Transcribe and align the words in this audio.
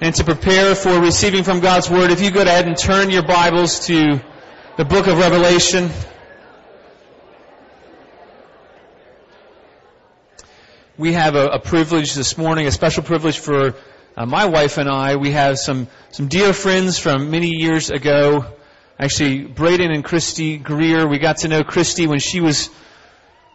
and 0.00 0.14
to 0.14 0.24
prepare 0.24 0.74
for 0.74 1.00
receiving 1.00 1.42
from 1.42 1.60
God's 1.60 1.90
Word, 1.90 2.10
if 2.10 2.22
you 2.22 2.30
go 2.30 2.42
ahead 2.42 2.66
and 2.66 2.76
turn 2.76 3.10
your 3.10 3.24
Bibles 3.24 3.86
to 3.86 4.20
the 4.76 4.84
book 4.84 5.08
of 5.08 5.18
Revelation. 5.18 5.90
We 10.96 11.14
have 11.14 11.34
a, 11.34 11.46
a 11.48 11.58
privilege 11.58 12.14
this 12.14 12.38
morning, 12.38 12.66
a 12.68 12.70
special 12.70 13.02
privilege 13.02 13.40
for 13.40 13.74
uh, 14.16 14.26
my 14.26 14.46
wife 14.46 14.78
and 14.78 14.88
I. 14.88 15.16
We 15.16 15.32
have 15.32 15.58
some, 15.58 15.88
some 16.12 16.28
dear 16.28 16.52
friends 16.52 16.98
from 16.98 17.32
many 17.32 17.50
years 17.50 17.90
ago. 17.90 18.46
Actually, 19.00 19.46
Braden 19.46 19.90
and 19.90 20.04
Christy 20.04 20.58
Greer. 20.58 21.08
We 21.08 21.18
got 21.18 21.38
to 21.38 21.48
know 21.48 21.64
Christy 21.64 22.06
when 22.06 22.20
she 22.20 22.40
was 22.40 22.70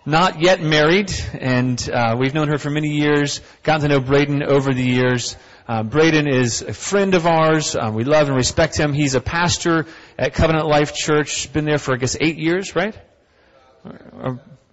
not 0.05 0.41
yet 0.41 0.61
married, 0.61 1.13
and 1.33 1.89
uh, 1.89 2.17
we've 2.19 2.33
known 2.33 2.49
her 2.49 2.57
for 2.57 2.69
many 2.69 2.89
years. 2.89 3.39
Gotten 3.63 3.83
to 3.83 3.87
know 3.87 3.99
Braden 4.01 4.43
over 4.43 4.73
the 4.73 4.83
years. 4.83 5.37
Uh, 5.65 5.83
Braden 5.83 6.27
is 6.27 6.61
a 6.61 6.73
friend 6.73 7.15
of 7.15 7.25
ours. 7.25 7.75
Um, 7.75 7.93
we 7.95 8.03
love 8.03 8.27
and 8.27 8.35
respect 8.35 8.77
him. 8.77 8.91
He's 8.91 9.15
a 9.15 9.21
pastor 9.21 9.85
at 10.17 10.33
Covenant 10.33 10.67
Life 10.67 10.93
Church. 10.93 11.51
Been 11.53 11.63
there 11.63 11.77
for 11.77 11.93
I 11.93 11.97
guess 11.97 12.17
eight 12.19 12.37
years, 12.37 12.75
right? 12.75 12.95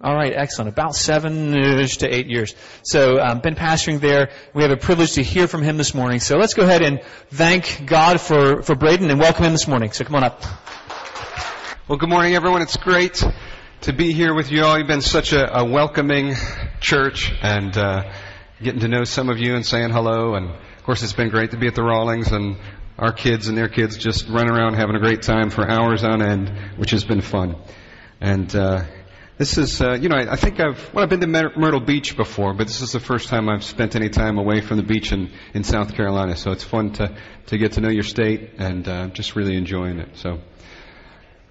All 0.03 0.15
right, 0.15 0.33
excellent. 0.35 0.69
About 0.69 0.95
seven 0.95 1.51
to 1.51 2.07
eight 2.09 2.27
years. 2.27 2.55
So, 2.81 3.19
um, 3.21 3.39
been 3.39 3.55
pastoring 3.55 3.99
there. 3.99 4.31
We 4.53 4.63
have 4.63 4.71
a 4.71 4.77
privilege 4.77 5.13
to 5.13 5.23
hear 5.23 5.47
from 5.47 5.61
him 5.61 5.77
this 5.77 5.93
morning. 5.93 6.19
So 6.19 6.37
let's 6.37 6.55
go 6.55 6.63
ahead 6.63 6.81
and 6.81 7.01
thank 7.29 7.85
God 7.85 8.19
for, 8.19 8.61
for 8.63 8.75
Braden 8.75 9.09
and 9.09 9.19
welcome 9.19 9.45
him 9.45 9.51
this 9.51 9.67
morning. 9.67 9.91
So 9.91 10.03
come 10.03 10.15
on 10.15 10.23
up. 10.23 10.43
Well, 11.87 11.99
good 11.99 12.09
morning, 12.09 12.35
everyone. 12.35 12.61
It's 12.63 12.77
great 12.77 13.23
to 13.81 13.93
be 13.93 14.11
here 14.11 14.33
with 14.33 14.51
you 14.51 14.63
all. 14.63 14.77
You've 14.77 14.87
been 14.87 15.01
such 15.01 15.33
a, 15.33 15.59
a 15.59 15.65
welcoming 15.65 16.35
church 16.79 17.31
and 17.41 17.77
uh, 17.77 18.11
getting 18.61 18.81
to 18.81 18.87
know 18.87 19.03
some 19.03 19.29
of 19.29 19.39
you 19.39 19.55
and 19.55 19.65
saying 19.65 19.91
hello. 19.91 20.35
And 20.35 20.51
of 20.81 20.85
course, 20.85 21.03
it's 21.03 21.13
been 21.13 21.29
great 21.29 21.51
to 21.51 21.57
be 21.57 21.67
at 21.67 21.75
the 21.75 21.83
Rawlings 21.83 22.31
and 22.31 22.57
our 22.97 23.13
kids 23.13 23.47
and 23.47 23.55
their 23.55 23.67
kids 23.67 23.97
just 23.97 24.27
run 24.27 24.49
around 24.49 24.73
having 24.73 24.95
a 24.95 24.99
great 24.99 25.21
time 25.21 25.51
for 25.51 25.69
hours 25.69 26.03
on 26.03 26.23
end, 26.23 26.49
which 26.77 26.89
has 26.89 27.03
been 27.03 27.21
fun. 27.21 27.55
And 28.19 28.55
uh, 28.55 28.85
this 29.37 29.59
is, 29.59 29.79
uh, 29.79 29.93
you 29.93 30.09
know, 30.09 30.15
I, 30.15 30.31
I 30.31 30.35
think 30.37 30.59
I've, 30.59 30.91
well, 30.91 31.03
I've 31.03 31.09
been 31.09 31.19
to 31.19 31.27
Myrtle 31.27 31.81
Beach 31.81 32.17
before, 32.17 32.55
but 32.55 32.65
this 32.65 32.81
is 32.81 32.93
the 32.93 32.99
first 32.99 33.29
time 33.29 33.47
I've 33.47 33.63
spent 33.63 33.95
any 33.95 34.09
time 34.09 34.39
away 34.39 34.61
from 34.61 34.77
the 34.77 34.83
beach 34.83 35.11
in, 35.11 35.31
in 35.53 35.63
South 35.63 35.93
Carolina. 35.93 36.35
So 36.35 36.49
it's 36.49 36.63
fun 36.63 36.93
to, 36.93 37.15
to 37.45 37.59
get 37.59 37.73
to 37.73 37.81
know 37.81 37.89
your 37.89 38.01
state 38.01 38.53
and 38.57 38.87
uh, 38.87 39.07
just 39.09 39.35
really 39.35 39.55
enjoying 39.55 39.99
it. 39.99 40.17
So, 40.17 40.39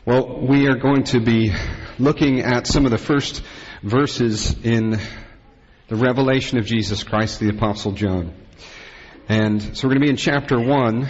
well, 0.04 0.40
we 0.40 0.66
are 0.66 0.76
going 0.76 1.04
to 1.04 1.20
be 1.20 1.52
looking 2.00 2.40
at 2.40 2.66
some 2.66 2.84
of 2.84 2.90
the 2.90 2.98
first 2.98 3.44
verses 3.84 4.56
in 4.64 4.98
the 5.86 5.94
revelation 5.94 6.58
of 6.58 6.66
Jesus 6.66 7.04
Christ, 7.04 7.38
the 7.38 7.50
Apostle 7.50 7.92
John. 7.92 8.34
And 9.28 9.76
so 9.76 9.86
we're 9.86 9.94
going 9.94 10.00
to 10.00 10.06
be 10.06 10.10
in 10.10 10.16
chapter 10.16 10.58
1. 10.58 11.08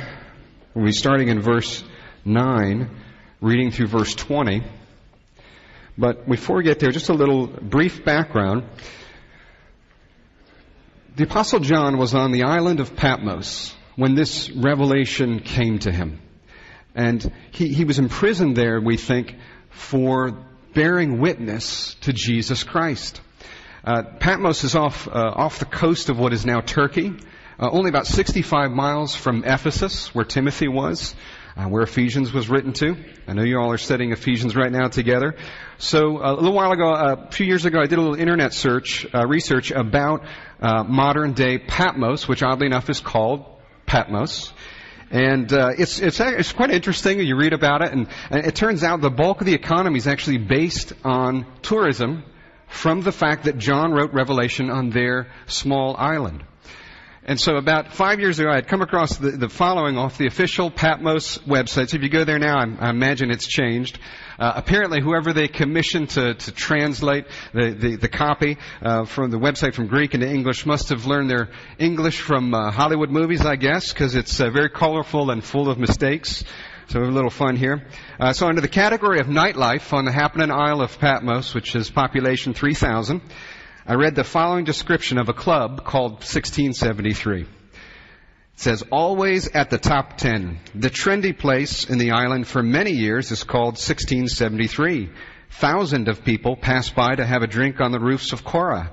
We'll 0.75 0.85
be 0.85 0.93
starting 0.93 1.29
in 1.29 1.41
verse 1.41 1.83
9, 2.25 2.91
reading 3.41 3.71
through 3.71 3.87
verse 3.87 4.15
20. 4.15 4.63
But 5.97 6.29
before 6.29 6.57
we 6.57 6.65
get 6.65 6.81
there, 6.81 6.91
just 6.91 7.09
a 7.09 7.15
little 7.15 7.47
brief 7.47 8.05
background. 8.05 8.65
The 11.17 11.25
Apostle 11.25 11.61
John 11.61 11.99
was 11.99 12.15
on 12.15 12.33
the 12.33 12.45
island 12.45 12.81
of 12.81 12.97
Patmos 12.97 13.75
when 13.97 14.15
this 14.15 14.51
revelation 14.51 15.41
came 15.41 15.79
to 15.81 15.93
him. 15.93 16.21
And 16.95 17.33
he, 17.53 17.69
he 17.69 17.85
was 17.85 17.99
imprisoned 17.99 18.57
there, 18.57 18.81
we 18.81 18.97
think, 18.97 19.37
for 19.71 20.37
bearing 20.75 21.21
witness 21.21 21.95
to 22.03 22.13
Jesus 22.13 22.65
Christ. 22.65 23.21
Uh, 23.85 24.03
Patmos 24.03 24.65
is 24.65 24.75
off, 24.75 25.09
uh, 25.09 25.11
off 25.13 25.59
the 25.59 25.65
coast 25.65 26.11
of 26.11 26.19
what 26.19 26.33
is 26.33 26.45
now 26.45 26.61
Turkey, 26.61 27.15
uh, 27.61 27.71
only 27.71 27.91
about 27.91 28.07
65 28.07 28.71
miles 28.73 29.15
from 29.15 29.45
Ephesus, 29.45 30.15
where 30.15 30.25
Timothy 30.25 30.67
was 30.69 31.15
uh, 31.57 31.65
where 31.65 31.83
Ephesians 31.83 32.33
was 32.33 32.49
written 32.49 32.73
to. 32.75 32.97
I 33.27 33.33
know 33.33 33.43
you 33.43 33.59
all 33.59 33.73
are 33.73 33.79
studying 33.79 34.13
Ephesians 34.13 34.57
right 34.57 34.71
now 34.71 34.89
together. 34.89 35.37
So 35.79 36.19
uh, 36.19 36.33
a 36.33 36.35
little 36.35 36.53
while 36.53 36.73
ago, 36.73 36.93
uh, 36.93 37.27
a 37.29 37.31
few 37.31 37.47
years 37.47 37.65
ago, 37.65 37.81
I 37.81 37.87
did 37.87 37.99
a 37.99 38.03
little 38.03 38.19
internet 38.19 38.53
search, 38.53 39.07
uh, 39.15 39.27
research 39.27 39.71
about 39.71 40.25
uh, 40.61 40.85
modern 40.85 41.33
day 41.33 41.59
Patmos, 41.59 42.29
which 42.29 42.43
oddly 42.43 42.67
enough 42.67 42.89
is 42.89 43.01
called 43.01 43.45
Patmos. 43.87 44.53
And 45.11 45.53
uh, 45.53 45.71
it's 45.77 45.99
it's 45.99 46.21
it's 46.21 46.53
quite 46.53 46.71
interesting. 46.71 47.19
You 47.19 47.37
read 47.37 47.53
about 47.53 47.83
it, 47.83 47.93
and, 47.93 48.07
and 48.31 48.47
it 48.47 48.55
turns 48.55 48.85
out 48.85 49.01
the 49.01 49.11
bulk 49.11 49.41
of 49.41 49.47
the 49.47 49.55
economy 49.55 49.99
is 49.99 50.07
actually 50.07 50.39
based 50.39 50.93
on 51.03 51.47
tourism, 51.63 52.23
from 52.69 53.01
the 53.01 53.11
fact 53.11 53.45
that 53.45 53.59
John 53.59 53.91
wrote 53.91 54.13
Revelation 54.13 54.71
on 54.71 54.91
their 54.91 55.27
small 55.47 55.97
island. 55.97 56.45
And 57.31 57.41
so 57.41 57.55
about 57.55 57.93
five 57.93 58.19
years 58.19 58.41
ago, 58.41 58.51
I 58.51 58.57
had 58.57 58.67
come 58.67 58.83
across 58.83 59.17
the, 59.17 59.31
the 59.31 59.49
following 59.49 59.97
off 59.97 60.19
the 60.19 60.27
official 60.27 60.69
Patmos 60.69 61.39
website. 61.47 61.91
So 61.91 61.97
if 61.97 62.03
you 62.03 62.09
go 62.09 62.25
there 62.25 62.41
now, 62.41 62.59
I, 62.59 62.89
I 62.89 62.91
imagine 62.91 63.31
it's 63.31 63.47
changed. 63.47 64.01
Uh, 64.37 64.55
apparently, 64.57 65.01
whoever 65.01 65.33
they 65.33 65.47
commissioned 65.47 66.11
to, 66.11 66.35
to 66.35 66.51
translate 66.51 67.27
the, 67.55 67.71
the, 67.71 67.95
the 67.95 68.09
copy 68.09 68.59
uh, 68.83 69.05
from 69.05 69.31
the 69.31 69.37
website 69.39 69.75
from 69.75 69.87
Greek 69.87 70.13
into 70.13 70.29
English 70.29 70.67
must 70.67 70.89
have 70.89 71.07
learned 71.07 71.31
their 71.31 71.51
English 71.79 72.21
from 72.21 72.53
uh, 72.53 72.73
Hollywood 72.73 73.11
movies, 73.11 73.47
I 73.47 73.55
guess, 73.55 73.93
because 73.93 74.17
it's 74.17 74.41
uh, 74.41 74.51
very 74.51 74.69
colorful 74.69 75.31
and 75.31 75.45
full 75.45 75.71
of 75.71 75.79
mistakes. 75.79 76.43
So 76.89 76.99
we 76.99 77.05
have 77.05 77.13
a 77.13 77.15
little 77.15 77.31
fun 77.31 77.55
here. 77.55 77.87
Uh, 78.19 78.33
so 78.33 78.49
under 78.49 78.61
the 78.61 78.67
category 78.67 79.21
of 79.21 79.29
nightlife 79.29 79.93
on 79.93 80.05
the 80.05 80.11
Happening 80.11 80.51
Isle 80.51 80.81
of 80.81 80.99
Patmos, 80.99 81.55
which 81.55 81.77
is 81.77 81.91
population 81.91 82.55
3,000, 82.55 83.21
I 83.87 83.95
read 83.95 84.15
the 84.15 84.25
following 84.25 84.67
description 84.67 85.19
of 85.19 85.31
a 85.31 85.35
club 85.35 85.85
called 85.85 86.13
1673. 86.13 87.43
It 87.43 87.49
says, 88.57 88.85
always 88.93 89.49
at 89.49 89.71
the 89.71 89.79
top 89.79 90.19
10. 90.19 90.61
The 90.75 90.91
trendy 90.91 91.37
place 91.37 91.89
in 91.89 91.97
the 91.97 92.11
island 92.11 92.47
for 92.47 92.63
many 92.63 92.91
years 92.91 93.31
is 93.31 93.43
called 93.43 93.79
1673. 93.79 95.09
Thousands 95.53 96.09
of 96.09 96.25
people 96.25 96.57
pass 96.57 96.91
by 96.91 97.15
to 97.15 97.25
have 97.25 97.43
a 97.43 97.47
drink 97.47 97.81
on 97.81 97.91
the 97.91 97.99
roofs 97.99 98.35
of 98.35 98.45
Chora, 98.45 98.91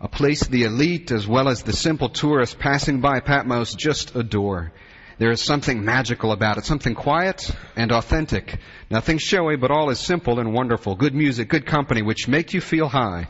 a 0.00 0.08
place 0.08 0.46
the 0.46 0.64
elite 0.64 1.10
as 1.10 1.28
well 1.28 1.50
as 1.50 1.62
the 1.62 1.74
simple 1.74 2.08
tourists 2.08 2.56
passing 2.58 3.02
by 3.02 3.20
Patmos 3.20 3.74
just 3.74 4.16
adore. 4.16 4.72
There 5.18 5.30
is 5.30 5.42
something 5.42 5.84
magical 5.84 6.32
about 6.32 6.56
it, 6.56 6.64
something 6.64 6.94
quiet 6.94 7.54
and 7.76 7.92
authentic. 7.92 8.58
Nothing 8.88 9.18
showy, 9.18 9.56
but 9.56 9.70
all 9.70 9.90
is 9.90 10.00
simple 10.00 10.40
and 10.40 10.54
wonderful. 10.54 10.94
Good 10.94 11.14
music, 11.14 11.50
good 11.50 11.66
company, 11.66 12.00
which 12.00 12.26
make 12.26 12.54
you 12.54 12.62
feel 12.62 12.88
high. 12.88 13.28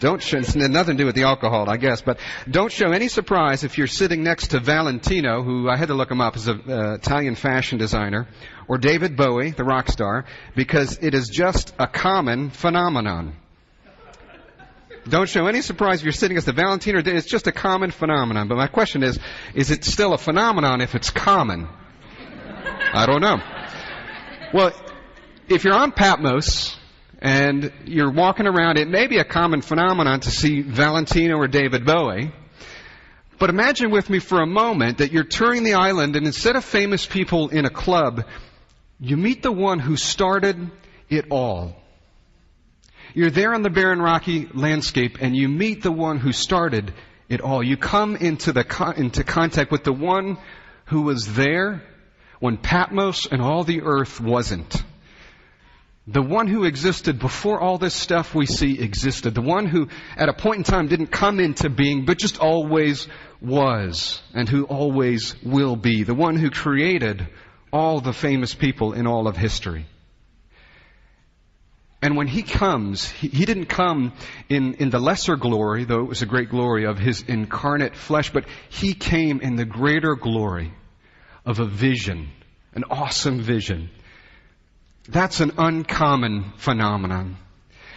Don't 0.00 0.22
show, 0.22 0.38
it's 0.38 0.56
nothing 0.56 0.96
to 0.96 1.02
do 1.02 1.06
with 1.06 1.14
the 1.14 1.24
alcohol, 1.24 1.68
I 1.68 1.76
guess, 1.76 2.00
but 2.00 2.18
don't 2.50 2.72
show 2.72 2.90
any 2.92 3.08
surprise 3.08 3.64
if 3.64 3.76
you're 3.76 3.86
sitting 3.86 4.22
next 4.22 4.48
to 4.48 4.58
Valentino, 4.58 5.42
who 5.42 5.68
I 5.68 5.76
had 5.76 5.88
to 5.88 5.94
look 5.94 6.10
him 6.10 6.22
up 6.22 6.36
as 6.36 6.48
an 6.48 6.62
uh, 6.66 6.94
Italian 6.94 7.34
fashion 7.34 7.76
designer, 7.76 8.26
or 8.66 8.78
David 8.78 9.14
Bowie, 9.14 9.50
the 9.50 9.62
rock 9.62 9.88
star, 9.88 10.24
because 10.56 10.98
it 11.02 11.12
is 11.12 11.28
just 11.28 11.74
a 11.78 11.86
common 11.86 12.48
phenomenon. 12.48 13.36
Don't 15.06 15.28
show 15.28 15.46
any 15.46 15.60
surprise 15.60 15.98
if 15.98 16.04
you're 16.04 16.12
sitting 16.12 16.36
next 16.36 16.46
to 16.46 16.52
Valentino. 16.52 17.02
It's 17.04 17.26
just 17.26 17.46
a 17.46 17.52
common 17.52 17.90
phenomenon. 17.90 18.48
But 18.48 18.56
my 18.56 18.68
question 18.68 19.02
is, 19.02 19.18
is 19.54 19.70
it 19.70 19.84
still 19.84 20.14
a 20.14 20.18
phenomenon 20.18 20.80
if 20.80 20.94
it's 20.94 21.10
common? 21.10 21.68
I 22.92 23.06
don't 23.06 23.20
know. 23.20 23.38
Well, 24.54 24.72
if 25.48 25.64
you're 25.64 25.74
on 25.74 25.92
Patmos, 25.92 26.76
and 27.20 27.72
you're 27.84 28.10
walking 28.10 28.46
around, 28.46 28.78
it 28.78 28.88
may 28.88 29.06
be 29.06 29.18
a 29.18 29.24
common 29.24 29.60
phenomenon 29.60 30.20
to 30.20 30.30
see 30.30 30.62
Valentino 30.62 31.36
or 31.36 31.48
David 31.48 31.84
Bowie. 31.84 32.32
But 33.38 33.50
imagine 33.50 33.90
with 33.90 34.08
me 34.08 34.18
for 34.18 34.40
a 34.40 34.46
moment 34.46 34.98
that 34.98 35.12
you're 35.12 35.24
touring 35.24 35.62
the 35.62 35.74
island 35.74 36.16
and 36.16 36.26
instead 36.26 36.56
of 36.56 36.64
famous 36.64 37.06
people 37.06 37.48
in 37.48 37.64
a 37.64 37.70
club, 37.70 38.24
you 38.98 39.16
meet 39.16 39.42
the 39.42 39.52
one 39.52 39.78
who 39.78 39.96
started 39.96 40.70
it 41.08 41.26
all. 41.30 41.74
You're 43.14 43.30
there 43.30 43.54
on 43.54 43.62
the 43.62 43.70
barren 43.70 44.00
rocky 44.00 44.48
landscape 44.52 45.18
and 45.20 45.36
you 45.36 45.48
meet 45.48 45.82
the 45.82 45.92
one 45.92 46.18
who 46.18 46.32
started 46.32 46.92
it 47.28 47.40
all. 47.40 47.62
You 47.62 47.76
come 47.76 48.16
into 48.16 48.52
the, 48.52 48.94
into 48.96 49.24
contact 49.24 49.70
with 49.70 49.84
the 49.84 49.92
one 49.92 50.38
who 50.86 51.02
was 51.02 51.34
there 51.34 51.82
when 52.40 52.56
Patmos 52.56 53.26
and 53.26 53.42
all 53.42 53.64
the 53.64 53.82
earth 53.82 54.20
wasn't. 54.20 54.82
The 56.06 56.22
one 56.22 56.46
who 56.46 56.64
existed 56.64 57.18
before 57.18 57.60
all 57.60 57.78
this 57.78 57.94
stuff 57.94 58.34
we 58.34 58.46
see 58.46 58.80
existed. 58.80 59.34
The 59.34 59.42
one 59.42 59.66
who 59.66 59.88
at 60.16 60.28
a 60.28 60.32
point 60.32 60.58
in 60.58 60.64
time 60.64 60.88
didn't 60.88 61.08
come 61.08 61.40
into 61.40 61.68
being, 61.68 62.04
but 62.04 62.18
just 62.18 62.38
always 62.38 63.06
was 63.40 64.20
and 64.34 64.48
who 64.48 64.64
always 64.64 65.34
will 65.42 65.76
be. 65.76 66.02
The 66.02 66.14
one 66.14 66.36
who 66.36 66.50
created 66.50 67.28
all 67.72 68.00
the 68.00 68.12
famous 68.12 68.54
people 68.54 68.94
in 68.94 69.06
all 69.06 69.28
of 69.28 69.36
history. 69.36 69.86
And 72.02 72.16
when 72.16 72.26
he 72.26 72.42
comes, 72.42 73.06
he, 73.10 73.44
didn't 73.44 73.66
come 73.66 74.14
in, 74.48 74.74
in 74.74 74.88
the 74.88 74.98
lesser 74.98 75.36
glory, 75.36 75.84
though 75.84 76.00
it 76.00 76.08
was 76.08 76.22
a 76.22 76.26
great 76.26 76.48
glory 76.48 76.86
of 76.86 76.98
his 76.98 77.22
incarnate 77.28 77.94
flesh, 77.94 78.32
but 78.32 78.46
he 78.70 78.94
came 78.94 79.42
in 79.42 79.56
the 79.56 79.66
greater 79.66 80.14
glory 80.14 80.72
of 81.44 81.60
a 81.60 81.66
vision, 81.66 82.30
an 82.74 82.84
awesome 82.90 83.42
vision 83.42 83.90
that's 85.08 85.40
an 85.40 85.52
uncommon 85.58 86.52
phenomenon. 86.56 87.36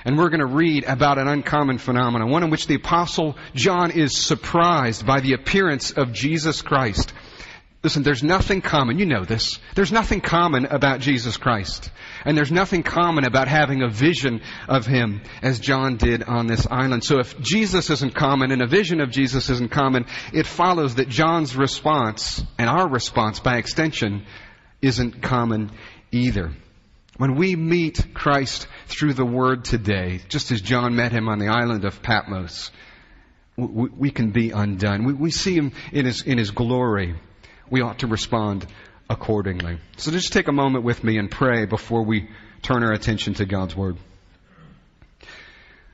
And 0.06 0.18
we're 0.18 0.30
going 0.30 0.42
to 0.42 0.46
read 0.46 0.84
about 0.84 1.18
an 1.18 1.28
uncommon 1.28 1.78
phenomenon, 1.78 2.30
one 2.30 2.44
in 2.44 2.50
which 2.50 2.68
the 2.68 2.76
apostle 2.76 3.38
John 3.56 3.92
is 3.92 4.18
surprised 4.18 5.06
by 5.06 5.22
the 5.22 5.34
appearance 5.34 5.92
of 5.92 6.12
Jesus 6.12 6.62
Christ. 6.62 7.14
Listen, 7.84 8.04
there's 8.04 8.24
nothing 8.24 8.62
common, 8.62 8.98
you 8.98 9.06
know 9.06 9.26
this. 9.26 9.60
There's 9.76 9.92
nothing 9.92 10.22
common 10.22 10.66
about 10.66 11.02
Jesus 11.02 11.36
Christ. 11.36 11.92
And 12.24 12.38
there's 12.38 12.52
nothing 12.52 12.82
common 12.82 13.26
about 13.26 13.50
having 13.50 13.82
a 13.82 13.90
vision 13.90 14.42
of 14.70 14.86
Him 14.86 15.22
as 15.42 15.60
John 15.60 15.98
did 15.98 16.24
on 16.24 16.48
this 16.48 16.66
island. 16.66 17.04
So 17.04 17.20
if 17.20 17.38
Jesus 17.42 17.90
isn't 17.90 18.16
common 18.16 18.52
and 18.52 18.62
a 18.62 18.68
vision 18.68 19.02
of 19.02 19.12
Jesus 19.12 19.50
isn't 19.50 19.72
common, 19.72 20.06
it 20.32 20.48
follows 20.48 20.96
that 20.96 21.10
John's 21.10 21.58
response, 21.58 22.42
and 22.58 22.70
our 22.70 22.88
response 22.88 23.42
by 23.42 23.58
extension, 23.58 24.26
isn't 24.82 25.22
common 25.22 25.72
either. 26.12 26.54
When 27.18 27.36
we 27.36 27.56
meet 27.56 28.13
Christ 28.13 28.68
through 28.88 29.13
the 29.13 29.25
Word 29.25 29.65
today, 29.65 30.21
just 30.30 30.51
as 30.51 30.62
John 30.62 30.95
met 30.95 31.12
Him 31.12 31.30
on 31.30 31.38
the 31.38 31.50
island 31.50 31.86
of 31.86 32.01
Patmos, 32.01 32.71
we, 33.56 34.10
can 34.10 34.31
be 34.31 34.50
undone. 34.50 35.19
We, 35.19 35.30
see 35.30 35.56
Him 35.56 35.74
in 35.92 36.06
His, 36.06 36.24
in 36.24 36.39
His 36.39 36.50
glory 36.50 37.15
we 37.69 37.81
ought 37.81 38.00
to 38.00 38.07
respond 38.07 38.65
accordingly. 39.10 39.77
So 39.98 40.12
just 40.12 40.33
take 40.33 40.48
a 40.48 40.51
moment 40.51 40.83
with 40.83 41.04
me 41.04 41.18
and 41.18 41.30
pray 41.30 41.65
before 41.65 42.04
we 42.04 42.30
turn 42.63 42.83
our 42.83 42.94
attention 42.94 43.36
to 43.36 43.45
God's 43.45 43.75
Word. 43.75 43.98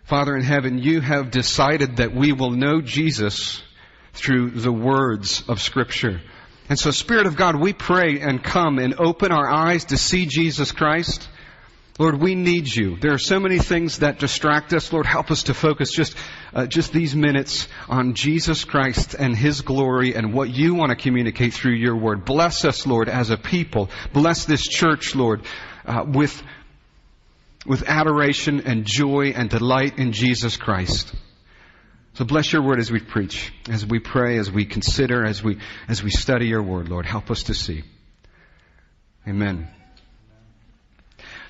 Father 0.04 0.36
in 0.36 0.44
heaven, 0.44 0.80
you 0.80 1.02
have 1.02 1.32
decided 1.32 1.98
that 1.98 2.16
we 2.16 2.32
will 2.32 2.52
know 2.52 2.82
Jesus 2.82 3.62
through 4.14 4.52
the 4.52 4.72
words 4.72 5.44
of 5.48 5.62
Scripture. 5.62 6.22
And 6.70 6.78
so, 6.78 6.92
Spirit 6.92 7.26
of 7.26 7.36
God, 7.36 7.56
we 7.56 7.74
pray 7.74 8.20
and 8.22 8.44
come 8.44 8.80
and 8.80 8.96
open 9.00 9.32
our 9.32 9.50
eyes 9.50 9.86
to 9.86 9.98
see 9.98 10.28
Jesus 10.28 10.72
Christ 10.72 11.28
Lord, 12.00 12.22
we 12.22 12.34
need 12.34 12.74
you. 12.74 12.96
There 12.96 13.12
are 13.12 13.18
so 13.18 13.42
many 13.42 13.60
things 13.60 14.00
that 14.00 14.20
distract 14.20 14.72
us. 14.72 14.94
Lord, 14.94 15.06
help 15.06 15.32
us 15.32 15.44
to 15.44 15.54
focus 15.54 15.92
just, 15.92 16.16
uh, 16.54 16.66
just 16.66 16.94
these 16.94 17.14
minutes 17.14 17.68
on 17.90 18.14
Jesus 18.14 18.64
Christ 18.64 19.16
and 19.16 19.36
His 19.36 19.60
glory 19.60 20.16
and 20.16 20.34
what 20.34 20.50
you 20.50 20.76
want 20.76 20.92
to 20.92 20.96
communicate 20.96 21.54
through 21.54 21.74
your 21.74 21.98
word. 21.98 22.24
Bless 22.24 22.64
us, 22.64 22.88
Lord, 22.88 23.10
as 23.10 23.32
a 23.32 23.38
people. 23.38 23.90
Bless 24.14 24.46
this 24.46 24.66
church, 24.66 25.14
Lord, 25.14 25.42
uh, 25.86 26.06
with, 26.08 26.42
with 27.66 27.84
adoration 27.86 28.62
and 28.62 28.86
joy 28.86 29.34
and 29.36 29.50
delight 29.50 30.00
in 30.00 30.14
Jesus 30.14 30.56
Christ. 30.56 31.14
So 32.20 32.26
bless 32.26 32.52
your 32.52 32.62
word 32.62 32.80
as 32.80 32.92
we 32.92 33.00
preach, 33.00 33.54
as 33.70 33.86
we 33.86 34.00
pray, 34.00 34.40
as 34.40 34.52
we 34.52 34.66
consider, 34.66 35.26
as 35.26 35.42
we, 35.42 35.58
as 35.88 36.04
we 36.04 36.10
study 36.10 36.48
your 36.48 36.62
word, 36.62 36.90
Lord. 36.90 37.06
Help 37.06 37.32
us 37.32 37.44
to 37.44 37.54
see. 37.54 37.84
Amen. 39.26 39.70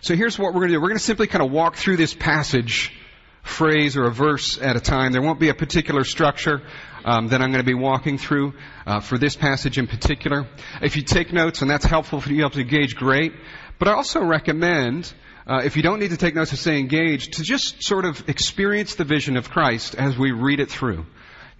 So 0.01 0.15
here's 0.15 0.37
what 0.37 0.53
we're 0.53 0.59
going 0.59 0.67
to 0.67 0.75
do. 0.75 0.79
We're 0.79 0.89
going 0.89 0.99
to 0.99 1.03
simply 1.03 1.25
kind 1.25 1.43
of 1.43 1.51
walk 1.51 1.75
through 1.75 1.97
this 1.97 2.13
passage, 2.13 2.93
phrase 3.41 3.97
or 3.97 4.03
a 4.03 4.11
verse 4.11 4.59
at 4.61 4.75
a 4.75 4.79
time. 4.79 5.11
There 5.11 5.23
won't 5.23 5.39
be 5.39 5.49
a 5.49 5.55
particular 5.55 6.03
structure 6.03 6.61
um, 7.03 7.29
that 7.29 7.41
I'm 7.41 7.49
going 7.51 7.65
to 7.65 7.67
be 7.67 7.73
walking 7.73 8.19
through 8.19 8.53
uh, 8.85 8.99
for 8.99 9.17
this 9.17 9.35
passage 9.35 9.79
in 9.79 9.87
particular. 9.87 10.45
If 10.83 10.97
you 10.97 11.01
take 11.01 11.33
notes, 11.33 11.63
and 11.63 11.71
that's 11.71 11.85
helpful 11.85 12.21
for 12.21 12.29
you 12.29 12.35
to 12.35 12.41
able 12.41 12.51
to 12.51 12.61
engage, 12.61 12.95
great. 12.95 13.33
But 13.79 13.87
I 13.87 13.93
also 13.93 14.23
recommend, 14.23 15.11
uh, 15.49 15.61
if 15.65 15.75
you 15.75 15.81
don't 15.81 15.99
need 15.99 16.11
to 16.11 16.17
take 16.17 16.35
notes 16.35 16.51
to 16.51 16.57
stay 16.57 16.77
engaged, 16.77 17.33
to 17.33 17.43
just 17.43 17.81
sort 17.81 18.05
of 18.05 18.29
experience 18.29 18.93
the 18.93 19.03
vision 19.03 19.35
of 19.35 19.49
Christ 19.49 19.95
as 19.95 20.15
we 20.15 20.31
read 20.31 20.59
it 20.59 20.69
through. 20.69 21.07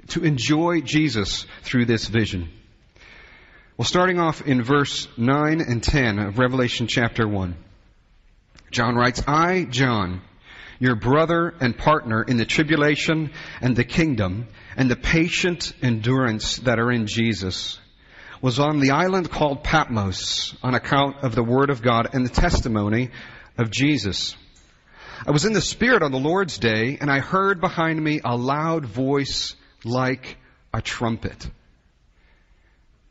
To 0.10 0.24
enjoy 0.24 0.82
Jesus 0.82 1.48
through 1.64 1.86
this 1.86 2.08
vision. 2.08 2.50
Well, 3.78 3.86
starting 3.86 4.20
off 4.20 4.46
in 4.46 4.62
verse 4.62 5.08
9 5.18 5.62
and 5.62 5.82
10 5.82 6.20
of 6.20 6.38
Revelation 6.38 6.86
chapter 6.86 7.28
1. 7.28 7.56
John 8.70 8.96
writes, 8.96 9.24
I, 9.28 9.64
John, 9.64 10.22
your 10.78 10.96
brother 10.96 11.56
and 11.60 11.76
partner 11.76 12.22
in 12.22 12.38
the 12.38 12.46
tribulation 12.46 13.32
and 13.60 13.76
the 13.76 13.84
kingdom 13.84 14.50
and 14.78 14.92
the 14.92 14.98
patient 14.98 15.74
endurance 15.82 16.58
that 16.58 16.78
are 16.78 16.92
in 16.92 17.08
Jesus, 17.08 17.80
was 18.40 18.60
on 18.60 18.80
the 18.80 18.92
island 18.92 19.32
called 19.32 19.64
Patmos 19.64 20.56
on 20.62 20.76
account 20.76 21.24
of 21.24 21.34
the 21.34 21.44
word 21.44 21.72
of 21.72 21.82
God 21.82 22.10
and 22.14 22.24
the 22.24 22.30
testimony 22.30 23.10
of 23.60 23.70
Jesus. 23.70 24.36
I 25.28 25.32
was 25.32 25.46
in 25.46 25.54
the 25.54 25.62
Spirit 25.62 26.02
on 26.02 26.12
the 26.12 26.18
Lord's 26.18 26.58
day, 26.58 26.98
and 27.00 27.12
I 27.12 27.20
heard 27.20 27.60
behind 27.60 28.02
me 28.02 28.22
a 28.24 28.38
loud 28.38 28.86
voice 28.86 29.54
like 29.84 30.38
a 30.74 30.82
trumpet. 30.82 31.50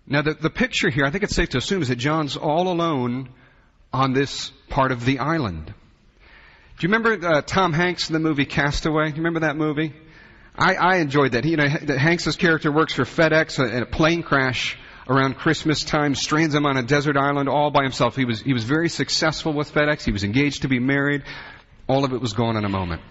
Now, 0.07 0.23
the, 0.23 0.33
the 0.33 0.49
picture 0.49 0.89
here, 0.89 1.05
I 1.05 1.11
think 1.11 1.25
it's 1.25 1.35
safe 1.35 1.51
to 1.51 1.59
assume, 1.59 1.83
is 1.83 1.89
that 1.89 1.97
John's 1.97 2.39
all 2.39 2.73
alone 2.73 3.29
on 3.93 4.15
this 4.15 4.51
part 4.71 4.91
of 4.91 5.05
the 5.05 5.19
island. 5.19 5.67
Do 5.67 6.87
you 6.87 6.95
remember 6.95 7.27
uh, 7.27 7.43
Tom 7.43 7.75
Hanks 7.75 8.09
in 8.09 8.15
the 8.15 8.21
movie 8.21 8.47
Castaway? 8.47 9.11
Do 9.11 9.17
you 9.17 9.23
remember 9.23 9.41
that 9.41 9.57
movie? 9.57 9.93
I, 10.57 10.75
I 10.75 10.97
enjoyed 10.97 11.33
that. 11.33 11.45
He, 11.45 11.51
you 11.51 11.57
know, 11.59 11.69
Hanks' 11.69 12.37
character 12.37 12.73
works 12.73 12.95
for 12.95 13.05
FedEx, 13.05 13.59
and 13.63 13.83
a 13.83 13.87
plane 13.87 14.23
crash 14.23 14.79
around 15.09 15.37
Christmas 15.37 15.85
time 15.85 16.15
strands 16.15 16.55
him 16.55 16.67
on 16.67 16.77
a 16.77 16.83
desert 16.83 17.17
island 17.17 17.49
all 17.49 17.71
by 17.71 17.83
himself. 17.83 18.17
He 18.17 18.25
was, 18.25 18.41
he 18.41 18.53
was 18.53 18.65
very 18.65 18.89
successful 18.89 19.53
with 19.53 19.73
FedEx. 19.73 20.05
He 20.05 20.13
was 20.13 20.25
engaged 20.25 20.63
to 20.63 20.69
be 20.69 20.79
married. 20.79 21.23
All 21.87 22.05
of 22.05 22.13
it 22.13 22.21
was 22.21 22.33
gone 22.33 22.57
in 22.57 22.65
a 22.65 22.69
moment 22.69 23.03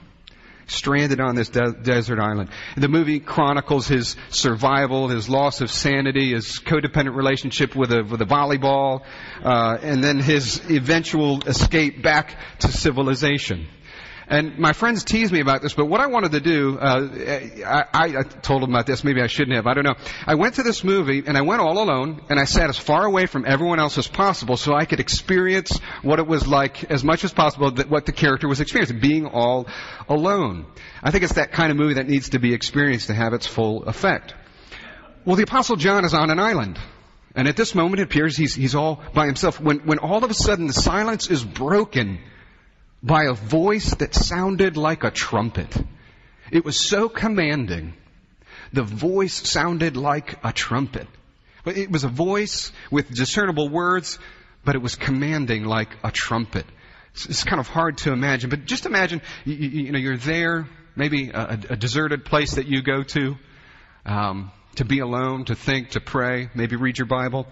stranded 0.67 1.19
on 1.19 1.35
this 1.35 1.49
de- 1.49 1.71
desert 1.71 2.19
island. 2.19 2.49
The 2.75 2.89
movie 2.89 3.19
chronicles 3.19 3.87
his 3.87 4.15
survival, 4.29 5.07
his 5.07 5.29
loss 5.29 5.61
of 5.61 5.71
sanity, 5.71 6.33
his 6.33 6.59
codependent 6.59 7.15
relationship 7.15 7.75
with 7.75 7.91
a, 7.91 8.03
with 8.03 8.21
a 8.21 8.25
volleyball, 8.25 9.03
uh, 9.43 9.77
and 9.81 10.03
then 10.03 10.19
his 10.19 10.61
eventual 10.69 11.41
escape 11.47 12.03
back 12.03 12.37
to 12.59 12.67
civilization. 12.67 13.67
And 14.29 14.59
my 14.59 14.73
friends 14.73 15.05
tease 15.05 15.31
me 15.31 15.39
about 15.39 15.61
this, 15.61 15.73
but 15.73 15.85
what 15.85 16.01
I 16.01 16.07
wanted 16.07 16.33
to 16.33 16.41
do, 16.41 16.77
uh, 16.77 17.07
I, 17.65 17.85
I, 17.93 18.23
told 18.23 18.61
them 18.61 18.71
about 18.71 18.85
this. 18.85 19.05
Maybe 19.05 19.21
I 19.21 19.27
shouldn't 19.27 19.55
have. 19.55 19.67
I 19.67 19.73
don't 19.73 19.85
know. 19.85 19.95
I 20.25 20.35
went 20.35 20.55
to 20.55 20.63
this 20.63 20.83
movie 20.83 21.23
and 21.25 21.37
I 21.37 21.43
went 21.43 21.61
all 21.61 21.81
alone 21.81 22.21
and 22.29 22.37
I 22.37 22.43
sat 22.43 22.67
as 22.67 22.77
far 22.77 23.05
away 23.05 23.27
from 23.27 23.45
everyone 23.47 23.79
else 23.79 23.97
as 23.97 24.05
possible 24.05 24.57
so 24.57 24.73
I 24.73 24.83
could 24.83 24.99
experience 24.99 25.79
what 26.01 26.19
it 26.19 26.27
was 26.27 26.45
like 26.45 26.91
as 26.91 27.05
much 27.05 27.23
as 27.23 27.31
possible 27.31 27.71
that 27.71 27.89
what 27.89 28.05
the 28.05 28.11
character 28.11 28.49
was 28.49 28.59
experiencing, 28.59 28.99
being 28.99 29.27
all 29.27 29.65
alone. 30.09 30.65
I 31.01 31.11
think 31.11 31.23
it's 31.23 31.35
that 31.35 31.53
kind 31.53 31.71
of 31.71 31.77
movie 31.77 31.93
that 31.93 32.07
needs 32.07 32.31
to 32.31 32.39
be 32.39 32.53
experienced 32.53 33.07
to 33.07 33.13
have 33.13 33.31
its 33.33 33.47
full 33.47 33.85
effect. 33.85 34.33
Well, 35.23 35.37
the 35.37 35.43
Apostle 35.43 35.77
John 35.77 36.03
is 36.03 36.13
on 36.13 36.31
an 36.31 36.39
island. 36.39 36.77
And 37.33 37.47
at 37.47 37.55
this 37.55 37.75
moment, 37.75 38.01
it 38.01 38.03
appears 38.03 38.35
he's, 38.35 38.55
he's 38.55 38.75
all 38.75 39.01
by 39.13 39.27
himself. 39.27 39.61
When, 39.61 39.79
when 39.85 39.99
all 39.99 40.25
of 40.25 40.31
a 40.31 40.33
sudden 40.33 40.67
the 40.67 40.73
silence 40.73 41.29
is 41.29 41.45
broken 41.45 42.19
by 43.01 43.25
a 43.25 43.33
voice 43.33 43.93
that 43.95 44.13
sounded 44.13 44.77
like 44.77 45.03
a 45.03 45.11
trumpet. 45.11 45.75
It 46.51 46.65
was 46.65 46.77
so 46.77 47.09
commanding. 47.09 47.93
The 48.73 48.83
voice 48.83 49.47
sounded 49.49 49.97
like 49.97 50.43
a 50.43 50.51
trumpet. 50.51 51.07
It 51.65 51.91
was 51.91 52.03
a 52.03 52.09
voice 52.09 52.71
with 52.89 53.13
discernible 53.13 53.69
words, 53.69 54.19
but 54.63 54.75
it 54.75 54.81
was 54.81 54.95
commanding 54.95 55.65
like 55.65 55.89
a 56.03 56.11
trumpet. 56.11 56.65
It's 57.13 57.43
kind 57.43 57.59
of 57.59 57.67
hard 57.67 57.97
to 57.99 58.11
imagine, 58.11 58.49
but 58.49 58.65
just 58.65 58.85
imagine, 58.85 59.21
you, 59.43 59.91
know, 59.91 59.97
you're 59.97 60.17
there, 60.17 60.67
maybe 60.95 61.29
a, 61.29 61.59
a, 61.69 61.75
deserted 61.75 62.25
place 62.25 62.55
that 62.55 62.67
you 62.67 62.83
go 62.83 63.01
to, 63.03 63.35
um, 64.05 64.51
to 64.75 64.85
be 64.85 64.99
alone, 64.99 65.45
to 65.45 65.55
think, 65.55 65.91
to 65.91 65.99
pray, 65.99 66.49
maybe 66.53 66.75
read 66.75 66.97
your 66.99 67.07
Bible, 67.07 67.47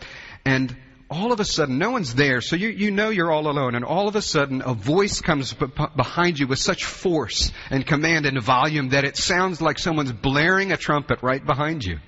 and 0.46 0.76
all 1.10 1.32
of 1.32 1.40
a 1.40 1.46
sudden, 1.46 1.78
no 1.78 1.92
one's 1.92 2.16
there, 2.16 2.42
so 2.42 2.56
you, 2.56 2.70
you 2.70 2.90
know 2.90 3.10
you're 3.10 3.32
all 3.32 3.48
alone, 3.48 3.76
and 3.76 3.86
all 3.86 4.08
of 4.08 4.16
a 4.16 4.22
sudden, 4.22 4.64
a 4.66 4.74
voice 4.74 5.22
comes 5.22 5.54
b- 5.54 5.68
behind 5.96 6.40
you 6.40 6.48
with 6.48 6.60
such 6.60 6.84
force 6.84 7.52
and 7.70 7.86
command 7.86 8.26
and 8.26 8.42
volume 8.42 8.90
that 8.90 9.04
it 9.04 9.16
sounds 9.16 9.62
like 9.62 9.78
someone's 9.78 10.12
blaring 10.12 10.72
a 10.72 10.78
trumpet 10.78 11.22
right 11.22 11.46
behind 11.46 11.86
you. 11.86 12.00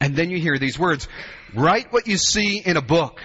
And 0.00 0.16
then 0.16 0.30
you 0.30 0.38
hear 0.38 0.58
these 0.58 0.78
words, 0.78 1.06
write 1.54 1.92
what 1.92 2.08
you 2.08 2.16
see 2.16 2.58
in 2.58 2.76
a 2.76 2.82
book 2.82 3.20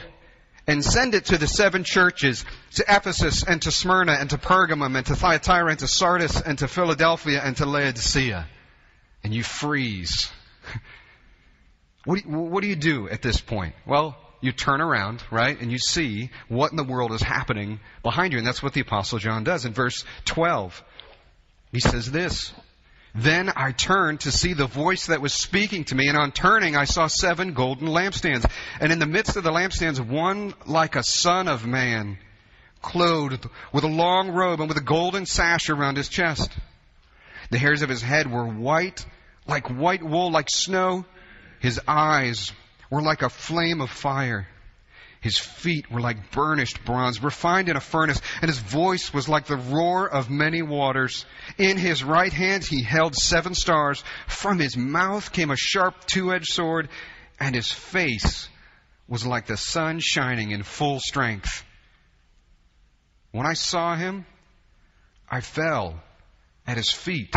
and 0.67 0.83
send 0.83 1.13
it 1.15 1.25
to 1.25 1.37
the 1.37 1.47
seven 1.47 1.83
churches, 1.83 2.43
to 2.73 2.83
Ephesus 2.87 3.43
and 3.43 3.61
to 3.61 3.71
Smyrna 3.71 4.13
and 4.13 4.29
to 4.31 4.37
Pergamum 4.37 4.97
and 4.97 5.05
to 5.05 5.15
Thyatira 5.15 5.69
and 5.69 5.79
to 5.79 5.87
Sardis 5.87 6.41
and 6.41 6.57
to 6.59 6.67
Philadelphia 6.67 7.41
and 7.43 7.55
to 7.57 7.65
Laodicea. 7.65 8.47
And 9.23 9.33
you 9.33 9.43
freeze. 9.43 10.29
what, 12.05 12.21
do 12.21 12.29
you, 12.29 12.37
what 12.37 12.61
do 12.61 12.67
you 12.67 12.75
do 12.75 13.09
at 13.09 13.21
this 13.21 13.39
point? 13.39 13.75
Well, 13.85 14.17
you 14.45 14.51
turn 14.51 14.81
around, 14.81 15.23
right, 15.31 15.59
and 15.59 15.71
you 15.71 15.77
see 15.77 16.29
what 16.47 16.71
in 16.71 16.77
the 16.77 16.83
world 16.83 17.11
is 17.11 17.21
happening 17.21 17.79
behind 18.03 18.33
you. 18.33 18.39
And 18.39 18.47
that's 18.47 18.63
what 18.63 18.73
the 18.73 18.81
Apostle 18.81 19.19
John 19.19 19.43
does. 19.43 19.65
In 19.65 19.73
verse 19.73 20.03
12, 20.25 20.83
he 21.71 21.79
says 21.79 22.11
this. 22.11 22.53
Then 23.13 23.51
I 23.55 23.71
turned 23.71 24.21
to 24.21 24.31
see 24.31 24.53
the 24.53 24.67
voice 24.67 25.07
that 25.07 25.21
was 25.21 25.33
speaking 25.33 25.85
to 25.85 25.95
me, 25.95 26.09
and 26.09 26.17
on 26.17 26.33
turning 26.33 26.75
I 26.75 26.83
saw 26.83 27.07
seven 27.07 27.53
golden 27.53 27.87
lampstands. 27.87 28.45
And 28.81 28.91
in 28.91 28.99
the 28.99 29.05
midst 29.05 29.37
of 29.37 29.43
the 29.43 29.51
lampstands, 29.51 30.05
one 30.05 30.53
like 30.65 30.97
a 30.97 31.03
son 31.03 31.47
of 31.47 31.65
man, 31.65 32.17
clothed 32.81 33.47
with 33.71 33.85
a 33.85 33.87
long 33.87 34.31
robe 34.31 34.59
and 34.59 34.67
with 34.67 34.77
a 34.77 34.81
golden 34.81 35.25
sash 35.25 35.69
around 35.69 35.95
his 35.95 36.09
chest. 36.09 36.51
The 37.51 37.57
hairs 37.57 37.81
of 37.81 37.89
his 37.89 38.01
head 38.01 38.29
were 38.29 38.45
white, 38.45 39.05
like 39.47 39.69
white 39.69 40.03
wool, 40.03 40.29
like 40.29 40.49
snow. 40.49 41.05
His 41.59 41.79
eyes 41.87 42.51
were 42.89 43.01
like 43.01 43.21
a 43.21 43.29
flame 43.29 43.81
of 43.81 43.89
fire. 43.89 44.47
His 45.21 45.39
feet 45.39 45.89
were 45.89 46.01
like 46.01 46.31
burnished 46.31 46.85
bronze, 46.85 47.23
refined 47.23 47.67
in 47.67 47.75
a 47.75 47.81
furnace, 47.81 48.21
and 48.41 48.49
his 48.49 48.59
voice 48.59 49.11
was 49.11 49.27
like 49.27 49.47
the 49.47 49.57
roar 49.57 50.07
of 50.07 50.29
many 50.29 50.61
waters. 50.61 51.25
In 51.57 51.77
his 51.77 52.03
right 52.03 52.31
hand 52.31 52.63
he 52.63 52.83
held 52.83 53.15
seven 53.15 53.55
stars. 53.55 54.03
From 54.27 54.59
his 54.59 54.77
mouth 54.77 55.31
came 55.31 55.49
a 55.49 55.55
sharp 55.55 56.05
two-edged 56.05 56.53
sword, 56.53 56.89
and 57.39 57.55
his 57.55 57.71
face 57.71 58.47
was 59.07 59.25
like 59.25 59.47
the 59.47 59.57
sun 59.57 59.99
shining 59.99 60.51
in 60.51 60.61
full 60.61 60.99
strength. 60.99 61.63
When 63.31 63.47
I 63.47 63.53
saw 63.53 63.95
him, 63.95 64.25
I 65.27 65.41
fell 65.41 66.01
at 66.67 66.77
his 66.77 66.91
feet 66.91 67.35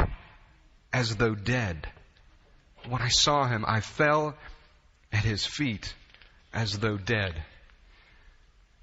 as 0.92 1.16
though 1.16 1.34
dead. 1.34 1.88
When 2.86 3.02
I 3.02 3.08
saw 3.08 3.46
him, 3.46 3.64
I 3.66 3.80
fell 3.80 4.36
at 5.12 5.24
his 5.24 5.44
feet 5.44 5.94
as 6.52 6.78
though 6.78 6.96
dead. 6.96 7.34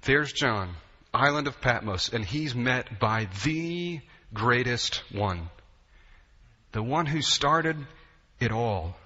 There's 0.02 0.32
John, 0.32 0.74
island 1.12 1.46
of 1.46 1.60
Patmos, 1.60 2.10
and 2.12 2.24
he's 2.24 2.54
met 2.54 2.98
by 2.98 3.28
the 3.44 4.00
greatest 4.32 5.02
one. 5.12 5.48
The 6.72 6.82
one 6.82 7.06
who 7.06 7.22
started 7.22 7.76
it 8.38 8.52
all. 8.52 8.96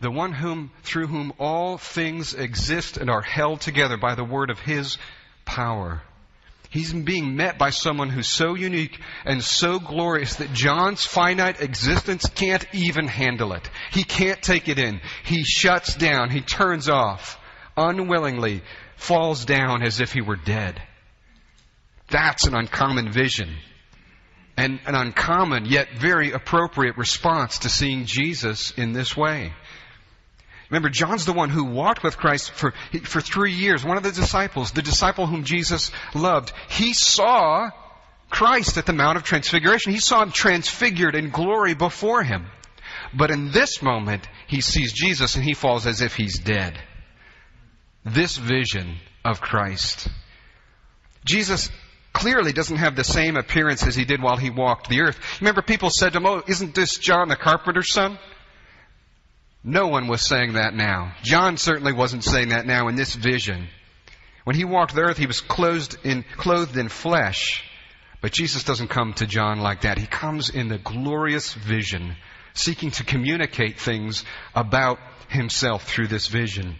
The 0.00 0.10
one 0.10 0.32
whom, 0.32 0.70
through 0.82 1.08
whom 1.08 1.32
all 1.38 1.78
things 1.78 2.34
exist 2.34 2.96
and 2.96 3.10
are 3.10 3.22
held 3.22 3.60
together 3.60 3.96
by 3.96 4.14
the 4.14 4.24
word 4.24 4.50
of 4.50 4.60
his 4.60 4.98
power. 5.44 6.02
He's 6.70 6.92
being 6.92 7.34
met 7.34 7.56
by 7.56 7.70
someone 7.70 8.10
who's 8.10 8.28
so 8.28 8.54
unique 8.54 8.98
and 9.24 9.42
so 9.42 9.78
glorious 9.78 10.36
that 10.36 10.52
John's 10.52 11.04
finite 11.04 11.62
existence 11.62 12.28
can't 12.28 12.66
even 12.74 13.08
handle 13.08 13.54
it. 13.54 13.70
He 13.90 14.04
can't 14.04 14.42
take 14.42 14.68
it 14.68 14.78
in. 14.78 15.00
He 15.24 15.44
shuts 15.44 15.94
down. 15.94 16.28
He 16.28 16.42
turns 16.42 16.90
off. 16.90 17.38
Unwillingly 17.76 18.62
falls 18.96 19.46
down 19.46 19.82
as 19.82 20.00
if 20.00 20.12
he 20.12 20.20
were 20.20 20.36
dead. 20.36 20.82
That's 22.10 22.46
an 22.46 22.54
uncommon 22.54 23.12
vision. 23.12 23.56
And 24.56 24.80
an 24.84 24.94
uncommon 24.94 25.66
yet 25.66 25.88
very 25.98 26.32
appropriate 26.32 26.98
response 26.98 27.60
to 27.60 27.70
seeing 27.70 28.04
Jesus 28.04 28.72
in 28.76 28.92
this 28.92 29.16
way. 29.16 29.52
Remember, 30.70 30.90
John's 30.90 31.24
the 31.24 31.32
one 31.32 31.48
who 31.48 31.64
walked 31.64 32.02
with 32.02 32.18
Christ 32.18 32.50
for, 32.50 32.74
for 33.04 33.20
three 33.20 33.52
years. 33.52 33.84
One 33.84 33.96
of 33.96 34.02
the 34.02 34.12
disciples, 34.12 34.72
the 34.72 34.82
disciple 34.82 35.26
whom 35.26 35.44
Jesus 35.44 35.90
loved. 36.14 36.52
He 36.68 36.92
saw 36.92 37.70
Christ 38.28 38.76
at 38.76 38.84
the 38.84 38.92
Mount 38.92 39.16
of 39.16 39.24
Transfiguration. 39.24 39.92
He 39.92 40.00
saw 40.00 40.22
him 40.22 40.30
transfigured 40.30 41.14
in 41.14 41.30
glory 41.30 41.74
before 41.74 42.22
him. 42.22 42.46
But 43.14 43.30
in 43.30 43.50
this 43.50 43.80
moment, 43.80 44.28
he 44.46 44.60
sees 44.60 44.92
Jesus 44.92 45.36
and 45.36 45.44
he 45.44 45.54
falls 45.54 45.86
as 45.86 46.02
if 46.02 46.14
he's 46.14 46.38
dead. 46.38 46.78
This 48.04 48.36
vision 48.36 48.96
of 49.24 49.40
Christ. 49.40 50.08
Jesus 51.24 51.70
clearly 52.12 52.52
doesn't 52.52 52.76
have 52.76 52.96
the 52.96 53.04
same 53.04 53.36
appearance 53.36 53.86
as 53.86 53.94
he 53.94 54.04
did 54.04 54.20
while 54.20 54.36
he 54.36 54.50
walked 54.50 54.88
the 54.88 55.00
earth. 55.00 55.18
Remember, 55.40 55.62
people 55.62 55.90
said 55.90 56.12
to 56.12 56.18
him, 56.18 56.26
Oh, 56.26 56.42
isn't 56.46 56.74
this 56.74 56.98
John 56.98 57.28
the 57.28 57.36
carpenter's 57.36 57.92
son? 57.92 58.18
No 59.64 59.88
one 59.88 60.06
was 60.06 60.26
saying 60.26 60.54
that 60.54 60.74
now. 60.74 61.14
John 61.22 61.56
certainly 61.56 61.92
wasn't 61.92 62.24
saying 62.24 62.50
that 62.50 62.66
now 62.66 62.88
in 62.88 62.94
this 62.94 63.14
vision. 63.14 63.68
When 64.44 64.56
he 64.56 64.64
walked 64.64 64.94
the 64.94 65.02
earth, 65.02 65.18
he 65.18 65.26
was 65.26 65.40
clothed 65.40 65.98
in, 66.04 66.24
clothed 66.36 66.76
in 66.76 66.88
flesh. 66.88 67.64
But 68.20 68.32
Jesus 68.32 68.64
doesn't 68.64 68.88
come 68.88 69.12
to 69.14 69.26
John 69.26 69.60
like 69.60 69.82
that. 69.82 69.98
He 69.98 70.06
comes 70.06 70.50
in 70.50 70.68
the 70.68 70.78
glorious 70.78 71.52
vision, 71.52 72.16
seeking 72.54 72.90
to 72.92 73.04
communicate 73.04 73.78
things 73.78 74.24
about 74.54 74.98
himself 75.28 75.84
through 75.84 76.08
this 76.08 76.28
vision. 76.28 76.76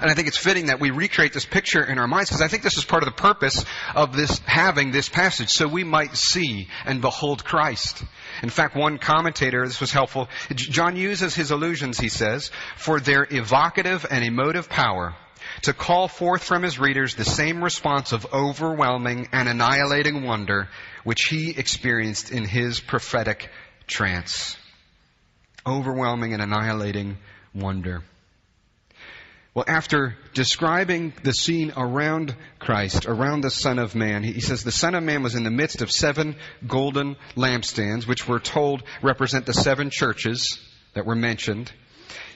And 0.00 0.10
I 0.10 0.14
think 0.14 0.28
it's 0.28 0.36
fitting 0.36 0.66
that 0.66 0.80
we 0.80 0.90
recreate 0.90 1.32
this 1.32 1.46
picture 1.46 1.82
in 1.82 1.98
our 1.98 2.06
minds 2.06 2.30
because 2.30 2.42
I 2.42 2.48
think 2.48 2.62
this 2.62 2.76
is 2.76 2.84
part 2.84 3.02
of 3.02 3.08
the 3.08 3.20
purpose 3.20 3.64
of 3.94 4.14
this 4.14 4.38
having 4.40 4.90
this 4.90 5.08
passage 5.08 5.50
so 5.50 5.66
we 5.66 5.84
might 5.84 6.16
see 6.16 6.68
and 6.84 7.00
behold 7.00 7.44
Christ. 7.44 8.02
In 8.42 8.50
fact, 8.50 8.76
one 8.76 8.98
commentator, 8.98 9.66
this 9.66 9.80
was 9.80 9.92
helpful, 9.92 10.28
John 10.54 10.96
uses 10.96 11.34
his 11.34 11.50
allusions, 11.50 11.98
he 11.98 12.08
says, 12.08 12.50
for 12.76 13.00
their 13.00 13.26
evocative 13.28 14.06
and 14.10 14.24
emotive 14.24 14.68
power 14.68 15.14
to 15.62 15.72
call 15.72 16.08
forth 16.08 16.44
from 16.44 16.62
his 16.62 16.78
readers 16.78 17.14
the 17.14 17.24
same 17.24 17.62
response 17.62 18.12
of 18.12 18.26
overwhelming 18.32 19.28
and 19.32 19.48
annihilating 19.48 20.24
wonder 20.24 20.68
which 21.04 21.24
he 21.24 21.50
experienced 21.50 22.30
in 22.30 22.44
his 22.44 22.80
prophetic 22.80 23.50
trance. 23.86 24.56
Overwhelming 25.66 26.32
and 26.32 26.42
annihilating 26.42 27.18
wonder. 27.54 28.02
Well, 29.58 29.64
after 29.66 30.16
describing 30.34 31.14
the 31.24 31.32
scene 31.32 31.72
around 31.76 32.32
Christ, 32.60 33.06
around 33.06 33.40
the 33.40 33.50
Son 33.50 33.80
of 33.80 33.96
Man, 33.96 34.22
he 34.22 34.40
says 34.40 34.62
the 34.62 34.70
Son 34.70 34.94
of 34.94 35.02
Man 35.02 35.24
was 35.24 35.34
in 35.34 35.42
the 35.42 35.50
midst 35.50 35.82
of 35.82 35.90
seven 35.90 36.36
golden 36.64 37.16
lampstands, 37.34 38.06
which 38.06 38.28
we're 38.28 38.38
told 38.38 38.84
represent 39.02 39.46
the 39.46 39.52
seven 39.52 39.90
churches 39.90 40.60
that 40.94 41.06
were 41.06 41.16
mentioned. 41.16 41.72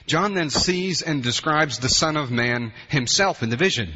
John 0.05 0.33
then 0.33 0.49
sees 0.49 1.01
and 1.01 1.23
describes 1.23 1.79
the 1.79 1.87
Son 1.87 2.17
of 2.17 2.29
Man 2.29 2.73
himself 2.89 3.41
in 3.41 3.49
the 3.49 3.55
vision. 3.55 3.93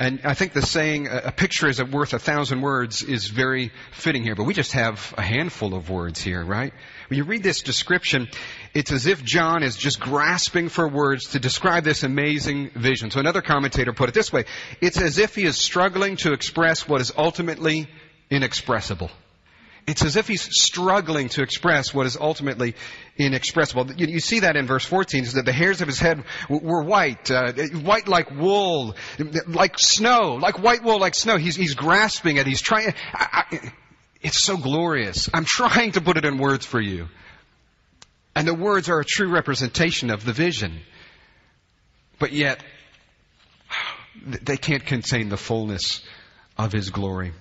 And 0.00 0.22
I 0.24 0.32
think 0.32 0.54
the 0.54 0.62
saying, 0.62 1.08
a 1.08 1.30
picture 1.30 1.68
is 1.68 1.82
worth 1.84 2.14
a 2.14 2.18
thousand 2.18 2.62
words 2.62 3.02
is 3.02 3.26
very 3.28 3.70
fitting 3.92 4.22
here, 4.22 4.34
but 4.34 4.44
we 4.44 4.54
just 4.54 4.72
have 4.72 5.12
a 5.18 5.20
handful 5.20 5.74
of 5.74 5.90
words 5.90 6.22
here, 6.22 6.42
right? 6.42 6.72
When 7.08 7.18
you 7.18 7.24
read 7.24 7.42
this 7.42 7.60
description, 7.60 8.28
it's 8.72 8.92
as 8.92 9.06
if 9.06 9.22
John 9.22 9.62
is 9.62 9.76
just 9.76 10.00
grasping 10.00 10.70
for 10.70 10.88
words 10.88 11.32
to 11.32 11.38
describe 11.38 11.84
this 11.84 12.02
amazing 12.02 12.70
vision. 12.70 13.10
So 13.10 13.20
another 13.20 13.42
commentator 13.42 13.92
put 13.92 14.08
it 14.08 14.14
this 14.14 14.32
way. 14.32 14.46
It's 14.80 14.98
as 14.98 15.18
if 15.18 15.34
he 15.34 15.44
is 15.44 15.58
struggling 15.58 16.16
to 16.16 16.32
express 16.32 16.88
what 16.88 17.02
is 17.02 17.12
ultimately 17.14 17.86
inexpressible. 18.30 19.10
It's 19.90 20.04
as 20.04 20.14
if 20.14 20.28
he's 20.28 20.42
struggling 20.42 21.30
to 21.30 21.42
express 21.42 21.92
what 21.92 22.06
is 22.06 22.16
ultimately 22.16 22.76
inexpressible. 23.16 23.90
You, 23.90 24.06
you 24.06 24.20
see 24.20 24.40
that 24.40 24.54
in 24.54 24.68
verse 24.68 24.84
14, 24.84 25.24
is 25.24 25.32
that 25.32 25.44
the 25.44 25.52
hairs 25.52 25.80
of 25.80 25.88
his 25.88 25.98
head 25.98 26.22
were 26.48 26.84
white, 26.84 27.28
uh, 27.28 27.52
white 27.52 28.06
like 28.06 28.30
wool, 28.30 28.94
like 29.48 29.80
snow, 29.80 30.34
like 30.40 30.60
white 30.60 30.84
wool, 30.84 31.00
like 31.00 31.16
snow. 31.16 31.38
He's, 31.38 31.56
he's 31.56 31.74
grasping 31.74 32.36
it. 32.36 32.46
He's 32.46 32.60
trying. 32.60 32.94
I, 33.12 33.44
I, 33.50 33.72
it's 34.22 34.40
so 34.40 34.56
glorious. 34.56 35.28
I'm 35.34 35.44
trying 35.44 35.92
to 35.92 36.00
put 36.00 36.16
it 36.16 36.24
in 36.24 36.38
words 36.38 36.64
for 36.64 36.80
you. 36.80 37.08
And 38.36 38.46
the 38.46 38.54
words 38.54 38.88
are 38.88 39.00
a 39.00 39.04
true 39.04 39.28
representation 39.28 40.10
of 40.10 40.24
the 40.24 40.32
vision. 40.32 40.78
But 42.20 42.30
yet, 42.30 42.62
they 44.24 44.56
can't 44.56 44.86
contain 44.86 45.30
the 45.30 45.36
fullness 45.36 46.00
of 46.56 46.70
His 46.70 46.90
glory. 46.90 47.32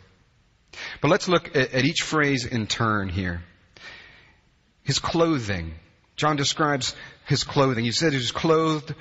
But 1.02 1.10
let's 1.10 1.28
look 1.28 1.56
at, 1.56 1.74
at 1.74 1.86
each 1.86 2.02
phrase 2.02 2.46
in 2.46 2.68
turn 2.68 3.10
here. 3.10 3.42
His 4.84 5.00
clothing. 5.00 5.76
John 6.16 6.36
describes 6.36 6.96
his 7.26 7.44
clothing. 7.44 7.86
He 7.86 7.92
said 7.92 8.12
he 8.12 8.18
was 8.18 8.32
clothed 8.32 8.94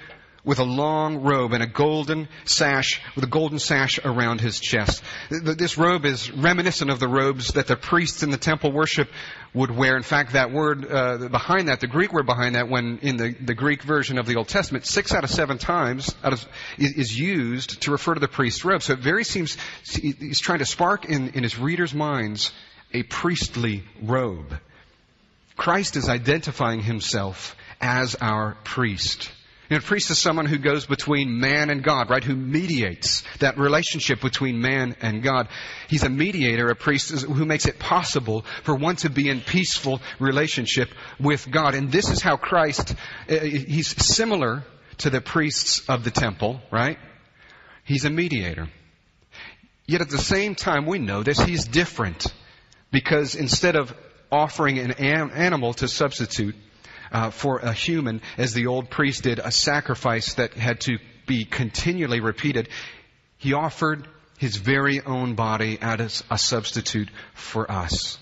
with 0.49 0.61
a 0.61 0.65
long 0.65 1.19
robe 1.19 1.53
and 1.53 1.63
a 1.63 1.67
golden 1.67 2.27
sash, 2.47 3.03
with 3.15 3.23
a 3.23 3.27
golden 3.27 3.59
sash 3.59 4.01
around 4.03 4.41
his 4.41 4.59
chest. 4.59 5.03
This 5.29 5.77
robe 5.77 6.07
is 6.07 6.31
reminiscent 6.33 6.91
of 6.91 6.99
the 6.99 7.07
robes 7.07 7.49
that 7.53 7.67
the 7.67 7.77
priests 7.77 8.23
in 8.23 8.31
the 8.31 8.39
temple 8.39 8.73
worship 8.73 9.11
would 9.53 9.71
wear. 9.71 9.95
In 9.95 10.03
fact, 10.03 10.33
that 10.33 10.51
word 10.51 10.91
uh, 10.91 11.29
behind 11.29 11.69
that, 11.69 11.81
the 11.81 11.87
Greek 11.87 12.15
word 12.15 12.25
behind 12.25 12.55
that, 12.55 12.71
when 12.71 12.99
in 13.03 13.19
the, 13.19 13.35
the 13.35 13.53
Greek 13.53 13.83
version 13.83 14.19
of 14.19 14.25
the 14.25 14.37
Old 14.37 14.49
Testament, 14.49 14.87
six 14.87 15.13
out 15.13 15.23
of 15.23 15.29
seven 15.29 15.59
times 15.59 16.15
out 16.25 16.33
of, 16.33 16.49
is, 16.79 17.19
used 17.19 17.83
to 17.83 17.91
refer 17.91 18.15
to 18.15 18.21
the 18.21 18.27
priest's 18.27 18.65
robe. 18.65 18.83
So 18.83 18.95
it 18.95 19.01
very 19.01 19.25
seems 19.25 19.59
he's 19.85 20.41
trying 20.41 20.61
to 20.61 20.67
spark 20.67 21.05
in, 21.05 21.29
in 21.35 21.43
his 21.43 21.59
readers' 21.59 21.93
minds 21.93 22.53
a 22.95 23.03
priestly 23.03 23.85
robe. 24.03 24.59
Christ 25.59 25.97
is 25.97 26.09
identifying 26.09 26.81
himself 26.81 27.55
as 27.83 28.15
our 28.15 28.57
priest. 28.65 29.31
You 29.69 29.77
know, 29.77 29.81
a 29.81 29.83
priest 29.83 30.11
is 30.11 30.19
someone 30.19 30.47
who 30.47 30.57
goes 30.57 30.87
between 30.87 31.41
man 31.41 31.69
and 31.69 31.83
God, 31.83 32.09
right? 32.09 32.25
Who 32.25 32.35
mediates 32.35 33.23
that 33.41 33.59
relationship 33.59 34.23
between 34.23 34.63
man 34.63 34.97
and 35.03 35.23
God. 35.23 35.49
He's 35.89 36.05
a 36.05 36.09
mediator, 36.09 36.69
a 36.69 36.75
priest 36.75 37.11
who 37.11 37.45
makes 37.45 37.67
it 37.67 37.79
possible 37.79 38.47
for 38.63 38.75
one 38.75 38.97
to 38.97 39.11
be 39.11 39.29
in 39.29 39.43
peaceful 39.43 40.01
relationship 40.19 40.89
with 41.21 41.51
God. 41.51 41.75
And 41.75 41.93
this 41.93 42.09
is 42.09 42.23
how 42.23 42.39
Christ, 42.39 42.95
uh, 43.29 43.35
he's 43.41 43.89
similar 43.89 44.65
to 44.99 45.11
the 45.11 45.21
priests 45.21 45.87
of 45.87 46.03
the 46.03 46.11
temple, 46.11 46.63
right? 46.71 46.99
He's 47.85 48.07
a 48.07 48.11
mediator. 48.11 48.69
Yet 49.87 50.01
at 50.01 50.09
the 50.09 50.19
same 50.19 50.55
time, 50.55 50.87
we 50.87 50.99
know 50.99 51.23
this, 51.23 51.39
he's 51.39 51.67
different. 51.67 52.27
Because 52.91 53.35
instead 53.35 53.77
of 53.77 53.95
offering 54.33 54.79
an 54.79 54.93
animal 54.93 55.75
to 55.75 55.89
substitute, 55.89 56.55
uh, 57.13 57.31
for 57.31 57.59
a 57.59 57.73
human, 57.73 58.21
as 58.37 58.55
the 58.55 58.67
old 58.67 58.91
priest 58.91 59.25
did, 59.25 59.39
a 59.39 59.51
sacrifice 59.51 60.35
that 60.35 60.55
had 60.55 60.81
to 60.83 60.99
be 61.27 61.45
continually 61.45 62.21
repeated. 62.21 62.69
He 63.39 63.53
offered 63.53 64.07
his 64.39 64.57
very 64.57 65.01
own 65.01 65.35
body 65.35 65.79
as 65.81 66.25
a 66.31 66.39
substitute 66.39 67.11
for 67.35 67.71
us. 67.71 68.19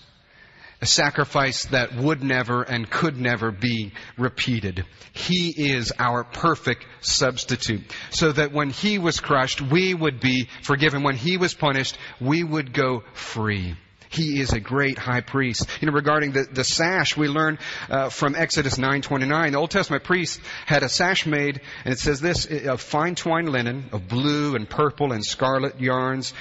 A 0.79 0.85
sacrifice 0.85 1.65
that 1.67 1.95
would 1.95 2.21
never 2.21 2.61
and 2.61 2.87
could 2.87 3.17
never 3.17 3.51
be 3.51 3.93
repeated. 4.15 4.85
He 5.11 5.49
is 5.49 5.91
our 5.97 6.23
perfect 6.23 6.85
substitute. 7.01 7.81
So 8.11 8.31
that 8.31 8.51
when 8.51 8.69
He 8.69 8.99
was 8.99 9.19
crushed, 9.19 9.59
we 9.59 9.95
would 9.95 10.19
be 10.19 10.49
forgiven. 10.61 11.01
When 11.01 11.15
He 11.15 11.37
was 11.37 11.55
punished, 11.55 11.97
we 12.21 12.43
would 12.43 12.73
go 12.73 13.03
free. 13.13 13.75
He 14.09 14.39
is 14.39 14.53
a 14.53 14.59
great 14.59 14.97
high 14.97 15.21
priest. 15.21 15.67
You 15.81 15.87
know, 15.87 15.93
regarding 15.93 16.31
the, 16.31 16.43
the 16.43 16.63
sash, 16.63 17.17
we 17.17 17.27
learn 17.27 17.59
uh, 17.89 18.09
from 18.09 18.35
Exodus 18.35 18.77
9:29. 18.77 19.51
The 19.51 19.57
Old 19.57 19.71
Testament 19.71 20.03
priest 20.03 20.39
had 20.65 20.83
a 20.83 20.89
sash 20.89 21.25
made, 21.25 21.61
and 21.83 21.93
it 21.93 21.99
says 21.99 22.19
this: 22.19 22.45
of 22.45 22.81
fine 22.81 23.15
twined 23.15 23.49
linen, 23.49 23.89
of 23.91 24.07
blue 24.07 24.55
and 24.55 24.69
purple 24.69 25.11
and 25.11 25.25
scarlet 25.25 25.79
yarns, 25.81 26.33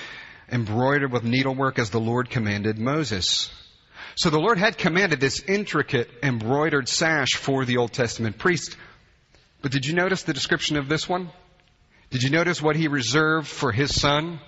embroidered 0.50 1.12
with 1.12 1.24
needlework, 1.24 1.78
as 1.78 1.90
the 1.90 2.00
Lord 2.00 2.30
commanded 2.30 2.78
Moses. 2.78 3.50
So 4.14 4.30
the 4.30 4.38
Lord 4.38 4.58
had 4.58 4.78
commanded 4.78 5.20
this 5.20 5.40
intricate 5.40 6.10
embroidered 6.22 6.88
sash 6.88 7.34
for 7.34 7.64
the 7.64 7.76
Old 7.76 7.92
Testament 7.92 8.38
priest. 8.38 8.76
But 9.60 9.72
did 9.72 9.84
you 9.84 9.94
notice 9.94 10.22
the 10.22 10.32
description 10.32 10.76
of 10.76 10.88
this 10.88 11.08
one? 11.08 11.30
Did 12.10 12.22
you 12.22 12.30
notice 12.30 12.62
what 12.62 12.76
he 12.76 12.88
reserved 12.88 13.48
for 13.48 13.72
his 13.72 13.94
son? 13.94 14.40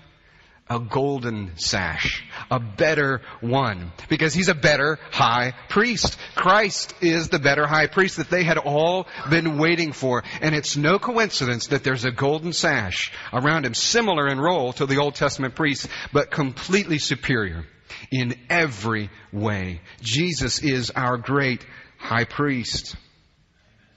A 0.70 0.78
golden 0.78 1.56
sash, 1.56 2.24
a 2.50 2.60
better 2.60 3.22
one, 3.40 3.92
because 4.08 4.34
he's 4.34 4.48
a 4.48 4.54
better 4.54 4.98
high 5.10 5.54
priest. 5.68 6.18
Christ 6.34 6.94
is 7.00 7.28
the 7.28 7.38
better 7.38 7.66
high 7.66 7.86
priest 7.86 8.18
that 8.18 8.30
they 8.30 8.44
had 8.44 8.58
all 8.58 9.06
been 9.30 9.58
waiting 9.58 9.92
for. 9.92 10.24
And 10.40 10.54
it's 10.54 10.76
no 10.76 10.98
coincidence 10.98 11.68
that 11.68 11.84
there's 11.84 12.04
a 12.04 12.10
golden 12.10 12.52
sash 12.52 13.12
around 13.32 13.66
him, 13.66 13.74
similar 13.74 14.28
in 14.28 14.40
role 14.40 14.72
to 14.74 14.86
the 14.86 14.98
Old 14.98 15.14
Testament 15.14 15.54
priest, 15.54 15.88
but 16.12 16.30
completely 16.30 16.98
superior 16.98 17.64
in 18.10 18.38
every 18.50 19.10
way. 19.32 19.80
Jesus 20.00 20.62
is 20.62 20.90
our 20.90 21.16
great 21.16 21.64
high 21.98 22.24
priest. 22.24 22.96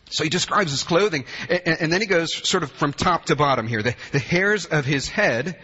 So 0.09 0.25
he 0.25 0.29
describes 0.29 0.71
his 0.71 0.83
clothing, 0.83 1.23
and, 1.49 1.91
then 1.91 2.01
he 2.01 2.07
goes 2.07 2.33
sort 2.47 2.63
of 2.63 2.71
from 2.73 2.91
top 2.91 3.25
to 3.25 3.37
bottom 3.37 3.65
here. 3.65 3.81
The, 3.81 3.95
the 4.11 4.19
hairs 4.19 4.65
of 4.65 4.83
his 4.83 5.07
head 5.07 5.57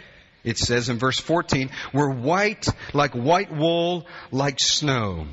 it 0.43 0.57
says 0.57 0.89
in 0.89 0.97
verse 0.97 1.19
14, 1.19 1.69
were 1.93 2.09
white 2.09 2.67
like 2.93 3.13
white 3.13 3.51
wool, 3.51 4.07
like 4.31 4.59
snow. 4.59 5.27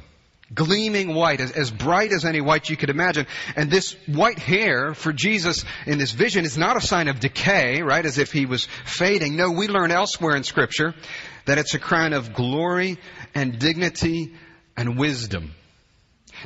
Gleaming 0.53 1.15
white, 1.15 1.41
as, 1.41 1.51
as 1.53 1.71
bright 1.71 2.13
as 2.13 2.25
any 2.25 2.41
white 2.41 2.69
you 2.69 2.77
could 2.77 2.91
imagine. 2.91 3.27
And 3.57 3.71
this 3.71 3.97
white 4.07 4.39
hair 4.39 4.95
for 4.95 5.13
Jesus 5.13 5.65
in 5.87 5.99
this 5.99 6.13
vision 6.13 6.45
is 6.45 6.59
not 6.59 6.77
a 6.77 6.81
sign 6.81 7.09
of 7.09 7.19
decay, 7.19 7.83
right, 7.83 8.05
as 8.05 8.19
if 8.19 8.31
he 8.31 8.47
was 8.47 8.67
fading. 8.85 9.37
No, 9.37 9.51
we 9.51 9.69
learn 9.69 9.91
elsewhere 9.91 10.37
in 10.37 10.45
scripture 10.45 10.95
that 11.47 11.59
it's 11.59 11.75
a 11.75 11.79
crown 11.79 12.13
of 12.13 12.35
glory 12.35 12.99
and 13.35 13.59
dignity 13.59 14.35
and 14.77 14.99
wisdom. 14.99 15.55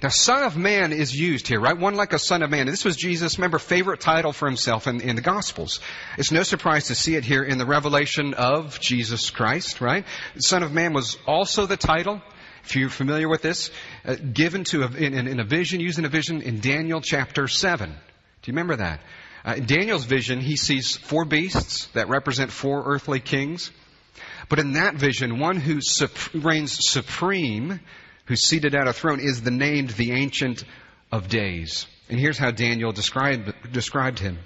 Now, 0.00 0.10
Son 0.10 0.44
of 0.44 0.56
Man 0.56 0.92
is 0.92 1.12
used 1.12 1.48
here, 1.48 1.58
right? 1.58 1.76
One 1.76 1.96
like 1.96 2.12
a 2.12 2.20
Son 2.20 2.44
of 2.44 2.50
Man. 2.50 2.66
This 2.66 2.84
was 2.84 2.96
Jesus' 2.96 3.36
remember 3.36 3.58
favorite 3.58 4.00
title 4.00 4.32
for 4.32 4.46
himself 4.46 4.86
in, 4.86 5.00
in 5.00 5.16
the 5.16 5.22
Gospels. 5.22 5.80
It's 6.16 6.30
no 6.30 6.44
surprise 6.44 6.86
to 6.86 6.94
see 6.94 7.16
it 7.16 7.24
here 7.24 7.42
in 7.42 7.58
the 7.58 7.66
revelation 7.66 8.34
of 8.34 8.78
Jesus 8.78 9.30
Christ, 9.30 9.80
right? 9.80 10.04
Son 10.38 10.62
of 10.62 10.72
Man 10.72 10.92
was 10.92 11.18
also 11.26 11.66
the 11.66 11.76
title, 11.76 12.22
if 12.62 12.76
you're 12.76 12.90
familiar 12.90 13.28
with 13.28 13.42
this, 13.42 13.72
uh, 14.04 14.14
given 14.14 14.62
to 14.64 14.84
a, 14.84 14.86
in, 14.86 15.14
in, 15.14 15.40
a 15.40 15.44
vision, 15.44 15.80
used 15.80 15.98
in 15.98 16.04
a 16.04 16.08
vision 16.08 16.42
in 16.42 16.60
Daniel 16.60 17.00
chapter 17.00 17.48
7. 17.48 17.90
Do 17.90 17.96
you 18.44 18.52
remember 18.52 18.76
that? 18.76 19.00
Uh, 19.44 19.54
in 19.56 19.66
Daniel's 19.66 20.04
vision, 20.04 20.40
he 20.40 20.54
sees 20.54 20.96
four 20.96 21.24
beasts 21.24 21.86
that 21.94 22.08
represent 22.08 22.52
four 22.52 22.84
earthly 22.86 23.18
kings. 23.18 23.72
But 24.48 24.60
in 24.60 24.74
that 24.74 24.94
vision, 24.94 25.40
one 25.40 25.56
who 25.56 25.80
sup- 25.80 26.34
reigns 26.34 26.78
supreme 26.88 27.80
who's 28.28 28.42
seated 28.42 28.74
at 28.74 28.86
a 28.86 28.92
throne, 28.92 29.20
is 29.20 29.42
the 29.42 29.50
named 29.50 29.90
the 29.90 30.12
Ancient 30.12 30.62
of 31.10 31.28
Days. 31.28 31.86
And 32.10 32.20
here's 32.20 32.38
how 32.38 32.50
Daniel 32.50 32.92
described, 32.92 33.52
described 33.72 34.18
him. 34.18 34.38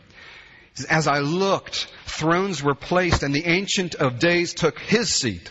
As 0.89 1.07
I 1.07 1.19
looked, 1.19 1.89
thrones 2.07 2.63
were 2.63 2.77
placed 2.77 3.25
and 3.25 3.35
the 3.35 3.45
Ancient 3.45 3.97
of 3.97 4.21
Days 4.21 4.55
took 4.55 4.79
his 4.79 5.11
seat. 5.11 5.51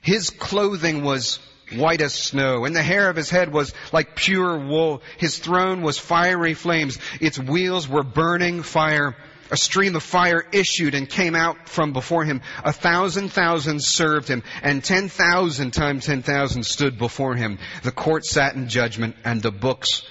His 0.00 0.30
clothing 0.30 1.02
was 1.02 1.40
white 1.74 2.00
as 2.00 2.14
snow, 2.14 2.64
and 2.64 2.76
the 2.76 2.82
hair 2.82 3.10
of 3.10 3.16
his 3.16 3.30
head 3.30 3.52
was 3.52 3.74
like 3.92 4.14
pure 4.14 4.56
wool. 4.56 5.02
His 5.18 5.38
throne 5.38 5.82
was 5.82 5.98
fiery 5.98 6.54
flames. 6.54 6.98
Its 7.20 7.38
wheels 7.38 7.88
were 7.88 8.04
burning 8.04 8.62
fire. 8.62 9.16
A 9.50 9.56
stream 9.56 9.94
of 9.94 10.02
fire 10.02 10.44
issued 10.52 10.94
and 10.94 11.08
came 11.08 11.34
out 11.34 11.68
from 11.68 11.92
before 11.92 12.24
him. 12.24 12.40
A 12.64 12.72
thousand 12.72 13.28
thousands 13.30 13.86
served 13.86 14.28
him, 14.28 14.42
and 14.62 14.82
ten 14.82 15.08
thousand 15.08 15.72
times 15.72 16.06
ten 16.06 16.22
thousand 16.22 16.64
stood 16.64 16.98
before 16.98 17.34
him. 17.34 17.58
The 17.82 17.92
court 17.92 18.24
sat 18.24 18.54
in 18.54 18.68
judgment, 18.68 19.16
and 19.24 19.42
the 19.42 19.52
books 19.52 20.02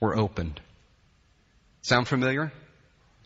were 0.00 0.16
opened. 0.16 0.60
Sound 1.82 2.08
familiar? 2.08 2.52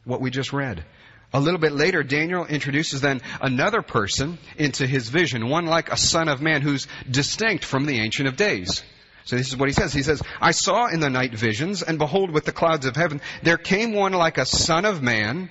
What 0.05 0.21
we 0.21 0.31
just 0.31 0.53
read. 0.53 0.85
A 1.33 1.41
little 1.41 1.59
bit 1.59 1.73
later, 1.73 2.05
Daniel 2.05 2.47
introduces 2.47 3.01
then 3.01 3.21
another 3.41 3.83
person 3.83 4.39
into 4.57 4.87
his 4.87 5.09
vision, 5.09 5.49
one 5.49 5.67
like 5.67 5.91
a 5.91 5.97
son 5.97 6.29
of 6.29 6.41
man 6.41 6.63
who's 6.63 6.87
distinct 7.11 7.65
from 7.65 7.87
the 7.87 7.99
Ancient 7.99 8.29
of 8.29 8.37
Days. 8.37 8.85
So 9.25 9.37
this 9.37 9.49
is 9.49 9.57
what 9.57 9.69
he 9.69 9.73
says. 9.73 9.93
He 9.93 10.03
says, 10.03 10.23
I 10.41 10.51
saw 10.51 10.89
in 10.89 11.01
the 11.01 11.09
night 11.09 11.35
visions, 11.35 11.83
and 11.83 11.99
behold, 11.99 12.31
with 12.31 12.45
the 12.45 12.53
clouds 12.53 12.85
of 12.85 12.95
heaven, 12.95 13.23
there 13.43 13.57
came 13.57 13.95
one 13.95 14.13
like 14.13 14.37
a 14.37 14.45
son 14.45 14.85
of 14.85 15.03
man, 15.03 15.49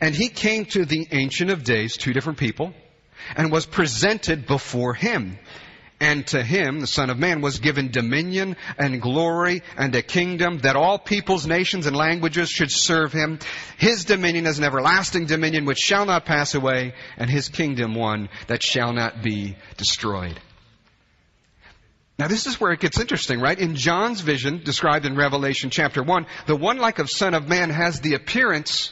and 0.00 0.14
he 0.14 0.28
came 0.28 0.66
to 0.66 0.84
the 0.84 1.08
Ancient 1.10 1.50
of 1.50 1.64
Days, 1.64 1.96
two 1.96 2.12
different 2.12 2.38
people, 2.38 2.74
and 3.34 3.50
was 3.50 3.64
presented 3.64 4.46
before 4.46 4.92
him. 4.92 5.38
And 6.00 6.24
to 6.28 6.44
him, 6.44 6.78
the 6.78 6.86
Son 6.86 7.10
of 7.10 7.18
Man, 7.18 7.40
was 7.40 7.58
given 7.58 7.90
dominion 7.90 8.56
and 8.78 9.02
glory 9.02 9.64
and 9.76 9.92
a 9.96 10.02
kingdom 10.02 10.58
that 10.58 10.76
all 10.76 10.96
peoples, 10.96 11.44
nations, 11.44 11.86
and 11.86 11.96
languages 11.96 12.50
should 12.50 12.70
serve 12.70 13.12
him. 13.12 13.40
His 13.78 14.04
dominion 14.04 14.46
is 14.46 14.58
an 14.58 14.64
everlasting 14.64 15.26
dominion 15.26 15.64
which 15.64 15.78
shall 15.78 16.06
not 16.06 16.24
pass 16.24 16.54
away, 16.54 16.94
and 17.16 17.28
his 17.28 17.48
kingdom 17.48 17.96
one 17.96 18.28
that 18.46 18.62
shall 18.62 18.92
not 18.92 19.22
be 19.24 19.56
destroyed. 19.76 20.38
Now 22.18 22.26
this 22.26 22.46
is 22.46 22.60
where 22.60 22.72
it 22.72 22.80
gets 22.80 22.98
interesting, 22.98 23.40
right? 23.40 23.58
In 23.58 23.76
John's 23.76 24.20
vision, 24.20 24.62
described 24.64 25.06
in 25.06 25.14
Revelation 25.14 25.70
chapter 25.70 26.02
1, 26.02 26.26
the 26.46 26.56
one 26.56 26.78
like 26.78 26.98
of 26.98 27.08
Son 27.08 27.32
of 27.32 27.48
Man 27.48 27.70
has 27.70 28.00
the 28.00 28.14
appearance 28.14 28.90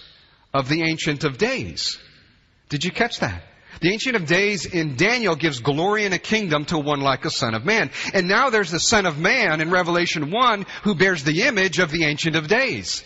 of 0.55 0.69
the 0.69 0.85
Ancient 0.85 1.25
of 1.25 1.37
Days. 1.37 1.99
Did 2.69 2.85
you 2.85 2.93
catch 2.93 3.21
that? 3.21 3.43
The 3.81 3.93
Ancient 3.93 4.17
of 4.17 4.27
Days 4.27 4.65
in 4.65 4.97
Daniel 4.97 5.35
gives 5.35 5.61
glory 5.61 6.05
and 6.05 6.15
a 6.15 6.19
kingdom 6.19 6.65
to 6.67 6.79
one 6.79 7.01
like 7.01 7.25
a 7.25 7.31
Son 7.31 7.55
of 7.55 7.65
Man. 7.65 7.91
And 8.15 8.29
now 8.29 8.51
there's 8.51 8.71
the 8.71 8.81
Son 8.81 9.07
of 9.07 9.19
Man 9.19 9.61
in 9.61 9.71
Revelation 9.71 10.31
1 10.31 10.67
who 10.85 10.95
bears 10.95 11.25
the 11.25 11.43
image 11.43 11.81
of 11.81 11.91
the 11.91 12.05
Ancient 12.05 12.37
of 12.37 12.47
Days. 12.47 13.05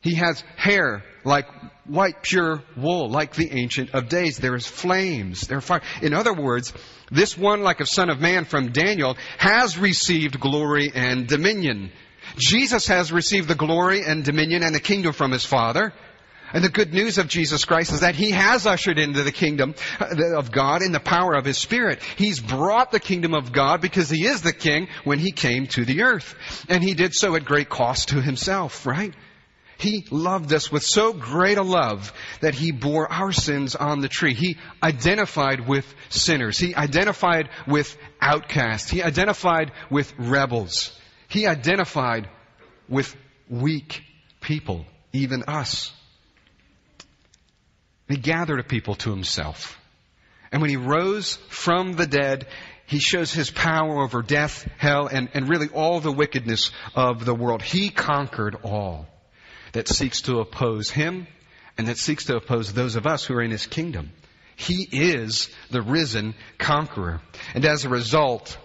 He 0.00 0.16
has 0.16 0.42
hair 0.56 1.04
like 1.24 1.46
white 1.86 2.22
pure 2.22 2.62
wool, 2.76 3.10
like 3.10 3.34
the 3.34 3.52
Ancient 3.52 3.94
of 3.94 4.08
Days. 4.08 4.38
There 4.38 4.54
is 4.54 4.66
flames, 4.66 5.42
there 5.46 5.58
are 5.58 5.62
fire. 5.62 5.82
In 6.02 6.14
other 6.14 6.34
words, 6.34 6.72
this 7.10 7.36
one, 7.36 7.62
like 7.62 7.80
a 7.80 7.86
son 7.86 8.10
of 8.10 8.20
man 8.20 8.44
from 8.44 8.72
Daniel, 8.72 9.16
has 9.38 9.78
received 9.78 10.40
glory 10.40 10.90
and 10.94 11.26
dominion. 11.26 11.90
Jesus 12.36 12.86
has 12.88 13.12
received 13.12 13.48
the 13.48 13.54
glory 13.54 14.02
and 14.04 14.24
dominion 14.24 14.62
and 14.62 14.74
the 14.74 14.80
kingdom 14.80 15.12
from 15.12 15.30
his 15.30 15.44
Father. 15.44 15.92
And 16.54 16.62
the 16.62 16.68
good 16.68 16.94
news 16.94 17.18
of 17.18 17.26
Jesus 17.26 17.64
Christ 17.64 17.92
is 17.92 18.00
that 18.00 18.14
He 18.14 18.30
has 18.30 18.64
ushered 18.64 18.96
into 18.96 19.24
the 19.24 19.32
kingdom 19.32 19.74
uh, 19.98 20.38
of 20.38 20.52
God 20.52 20.82
in 20.82 20.92
the 20.92 21.00
power 21.00 21.34
of 21.34 21.44
His 21.44 21.58
Spirit. 21.58 22.00
He's 22.16 22.38
brought 22.38 22.92
the 22.92 23.00
kingdom 23.00 23.34
of 23.34 23.50
God 23.50 23.80
because 23.80 24.08
He 24.08 24.24
is 24.24 24.40
the 24.40 24.52
King 24.52 24.86
when 25.02 25.18
He 25.18 25.32
came 25.32 25.66
to 25.68 25.84
the 25.84 26.02
earth. 26.02 26.36
And 26.68 26.80
He 26.80 26.94
did 26.94 27.12
so 27.12 27.34
at 27.34 27.44
great 27.44 27.68
cost 27.68 28.10
to 28.10 28.22
Himself, 28.22 28.86
right? 28.86 29.12
He 29.78 30.06
loved 30.10 30.52
us 30.52 30.70
with 30.70 30.82
so 30.82 31.12
great 31.12 31.58
a 31.58 31.62
love 31.62 32.12
that 32.40 32.54
He 32.54 32.70
bore 32.70 33.10
our 33.10 33.32
sins 33.32 33.74
on 33.74 34.00
the 34.00 34.08
tree. 34.08 34.34
He 34.34 34.56
identified 34.82 35.66
with 35.66 35.86
sinners. 36.08 36.58
He 36.58 36.74
identified 36.74 37.48
with 37.66 37.96
outcasts. 38.20 38.90
He 38.90 39.02
identified 39.02 39.72
with 39.90 40.12
rebels. 40.18 40.98
He 41.28 41.46
identified 41.46 42.28
with 42.88 43.14
weak 43.48 44.02
people, 44.40 44.86
even 45.12 45.44
us. 45.44 45.92
He 48.08 48.16
gathered 48.16 48.60
a 48.60 48.64
people 48.64 48.94
to 48.96 49.10
Himself. 49.10 49.78
And 50.52 50.60
when 50.60 50.70
He 50.70 50.76
rose 50.76 51.36
from 51.48 51.94
the 51.94 52.06
dead, 52.06 52.46
he 52.86 52.98
shows 52.98 53.32
his 53.32 53.50
power 53.50 54.02
over 54.02 54.20
death, 54.20 54.68
hell, 54.76 55.06
and, 55.06 55.30
and 55.32 55.48
really 55.48 55.68
all 55.68 56.00
the 56.00 56.12
wickedness 56.12 56.70
of 56.94 57.24
the 57.24 57.34
world. 57.34 57.62
He 57.62 57.88
conquered 57.88 58.56
all 58.62 59.08
that 59.74 59.88
seeks 59.88 60.22
to 60.22 60.38
oppose 60.38 60.88
him 60.88 61.26
and 61.76 61.88
that 61.88 61.98
seeks 61.98 62.24
to 62.24 62.36
oppose 62.36 62.72
those 62.72 62.96
of 62.96 63.06
us 63.06 63.24
who 63.24 63.34
are 63.34 63.42
in 63.42 63.50
his 63.50 63.66
kingdom. 63.66 64.10
He 64.56 64.88
is 64.90 65.50
the 65.70 65.82
risen 65.82 66.34
conqueror. 66.58 67.20
And 67.54 67.64
as 67.64 67.84
a 67.84 67.88
result, 67.88 68.56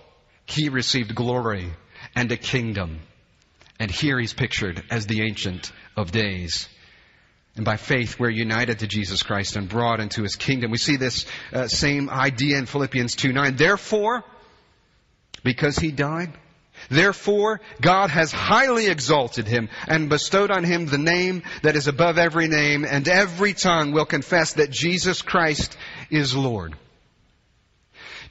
he 0.46 0.70
received 0.70 1.16
glory 1.16 1.74
and 2.16 2.32
a 2.32 2.38
kingdom. 2.38 3.00
And 3.80 3.90
here 3.90 4.20
he's 4.20 4.34
pictured 4.34 4.84
as 4.92 5.08
the 5.08 5.24
Ancient 5.24 5.72
of 5.98 6.12
Days. 6.12 6.70
And 7.56 7.66
by 7.66 7.78
faith, 7.78 8.20
we're 8.20 8.30
united 8.30 8.80
to 8.80 8.88
Jesus 8.88 9.24
Christ 9.24 9.56
and 9.56 9.68
brought 9.68 10.00
into 10.00 10.22
his 10.22 10.36
kingdom. 10.36 10.70
We 10.70 10.78
see 10.78 10.98
this 10.98 11.26
uh, 11.52 11.68
same 11.68 12.10
idea 12.10 12.58
in 12.60 12.68
Philippians 12.68 13.16
2 13.16 13.34
9. 13.34 13.56
Therefore, 13.56 14.24
because 15.44 15.78
he 15.78 15.92
died, 15.92 16.32
Therefore, 16.90 17.62
God 17.82 18.10
has 18.10 18.32
highly 18.32 18.88
exalted 18.88 19.48
him 19.48 19.70
and 19.88 20.10
bestowed 20.10 20.52
on 20.52 20.64
him 20.64 20.86
the 20.86 20.98
name 20.98 21.44
that 21.62 21.76
is 21.76 21.88
above 21.88 22.18
every 22.18 22.48
name, 22.48 22.86
and 22.86 23.08
every 23.08 23.54
tongue 23.54 23.92
will 23.92 24.06
confess 24.06 24.54
that 24.54 24.72
Jesus 24.72 25.22
Christ 25.22 25.78
is 26.10 26.36
Lord. 26.36 26.76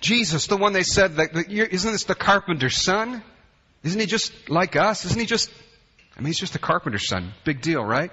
Jesus, 0.00 0.46
the 0.46 0.56
one 0.56 0.72
they 0.72 0.84
said 0.84 1.16
that, 1.16 1.34
isn't 1.50 1.92
this 1.92 2.04
the 2.04 2.14
carpenter's 2.14 2.76
son? 2.76 3.22
Isn't 3.82 4.00
he 4.00 4.06
just 4.06 4.32
like 4.48 4.76
us? 4.76 5.04
Isn't 5.04 5.18
he 5.18 5.26
just, 5.26 5.50
I 6.16 6.20
mean, 6.20 6.28
he's 6.28 6.38
just 6.38 6.54
a 6.54 6.60
carpenter's 6.60 7.08
son. 7.08 7.32
Big 7.44 7.60
deal, 7.60 7.84
right? 7.84 8.10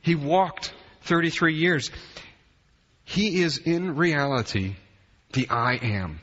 He 0.00 0.14
walked 0.14 0.72
33 1.02 1.54
years. 1.54 1.90
He 3.04 3.42
is 3.42 3.58
in 3.58 3.96
reality 3.96 4.76
the 5.32 5.48
I 5.48 5.74
am, 5.74 6.20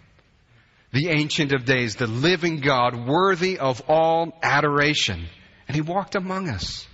the 0.92 1.10
ancient 1.10 1.52
of 1.52 1.66
days, 1.66 1.96
the 1.96 2.08
living 2.08 2.62
God, 2.62 3.08
worthy 3.08 3.60
of 3.60 3.82
all 3.88 4.38
adoration. 4.42 5.28
And 5.68 5.76
he 5.76 5.82
walked 5.82 6.16
among 6.16 6.50
us. 6.50 6.88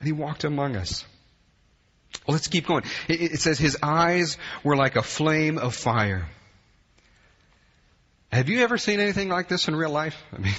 And 0.00 0.06
he 0.06 0.12
walked 0.12 0.44
among 0.44 0.76
us. 0.76 1.04
Well, 2.26 2.34
let's 2.34 2.48
keep 2.48 2.66
going. 2.66 2.84
It, 3.08 3.32
it 3.32 3.40
says 3.40 3.58
his 3.58 3.78
eyes 3.82 4.36
were 4.62 4.76
like 4.76 4.96
a 4.96 5.02
flame 5.02 5.58
of 5.58 5.74
fire. 5.74 6.28
Have 8.32 8.48
you 8.48 8.60
ever 8.60 8.76
seen 8.76 9.00
anything 9.00 9.28
like 9.28 9.48
this 9.48 9.68
in 9.68 9.74
real 9.76 9.90
life? 9.90 10.22
I 10.32 10.38
mean, 10.38 10.54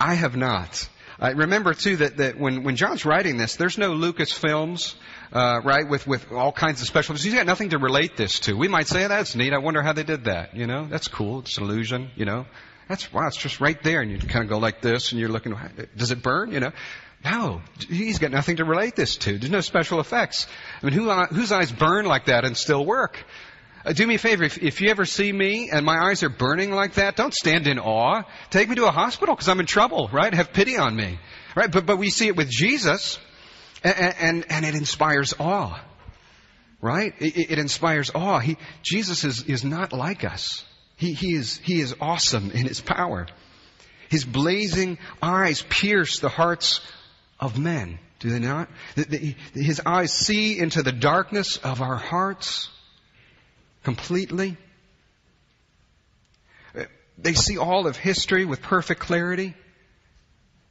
I 0.00 0.14
have 0.14 0.36
not. 0.36 0.88
I 1.20 1.30
remember 1.30 1.74
too 1.74 1.96
that, 1.96 2.18
that 2.18 2.38
when, 2.38 2.62
when 2.62 2.76
John's 2.76 3.04
writing 3.04 3.38
this, 3.38 3.56
there's 3.56 3.76
no 3.76 3.92
Lucasfilms, 3.92 4.94
uh, 5.32 5.60
right, 5.64 5.88
with, 5.88 6.06
with 6.06 6.30
all 6.30 6.52
kinds 6.52 6.80
of 6.80 6.86
special, 6.86 7.14
effects. 7.14 7.24
he's 7.24 7.34
got 7.34 7.46
nothing 7.46 7.70
to 7.70 7.78
relate 7.78 8.16
this 8.16 8.40
to. 8.40 8.56
We 8.56 8.68
might 8.68 8.86
say, 8.86 9.04
oh, 9.04 9.08
that's 9.08 9.34
neat. 9.34 9.52
I 9.52 9.58
wonder 9.58 9.82
how 9.82 9.92
they 9.92 10.04
did 10.04 10.24
that. 10.24 10.54
You 10.54 10.66
know, 10.66 10.86
that's 10.86 11.08
cool. 11.08 11.40
It's 11.40 11.58
an 11.58 11.64
illusion, 11.64 12.10
you 12.14 12.24
know. 12.24 12.46
That's, 12.88 13.12
wow, 13.12 13.26
it's 13.26 13.36
just 13.36 13.60
right 13.60 13.82
there. 13.82 14.00
And 14.00 14.12
you 14.12 14.18
kind 14.18 14.44
of 14.44 14.48
go 14.48 14.58
like 14.58 14.80
this 14.80 15.10
and 15.10 15.20
you're 15.20 15.28
looking, 15.28 15.56
does 15.96 16.12
it 16.12 16.22
burn? 16.22 16.52
You 16.52 16.60
know. 16.60 16.72
No, 17.24 17.62
he's 17.88 18.20
got 18.20 18.30
nothing 18.30 18.56
to 18.56 18.64
relate 18.64 18.94
this 18.94 19.16
to. 19.16 19.36
There's 19.36 19.50
no 19.50 19.60
special 19.60 19.98
effects. 19.98 20.46
I 20.80 20.86
mean, 20.86 20.94
who, 20.94 21.10
whose 21.10 21.50
eyes 21.50 21.72
burn 21.72 22.06
like 22.06 22.26
that 22.26 22.44
and 22.44 22.56
still 22.56 22.86
work? 22.86 23.18
Uh, 23.84 23.92
do 23.92 24.06
me 24.06 24.16
a 24.16 24.18
favor, 24.18 24.44
if, 24.44 24.58
if, 24.58 24.80
you 24.80 24.90
ever 24.90 25.04
see 25.04 25.32
me 25.32 25.70
and 25.70 25.86
my 25.86 25.96
eyes 25.96 26.22
are 26.22 26.28
burning 26.28 26.72
like 26.72 26.94
that, 26.94 27.16
don't 27.16 27.34
stand 27.34 27.66
in 27.66 27.78
awe. 27.78 28.22
Take 28.50 28.68
me 28.68 28.76
to 28.76 28.86
a 28.86 28.90
hospital 28.90 29.34
because 29.34 29.48
I'm 29.48 29.60
in 29.60 29.66
trouble, 29.66 30.08
right? 30.12 30.32
Have 30.34 30.52
pity 30.52 30.76
on 30.76 30.96
me, 30.96 31.18
right? 31.54 31.70
But, 31.70 31.86
but 31.86 31.96
we 31.96 32.10
see 32.10 32.26
it 32.26 32.36
with 32.36 32.50
Jesus 32.50 33.18
and, 33.84 34.14
and, 34.20 34.44
and 34.50 34.66
it 34.66 34.74
inspires 34.74 35.34
awe, 35.38 35.80
right? 36.80 37.14
It, 37.20 37.52
it 37.52 37.58
inspires 37.58 38.10
awe. 38.14 38.40
He, 38.40 38.56
Jesus 38.82 39.24
is, 39.24 39.44
is 39.44 39.64
not 39.64 39.92
like 39.92 40.24
us. 40.24 40.64
He, 40.96 41.12
he, 41.12 41.34
is, 41.34 41.58
he 41.58 41.80
is 41.80 41.94
awesome 42.00 42.50
in 42.50 42.66
his 42.66 42.80
power. 42.80 43.28
His 44.08 44.24
blazing 44.24 44.98
eyes 45.22 45.62
pierce 45.62 46.18
the 46.18 46.28
hearts 46.28 46.80
of 47.38 47.58
men, 47.58 48.00
do 48.18 48.30
they 48.30 48.40
not? 48.40 48.68
His 49.54 49.80
eyes 49.86 50.12
see 50.12 50.58
into 50.58 50.82
the 50.82 50.90
darkness 50.90 51.58
of 51.58 51.80
our 51.80 51.96
hearts 51.96 52.68
completely. 53.88 54.54
They 57.16 57.32
see 57.32 57.56
all 57.56 57.86
of 57.86 57.96
history 57.96 58.44
with 58.44 58.60
perfect 58.60 59.00
clarity. 59.00 59.54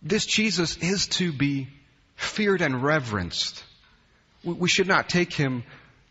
This 0.03 0.23
Jesus 0.27 0.77
is 0.77 1.07
to 1.17 1.33
be 1.33 1.67
feared 2.15 2.61
and 2.61 2.83
reverenced. 2.83 3.63
We 4.43 4.69
should 4.69 4.87
not 4.87 5.09
take 5.09 5.33
him 5.33 5.63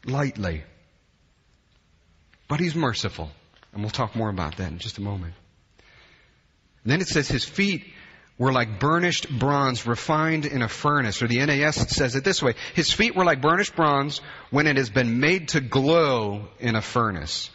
lightly. 0.05 0.65
But 2.49 2.59
he's 2.59 2.75
merciful. 2.75 3.31
And 3.73 3.83
we'll 3.83 3.91
talk 3.91 4.17
more 4.17 4.29
about 4.29 4.57
that 4.57 4.73
in 4.73 4.79
just 4.79 4.99
a 4.99 5.03
moment. 5.03 5.35
And 6.83 6.93
then 6.93 7.01
it 7.01 7.07
says 7.07 7.29
his 7.29 7.45
feet 7.45 7.85
were 8.39 8.53
like 8.53 8.79
burnished 8.79 9.31
bronze 9.31 9.87
refined 9.87 10.45
in 10.45 10.63
a 10.63 10.69
furnace. 10.69 11.23
Or 11.23 11.27
the 11.27 11.45
NAS 11.45 11.77
says 11.95 12.17
it 12.17 12.25
this 12.25 12.43
way. 12.43 12.55
His 12.75 12.93
feet 12.93 13.17
were 13.17 13.25
like 13.25 13.41
burnished 13.41 13.75
bronze 13.75 14.21
when 14.51 14.67
it 14.67 14.77
has 14.77 14.91
been 14.91 15.21
made 15.21 15.49
to 15.49 15.61
glow 15.61 16.49
in 16.59 16.77
a 16.77 16.83
furnace. 16.83 17.51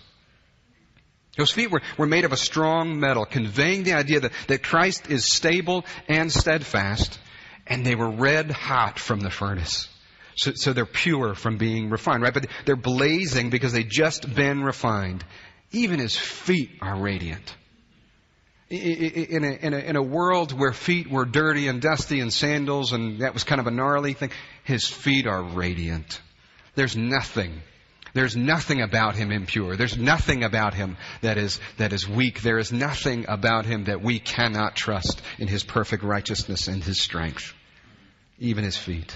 Those 1.37 1.51
feet 1.51 1.71
were, 1.71 1.81
were 1.97 2.07
made 2.07 2.25
of 2.25 2.33
a 2.33 2.37
strong 2.37 2.99
metal, 2.99 3.25
conveying 3.25 3.83
the 3.83 3.93
idea 3.93 4.21
that, 4.21 4.33
that 4.47 4.63
Christ 4.63 5.09
is 5.09 5.31
stable 5.31 5.85
and 6.09 6.31
steadfast, 6.31 7.19
and 7.65 7.85
they 7.85 7.95
were 7.95 8.09
red 8.09 8.51
hot 8.51 8.99
from 8.99 9.21
the 9.21 9.29
furnace. 9.29 9.87
So, 10.35 10.51
so 10.55 10.73
they're 10.73 10.85
pure 10.85 11.33
from 11.35 11.57
being 11.57 11.89
refined, 11.89 12.23
right? 12.23 12.33
But 12.33 12.47
they're 12.65 12.75
blazing 12.75 13.49
because 13.49 13.71
they've 13.71 13.87
just 13.87 14.33
been 14.33 14.63
refined. 14.63 15.23
Even 15.71 15.99
his 15.99 16.17
feet 16.17 16.71
are 16.81 16.99
radiant 16.99 17.55
in 18.71 19.43
a, 19.43 19.47
in, 19.47 19.73
a, 19.73 19.77
in 19.77 19.95
a 19.97 20.01
world 20.01 20.57
where 20.57 20.71
feet 20.71 21.09
were 21.09 21.25
dirty 21.25 21.67
and 21.67 21.81
dusty 21.81 22.21
and 22.21 22.31
sandals 22.31 22.93
and 22.93 23.19
that 23.19 23.33
was 23.33 23.43
kind 23.43 23.59
of 23.59 23.67
a 23.67 23.71
gnarly 23.71 24.13
thing, 24.13 24.31
his 24.63 24.87
feet 24.87 25.27
are 25.27 25.43
radiant. 25.43 26.21
There's 26.75 26.95
nothing. 26.95 27.61
There's 28.13 28.35
nothing 28.35 28.81
about 28.81 29.15
him 29.15 29.31
impure. 29.31 29.75
There's 29.75 29.97
nothing 29.97 30.43
about 30.43 30.73
him 30.73 30.97
that 31.21 31.37
is, 31.37 31.59
that 31.77 31.91
is 31.91 32.07
weak. 32.07 32.41
There 32.41 32.57
is 32.57 32.71
nothing 32.71 33.25
about 33.27 33.65
him 33.65 33.85
that 33.85 34.01
we 34.01 34.19
cannot 34.19 34.75
trust 34.75 35.21
in 35.37 35.47
his 35.47 35.63
perfect 35.63 36.03
righteousness 36.03 36.67
and 36.67 36.83
his 36.83 37.01
strength. 37.01 37.53
Even 38.39 38.63
his 38.63 38.77
feet. 38.77 39.13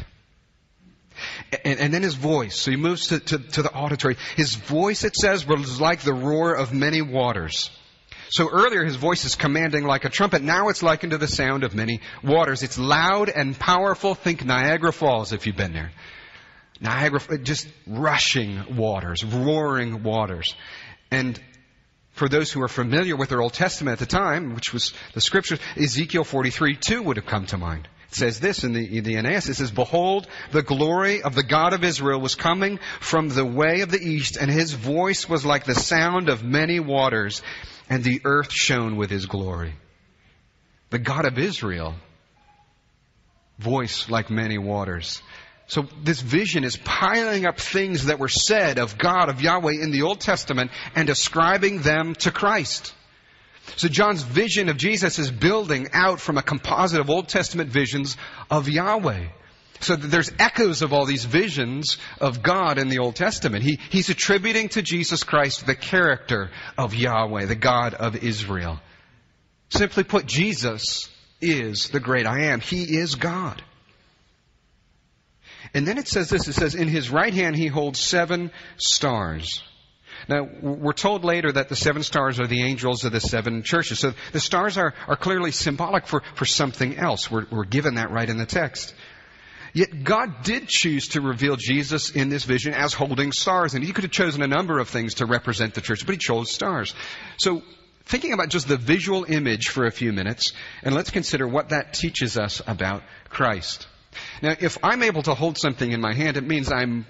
And, 1.64 1.80
and, 1.80 1.94
then 1.94 2.04
his 2.04 2.16
voice. 2.16 2.58
So 2.58 2.72
he 2.72 2.78
moves 2.78 3.08
to, 3.08 3.20
to, 3.20 3.38
to 3.38 3.64
the 3.64 3.72
auditory. 3.72 4.18
His 4.36 4.56
voice, 4.56 5.06
it 5.06 5.16
says, 5.16 5.48
was 5.48 5.80
like 5.80 6.02
the 6.02 6.14
roar 6.14 6.54
of 6.54 6.74
many 6.74 7.02
waters. 7.02 7.70
So 8.30 8.50
earlier 8.50 8.84
his 8.84 8.96
voice 8.96 9.26
is 9.26 9.36
commanding 9.36 9.86
like 9.86 10.06
a 10.06 10.10
trumpet. 10.10 10.42
Now 10.42 10.70
it's 10.70 10.84
likened 10.84 11.12
to 11.12 11.18
the 11.18 11.28
sound 11.28 11.64
of 11.64 11.76
many 11.76 12.02
waters. 12.24 12.64
It's 12.64 12.78
loud 12.78 13.30
and 13.30 13.58
powerful. 13.58 14.16
Think 14.16 14.44
Niagara 14.44 14.92
Falls 14.92 15.34
if 15.34 15.46
you've 15.46 15.56
been 15.56 15.74
there. 15.74 15.92
Niagara, 16.82 17.38
just 17.38 17.68
rushing 17.88 18.76
waters, 18.76 19.24
roaring 19.24 20.04
waters. 20.04 20.56
And 21.10 21.40
for 22.12 22.28
those 22.28 22.52
who 22.52 22.62
are 22.62 22.68
familiar 22.68 23.16
with 23.16 23.30
their 23.30 23.42
Old 23.42 23.54
Testament 23.54 23.94
at 23.94 24.00
the 24.00 24.06
time, 24.06 24.56
which 24.56 24.74
was 24.74 24.94
the 25.14 25.22
scriptures, 25.22 25.60
Ezekiel 25.78 26.24
43 26.24 26.76
2 26.76 27.04
would 27.04 27.18
have 27.18 27.26
come 27.26 27.46
to 27.48 27.58
mind. 27.58 27.88
It 28.10 28.16
says 28.16 28.40
this 28.40 28.64
in 28.64 28.74
the, 28.74 28.98
in 28.98 29.04
the 29.04 29.22
NAS. 29.22 29.50
It 29.50 29.56
says, 29.56 29.72
Behold, 29.72 30.28
the 30.52 30.64
glory 30.64 31.22
of 31.22 31.36
the 31.36 31.44
God 31.44 31.74
of 31.74 31.84
Israel 31.84 32.22
was 32.22 32.36
coming 32.36 32.80
from 33.00 33.30
the 33.30 33.46
way 33.46 33.82
of 33.82 33.92
the 33.92 34.00
east, 34.00 34.38
and 34.38 34.50
his 34.50 34.74
voice 34.74 35.28
was 35.28 35.46
like 35.46 35.66
the 35.66 35.76
sound 35.76 36.30
of 36.30 36.44
many 36.44 36.80
waters 36.80 37.42
and 37.90 38.04
the 38.04 38.22
earth 38.24 38.52
shone 38.52 38.98
with 38.98 39.10
his 39.10 39.26
glory. 39.26 39.74
The 40.90 41.00
God 41.00 41.26
of 41.26 41.38
Israel, 41.38 41.96
voice 43.60 44.10
like 44.10 44.30
many 44.30 44.58
waters. 44.58 45.22
So 45.68 45.88
this 46.04 46.22
vision 46.22 46.64
is 46.64 46.78
piling 46.78 47.46
up 47.46 47.60
things 47.60 48.06
that 48.06 48.20
were 48.20 48.30
said 48.30 48.78
of 48.78 48.98
God, 48.98 49.30
of 49.30 49.42
Yahweh 49.42 49.82
in 49.82 49.92
the 49.92 50.04
Old 50.04 50.20
Testament 50.20 50.72
and 50.96 51.10
ascribing 51.10 51.82
them 51.82 52.14
to 52.16 52.32
Christ. 52.32 52.94
So 53.78 53.88
John's 53.88 54.22
vision 54.22 54.70
of 54.70 54.78
Jesus 54.78 55.18
is 55.18 55.32
building 55.32 55.90
out 55.92 56.20
from 56.20 56.38
a 56.38 56.44
composite 56.44 57.00
of 57.00 57.10
Old 57.10 57.28
Testament 57.28 57.72
visions 57.72 58.16
of 58.52 58.70
Yahweh. 58.70 59.26
So 59.82 59.96
there's 59.96 60.32
echoes 60.40 60.82
of 60.82 60.94
all 60.94 61.06
these 61.06 61.26
visions 61.26 61.98
of 62.20 62.42
God 62.42 62.78
in 62.78 62.90
the 62.90 63.00
Old 63.00 63.16
Testament. 63.16 63.64
He, 63.64 63.80
he's 63.90 64.10
attributing 64.10 64.70
to 64.70 64.82
Jesus 64.82 65.24
Christ 65.24 65.66
the 65.66 65.76
character 65.76 66.50
of 66.78 66.96
Yahweh, 66.96 67.46
the 67.46 67.56
God 67.56 67.94
of 67.94 68.16
Israel. 68.16 68.80
Simply 69.70 70.04
put, 70.04 70.26
Jesus 70.26 71.10
is 71.42 71.90
the 71.90 72.00
great 72.00 72.26
I 72.26 72.46
am. 72.46 72.62
He 72.62 72.84
is 72.84 73.16
God. 73.16 73.62
And 75.74 75.86
then 75.86 75.98
it 75.98 76.08
says 76.08 76.30
this, 76.30 76.48
it 76.48 76.54
says, 76.54 76.76
in 76.76 76.88
his 76.88 77.10
right 77.10 77.34
hand 77.34 77.56
he 77.56 77.68
holds 77.68 78.00
seven 78.00 78.52
stars. 78.78 79.62
Now, 80.30 80.48
we're 80.62 80.94
told 80.94 81.26
later 81.26 81.52
that 81.52 81.70
the 81.70 81.76
seven 81.76 82.02
stars 82.02 82.40
are 82.40 82.48
the 82.48 82.64
angels 82.64 83.04
of 83.04 83.12
the 83.12 83.20
seven 83.20 83.62
churches. 83.64 84.00
So 84.00 84.14
the 84.32 84.40
stars 84.40 84.78
are, 84.78 84.94
are 85.08 85.18
clearly 85.18 85.52
symbolic 85.52 86.08
for, 86.08 86.24
for 86.36 86.46
something 86.46 86.98
else. 86.98 87.30
We're, 87.30 87.46
we're 87.52 87.66
given 87.66 87.96
that 87.96 88.12
right 88.12 88.30
in 88.30 88.38
the 88.38 88.46
text. 88.46 88.96
Yet 89.76 90.06
God 90.06 90.44
did 90.44 90.70
choose 90.70 91.10
to 91.10 91.22
reveal 91.22 91.58
Jesus 91.58 92.10
in 92.10 92.30
this 92.30 92.46
vision 92.46 92.74
as 92.74 92.94
holding 92.94 93.34
stars. 93.34 93.74
And 93.74 93.84
he 93.84 93.92
could 93.92 94.06
have 94.06 94.12
chosen 94.12 94.42
a 94.42 94.48
number 94.48 94.80
of 94.80 94.88
things 94.88 95.16
to 95.16 95.26
represent 95.26 95.74
the 95.74 95.82
church, 95.82 96.06
but 96.06 96.14
he 96.14 96.18
chose 96.18 96.50
stars. 96.50 96.96
So 97.36 97.62
thinking 98.06 98.32
about 98.32 98.48
just 98.48 98.70
the 98.70 98.78
visual 98.78 99.26
image 99.26 99.68
for 99.68 99.86
a 99.86 99.92
few 99.92 100.14
minutes, 100.14 100.54
and 100.82 100.96
let's 100.96 101.12
consider 101.12 101.46
what 101.46 101.70
that 101.70 101.94
teaches 101.94 102.38
us 102.38 102.62
about 102.66 103.04
Christ. 103.28 103.86
Now, 104.42 104.56
if 104.58 104.78
I'm 104.82 105.04
able 105.04 105.24
to 105.24 105.34
hold 105.34 105.58
something 105.58 105.92
in 105.92 106.00
my 106.00 106.14
hand, 106.14 106.38
it 106.38 106.46
means 106.46 106.72
I'm 106.72 107.06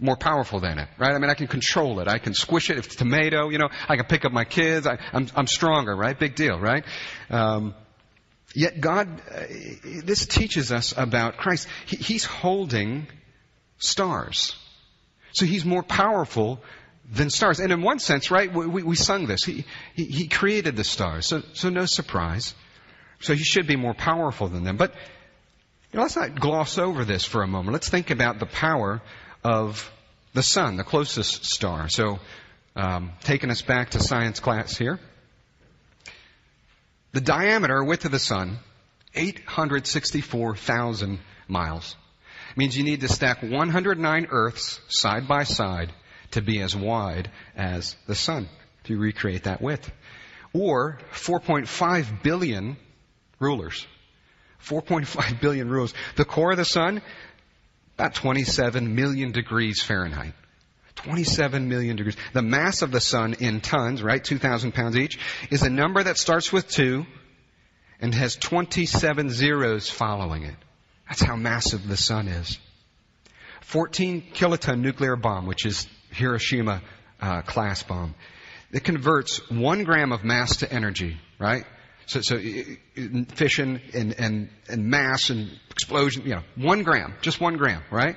more 0.00 0.16
powerful 0.16 0.58
than 0.58 0.80
it, 0.80 0.88
right? 0.98 1.14
I 1.14 1.18
mean, 1.18 1.30
I 1.30 1.34
can 1.34 1.46
control 1.46 2.00
it. 2.00 2.08
I 2.08 2.18
can 2.18 2.34
squish 2.34 2.68
it. 2.68 2.78
If 2.78 2.86
it's 2.86 2.96
tomato, 2.96 3.48
you 3.48 3.58
know, 3.58 3.68
I 3.88 3.94
can 3.94 4.06
pick 4.06 4.24
up 4.24 4.32
my 4.32 4.44
kids. 4.44 4.88
I, 4.88 4.98
am 5.12 5.46
stronger, 5.46 5.94
right? 5.94 6.18
Big 6.18 6.34
deal, 6.34 6.58
right? 6.58 6.84
Um, 7.30 7.76
Yet 8.58 8.80
God, 8.80 9.22
uh, 9.32 9.44
this 10.02 10.26
teaches 10.26 10.72
us 10.72 10.92
about 10.96 11.36
Christ. 11.36 11.68
He, 11.86 11.94
he's 11.94 12.24
holding 12.24 13.06
stars. 13.78 14.56
So 15.30 15.46
he's 15.46 15.64
more 15.64 15.84
powerful 15.84 16.60
than 17.08 17.30
stars. 17.30 17.60
And 17.60 17.70
in 17.70 17.82
one 17.82 18.00
sense, 18.00 18.32
right, 18.32 18.52
we, 18.52 18.82
we 18.82 18.96
sung 18.96 19.28
this. 19.28 19.44
He, 19.44 19.64
he, 19.94 20.06
he 20.06 20.26
created 20.26 20.74
the 20.74 20.82
stars. 20.82 21.26
So, 21.26 21.44
so 21.52 21.68
no 21.68 21.86
surprise. 21.86 22.52
So 23.20 23.32
he 23.32 23.44
should 23.44 23.68
be 23.68 23.76
more 23.76 23.94
powerful 23.94 24.48
than 24.48 24.64
them. 24.64 24.76
But 24.76 24.92
you 25.92 25.98
know, 25.98 26.02
let's 26.02 26.16
not 26.16 26.40
gloss 26.40 26.78
over 26.78 27.04
this 27.04 27.24
for 27.24 27.44
a 27.44 27.46
moment. 27.46 27.74
Let's 27.74 27.88
think 27.88 28.10
about 28.10 28.40
the 28.40 28.46
power 28.46 29.00
of 29.44 29.88
the 30.34 30.42
sun, 30.42 30.76
the 30.76 30.82
closest 30.82 31.44
star. 31.44 31.88
So 31.88 32.18
um, 32.74 33.12
taking 33.22 33.50
us 33.50 33.62
back 33.62 33.90
to 33.90 34.00
science 34.00 34.40
class 34.40 34.76
here. 34.76 34.98
The 37.12 37.20
diameter, 37.20 37.82
width 37.82 38.04
of 38.04 38.12
the 38.12 38.18
sun, 38.18 38.58
864,000 39.14 41.18
miles. 41.48 41.96
Means 42.56 42.76
you 42.76 42.84
need 42.84 43.00
to 43.00 43.08
stack 43.08 43.42
109 43.42 44.26
Earths 44.30 44.80
side 44.88 45.26
by 45.26 45.44
side 45.44 45.92
to 46.32 46.42
be 46.42 46.60
as 46.60 46.76
wide 46.76 47.30
as 47.56 47.96
the 48.06 48.14
sun 48.14 48.48
to 48.84 48.98
recreate 48.98 49.44
that 49.44 49.62
width. 49.62 49.90
Or 50.52 50.98
4.5 51.12 52.22
billion 52.22 52.76
rulers. 53.38 53.86
4.5 54.64 55.40
billion 55.40 55.68
rulers. 55.68 55.94
The 56.16 56.24
core 56.24 56.52
of 56.52 56.56
the 56.56 56.64
sun, 56.64 57.02
about 57.94 58.14
27 58.14 58.94
million 58.94 59.32
degrees 59.32 59.82
Fahrenheit. 59.82 60.34
27 60.98 61.68
million 61.68 61.96
degrees. 61.96 62.16
The 62.32 62.42
mass 62.42 62.82
of 62.82 62.90
the 62.90 63.00
sun 63.00 63.34
in 63.34 63.60
tons, 63.60 64.02
right, 64.02 64.22
2,000 64.22 64.72
pounds 64.72 64.96
each, 64.96 65.18
is 65.50 65.62
a 65.62 65.70
number 65.70 66.02
that 66.02 66.18
starts 66.18 66.52
with 66.52 66.68
2 66.68 67.06
and 68.00 68.14
has 68.14 68.36
27 68.36 69.30
zeros 69.30 69.88
following 69.88 70.42
it. 70.42 70.56
That's 71.08 71.22
how 71.22 71.36
massive 71.36 71.86
the 71.86 71.96
sun 71.96 72.28
is. 72.28 72.58
14 73.62 74.22
kiloton 74.34 74.80
nuclear 74.80 75.16
bomb, 75.16 75.46
which 75.46 75.66
is 75.66 75.86
Hiroshima 76.10 76.82
uh, 77.20 77.42
class 77.42 77.82
bomb. 77.82 78.14
It 78.72 78.84
converts 78.84 79.38
one 79.50 79.84
gram 79.84 80.12
of 80.12 80.24
mass 80.24 80.58
to 80.58 80.72
energy, 80.72 81.16
right? 81.38 81.64
So, 82.06 82.20
so 82.22 82.38
fission 83.34 83.80
and, 83.94 84.18
and, 84.18 84.48
and 84.68 84.86
mass 84.86 85.30
and 85.30 85.50
explosion, 85.70 86.22
you 86.24 86.34
know, 86.36 86.42
one 86.56 86.82
gram, 86.82 87.14
just 87.20 87.40
one 87.40 87.56
gram, 87.56 87.82
right? 87.90 88.16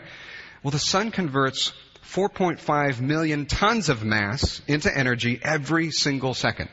Well, 0.64 0.72
the 0.72 0.80
sun 0.80 1.12
converts 1.12 1.74
4.5 2.14 3.00
million 3.00 3.46
tons 3.46 3.88
of 3.88 4.04
mass 4.04 4.62
into 4.68 4.96
energy 4.96 5.40
every 5.42 5.92
single 5.92 6.34
second. 6.34 6.70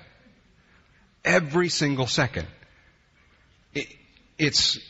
Every 1.25 1.69
single 1.69 2.09
second. 2.09 2.49
It, 3.73 3.87
it's, 4.37 4.81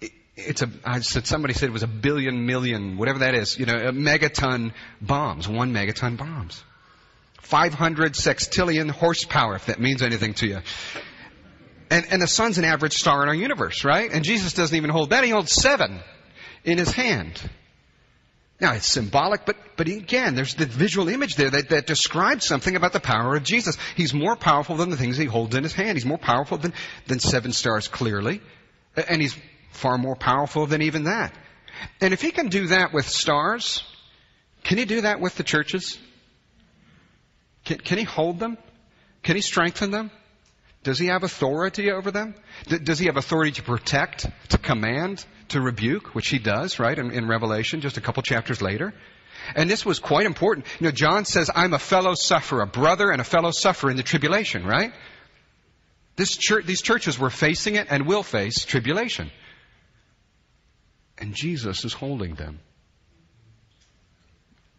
it, 0.00 0.12
it's 0.36 0.62
a, 0.62 0.70
I 0.84 1.00
said, 1.00 1.26
somebody 1.26 1.52
said 1.52 1.68
it 1.68 1.72
was 1.72 1.82
a 1.82 1.86
billion 1.88 2.46
million, 2.46 2.96
whatever 2.96 3.18
that 3.20 3.34
is, 3.34 3.58
you 3.58 3.66
know, 3.66 3.74
megaton 3.92 4.72
bombs, 5.02 5.46
one 5.46 5.74
megaton 5.74 6.16
bombs. 6.16 6.62
500 7.42 8.14
sextillion 8.14 8.90
horsepower, 8.90 9.54
if 9.54 9.66
that 9.66 9.80
means 9.80 10.02
anything 10.02 10.32
to 10.34 10.46
you. 10.46 10.60
And, 11.90 12.06
and 12.10 12.22
the 12.22 12.26
sun's 12.26 12.56
an 12.56 12.64
average 12.64 12.94
star 12.94 13.22
in 13.22 13.28
our 13.28 13.34
universe, 13.34 13.84
right? 13.84 14.10
And 14.10 14.24
Jesus 14.24 14.54
doesn't 14.54 14.74
even 14.74 14.88
hold 14.88 15.10
that. 15.10 15.24
He 15.24 15.30
holds 15.30 15.52
seven 15.52 16.00
in 16.64 16.78
his 16.78 16.90
hand. 16.90 17.38
Now, 18.64 18.72
it's 18.72 18.86
symbolic, 18.86 19.44
but, 19.44 19.58
but 19.76 19.88
again, 19.88 20.34
there's 20.34 20.54
the 20.54 20.64
visual 20.64 21.10
image 21.10 21.36
there 21.36 21.50
that, 21.50 21.68
that 21.68 21.86
describes 21.86 22.46
something 22.46 22.76
about 22.76 22.94
the 22.94 22.98
power 22.98 23.36
of 23.36 23.42
Jesus. 23.42 23.76
He's 23.94 24.14
more 24.14 24.36
powerful 24.36 24.76
than 24.76 24.88
the 24.88 24.96
things 24.96 25.18
he 25.18 25.26
holds 25.26 25.54
in 25.54 25.64
his 25.64 25.74
hand. 25.74 25.98
He's 25.98 26.06
more 26.06 26.16
powerful 26.16 26.56
than, 26.56 26.72
than 27.06 27.20
seven 27.20 27.52
stars, 27.52 27.88
clearly. 27.88 28.40
And 28.96 29.20
he's 29.20 29.36
far 29.72 29.98
more 29.98 30.16
powerful 30.16 30.64
than 30.64 30.80
even 30.80 31.04
that. 31.04 31.34
And 32.00 32.14
if 32.14 32.22
he 32.22 32.30
can 32.30 32.48
do 32.48 32.68
that 32.68 32.94
with 32.94 33.06
stars, 33.06 33.84
can 34.62 34.78
he 34.78 34.86
do 34.86 35.02
that 35.02 35.20
with 35.20 35.34
the 35.34 35.42
churches? 35.42 35.98
Can, 37.66 37.76
can 37.76 37.98
he 37.98 38.04
hold 38.04 38.38
them? 38.38 38.56
Can 39.22 39.36
he 39.36 39.42
strengthen 39.42 39.90
them? 39.90 40.10
Does 40.84 40.98
he 40.98 41.06
have 41.06 41.22
authority 41.24 41.90
over 41.90 42.10
them? 42.10 42.34
D- 42.68 42.78
does 42.78 42.98
he 42.98 43.06
have 43.06 43.16
authority 43.16 43.52
to 43.52 43.62
protect, 43.62 44.26
to 44.50 44.58
command, 44.58 45.24
to 45.48 45.60
rebuke, 45.60 46.14
which 46.14 46.28
he 46.28 46.38
does, 46.38 46.78
right, 46.78 46.96
in, 46.96 47.10
in, 47.10 47.26
Revelation, 47.26 47.80
just 47.80 47.96
a 47.96 48.02
couple 48.02 48.22
chapters 48.22 48.60
later? 48.60 48.94
And 49.56 49.68
this 49.68 49.84
was 49.84 49.98
quite 49.98 50.26
important. 50.26 50.66
You 50.78 50.86
know, 50.86 50.90
John 50.90 51.24
says, 51.24 51.50
I'm 51.54 51.72
a 51.72 51.78
fellow 51.78 52.14
sufferer, 52.14 52.60
a 52.60 52.66
brother 52.66 53.10
and 53.10 53.20
a 53.20 53.24
fellow 53.24 53.50
sufferer 53.50 53.90
in 53.90 53.96
the 53.96 54.02
tribulation, 54.02 54.64
right? 54.66 54.92
This 56.16 56.36
church, 56.36 56.66
these 56.66 56.82
churches 56.82 57.18
were 57.18 57.30
facing 57.30 57.76
it 57.76 57.86
and 57.90 58.06
will 58.06 58.22
face 58.22 58.64
tribulation. 58.66 59.30
And 61.16 61.34
Jesus 61.34 61.84
is 61.86 61.94
holding 61.94 62.34
them. 62.34 62.60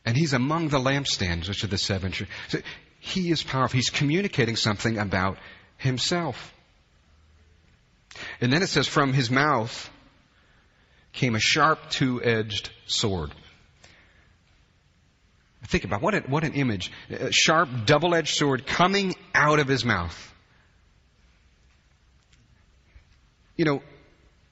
And 0.06 0.16
he's 0.16 0.34
among 0.34 0.70
the 0.70 0.78
lampstands, 0.78 1.50
which 1.50 1.64
are 1.64 1.68
the 1.68 1.80
seven 1.80 2.12
churches. 2.12 2.34
So 2.50 2.60
he 3.00 3.32
is 3.32 3.42
powerful. 3.42 3.76
He's 3.76 3.90
communicating 3.90 4.56
something 4.56 5.00
about 5.00 5.38
himself. 5.86 6.54
And 8.42 8.52
then 8.52 8.62
it 8.62 8.68
says, 8.68 8.88
from 8.88 9.14
his 9.14 9.30
mouth 9.30 9.90
came 11.14 11.36
a 11.36 11.40
sharp 11.40 11.90
two-edged 11.90 12.70
sword. 12.88 13.32
Think 15.68 15.84
about 15.84 16.02
what, 16.02 16.30
what 16.30 16.44
an 16.44 16.54
image. 16.54 16.92
A 17.10 17.32
sharp 17.32 17.70
double-edged 17.86 18.36
sword 18.36 18.68
coming 18.68 19.16
out 19.34 19.60
of 19.60 19.68
his 19.68 19.84
mouth. 19.84 20.34
You 23.58 23.66
know, 23.66 23.82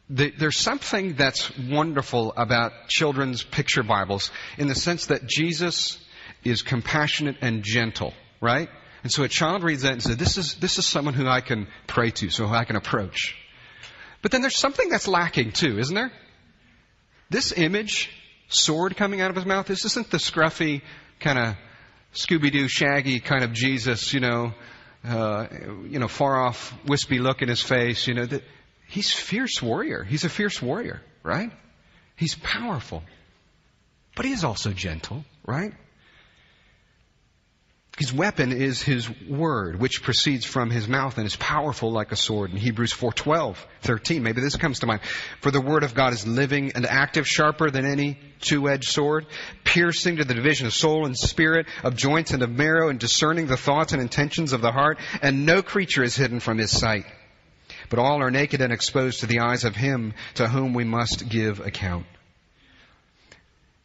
the, 0.10 0.32
there's 0.32 0.58
something 0.58 1.16
that's 1.16 1.56
wonderful 1.58 2.34
about 2.36 2.88
children's 2.88 3.44
picture 3.44 3.84
Bibles 3.84 4.32
in 4.58 4.68
the 4.68 4.76
sense 4.76 5.08
that 5.08 5.28
Jesus 5.28 6.00
is 6.44 6.62
compassionate 6.62 7.38
and 7.42 7.64
gentle, 7.64 8.14
right? 8.42 8.70
And 9.04 9.12
so 9.12 9.24
a 9.24 9.28
child 9.28 9.64
reads 9.64 9.82
that 9.82 9.94
and 9.94 10.02
says, 10.02 10.18
this 10.18 10.38
is, 10.38 10.56
this 10.56 10.80
is 10.80 10.86
someone 10.86 11.14
who 11.14 11.28
I 11.28 11.42
can 11.42 11.68
pray 11.88 12.12
to, 12.12 12.30
so 12.30 12.48
I 12.48 12.64
can 12.64 12.78
approach. 12.78 13.36
But 14.22 14.32
then 14.32 14.42
there's 14.42 14.58
something 14.58 14.90
that's 14.90 15.08
lacking 15.08 15.52
too, 15.52 15.78
isn't 15.78 15.94
there? 15.94 16.12
This 17.30 17.52
image, 17.52 18.10
sword 18.48 18.96
coming 18.96 19.20
out 19.20 19.30
of 19.30 19.36
his 19.36 19.46
mouth, 19.46 19.68
this 19.68 19.84
isn't 19.86 20.10
the 20.10 20.18
scruffy, 20.18 20.82
kind 21.20 21.38
of 21.38 21.56
Scooby-Doo, 22.14 22.68
shaggy 22.68 23.20
kind 23.20 23.44
of 23.44 23.54
Jesus, 23.54 24.14
you 24.14 24.22
know, 24.22 24.54
uh, 25.04 25.48
you 25.90 26.00
know, 26.00 26.08
far 26.08 26.40
off, 26.40 26.74
wispy 26.86 27.20
look 27.20 27.42
in 27.42 27.50
his 27.50 27.62
face, 27.62 28.08
you 28.08 28.14
know, 28.14 28.26
that 28.26 28.44
he's 28.88 29.12
fierce 29.12 29.62
warrior. 29.62 30.04
He's 30.04 30.24
a 30.24 30.30
fierce 30.30 30.62
warrior, 30.62 31.02
right? 31.24 31.52
He's 32.16 32.36
powerful. 32.36 33.04
But 34.16 34.26
he 34.26 34.32
is 34.32 34.44
also 34.44 34.72
gentle, 34.72 35.26
right? 35.46 35.74
His 38.00 38.12
weapon 38.12 38.52
is 38.52 38.82
his 38.82 39.08
word, 39.28 39.80
which 39.80 40.02
proceeds 40.02 40.46
from 40.46 40.72
his 40.72 40.88
mouth 40.88 41.20
and 41.20 41.28
is 41.28 41.36
powerful 41.36 41.92
like 41.92 42.12
a 42.12 42.16
sword. 42.16 42.50
In 42.50 42.58
Hebrews 42.58 42.92
4:12, 42.92 43.56
13, 43.82 44.24
maybe 44.24 44.42
this 44.42 44.56
comes 44.56 44.80
to 44.80 44.88
mind. 44.88 45.02
For 45.42 45.52
the 45.52 45.62
word 45.62 45.84
of 45.84 45.94
God 45.94 46.12
is 46.12 46.26
living 46.26 46.72
and 46.74 46.88
active, 46.88 47.28
sharper 47.28 47.70
than 47.70 47.86
any 47.86 48.18
two-edged 48.42 48.90
sword, 48.90 49.28
piercing 49.64 50.18
to 50.18 50.26
the 50.26 50.34
division 50.34 50.66
of 50.66 50.74
soul 50.74 51.06
and 51.06 51.16
spirit, 51.16 51.68
of 51.84 51.96
joints 51.96 52.32
and 52.32 52.42
of 52.42 52.50
marrow, 52.50 52.90
and 52.90 53.00
discerning 53.00 53.46
the 53.46 53.58
thoughts 53.58 53.94
and 53.94 54.02
intentions 54.02 54.54
of 54.54 54.62
the 54.62 54.72
heart. 54.72 54.98
And 55.22 55.46
no 55.46 55.62
creature 55.62 56.02
is 56.02 56.16
hidden 56.16 56.40
from 56.40 56.58
his 56.58 56.72
sight, 56.72 57.06
but 57.90 58.00
all 58.00 58.24
are 58.24 58.32
naked 58.32 58.60
and 58.60 58.74
exposed 58.74 59.20
to 59.20 59.28
the 59.28 59.42
eyes 59.42 59.66
of 59.66 59.76
him 59.76 60.16
to 60.36 60.48
whom 60.48 60.74
we 60.74 60.84
must 60.84 61.30
give 61.30 61.60
account. 61.60 62.08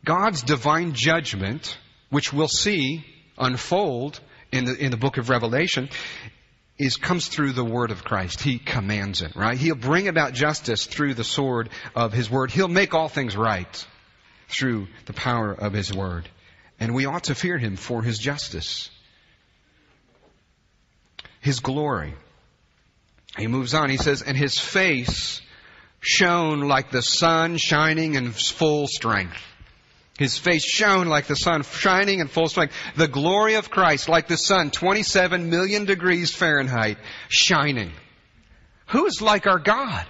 God's 0.02 0.40
divine 0.42 0.94
judgment, 0.94 1.76
which 2.08 2.32
we'll 2.32 2.48
see 2.48 3.04
unfold 3.38 4.20
in 4.52 4.64
the, 4.64 4.76
in 4.76 4.90
the 4.90 4.96
book 4.96 5.16
of 5.16 5.28
Revelation 5.28 5.88
is 6.78 6.96
comes 6.96 7.26
through 7.26 7.52
the 7.52 7.64
word 7.64 7.90
of 7.90 8.04
Christ. 8.04 8.40
He 8.40 8.58
commands 8.58 9.20
it, 9.22 9.34
right? 9.34 9.58
He'll 9.58 9.74
bring 9.74 10.06
about 10.08 10.32
justice 10.32 10.86
through 10.86 11.14
the 11.14 11.24
sword 11.24 11.70
of 11.94 12.12
his 12.12 12.30
word. 12.30 12.50
He'll 12.50 12.68
make 12.68 12.94
all 12.94 13.08
things 13.08 13.36
right 13.36 13.86
through 14.48 14.86
the 15.06 15.12
power 15.12 15.52
of 15.52 15.72
his 15.72 15.92
word. 15.92 16.28
And 16.78 16.94
we 16.94 17.06
ought 17.06 17.24
to 17.24 17.34
fear 17.34 17.58
him 17.58 17.76
for 17.76 18.02
his 18.02 18.18
justice. 18.18 18.90
His 21.40 21.58
glory. 21.58 22.14
He 23.36 23.48
moves 23.48 23.74
on. 23.74 23.90
He 23.90 23.96
says, 23.96 24.22
and 24.22 24.36
his 24.36 24.58
face 24.58 25.40
shone 26.00 26.60
like 26.60 26.90
the 26.90 27.02
sun 27.02 27.56
shining 27.56 28.14
in 28.14 28.30
full 28.30 28.86
strength. 28.86 29.42
His 30.18 30.36
face 30.36 30.64
shone 30.64 31.06
like 31.06 31.26
the 31.26 31.36
sun, 31.36 31.62
shining 31.62 32.18
in 32.18 32.26
full 32.26 32.48
strength. 32.48 32.74
The 32.96 33.06
glory 33.06 33.54
of 33.54 33.70
Christ, 33.70 34.08
like 34.08 34.26
the 34.26 34.36
sun, 34.36 34.72
27 34.72 35.48
million 35.48 35.84
degrees 35.84 36.34
Fahrenheit, 36.34 36.98
shining. 37.28 37.92
Who 38.88 39.06
is 39.06 39.22
like 39.22 39.46
our 39.46 39.60
God? 39.60 40.04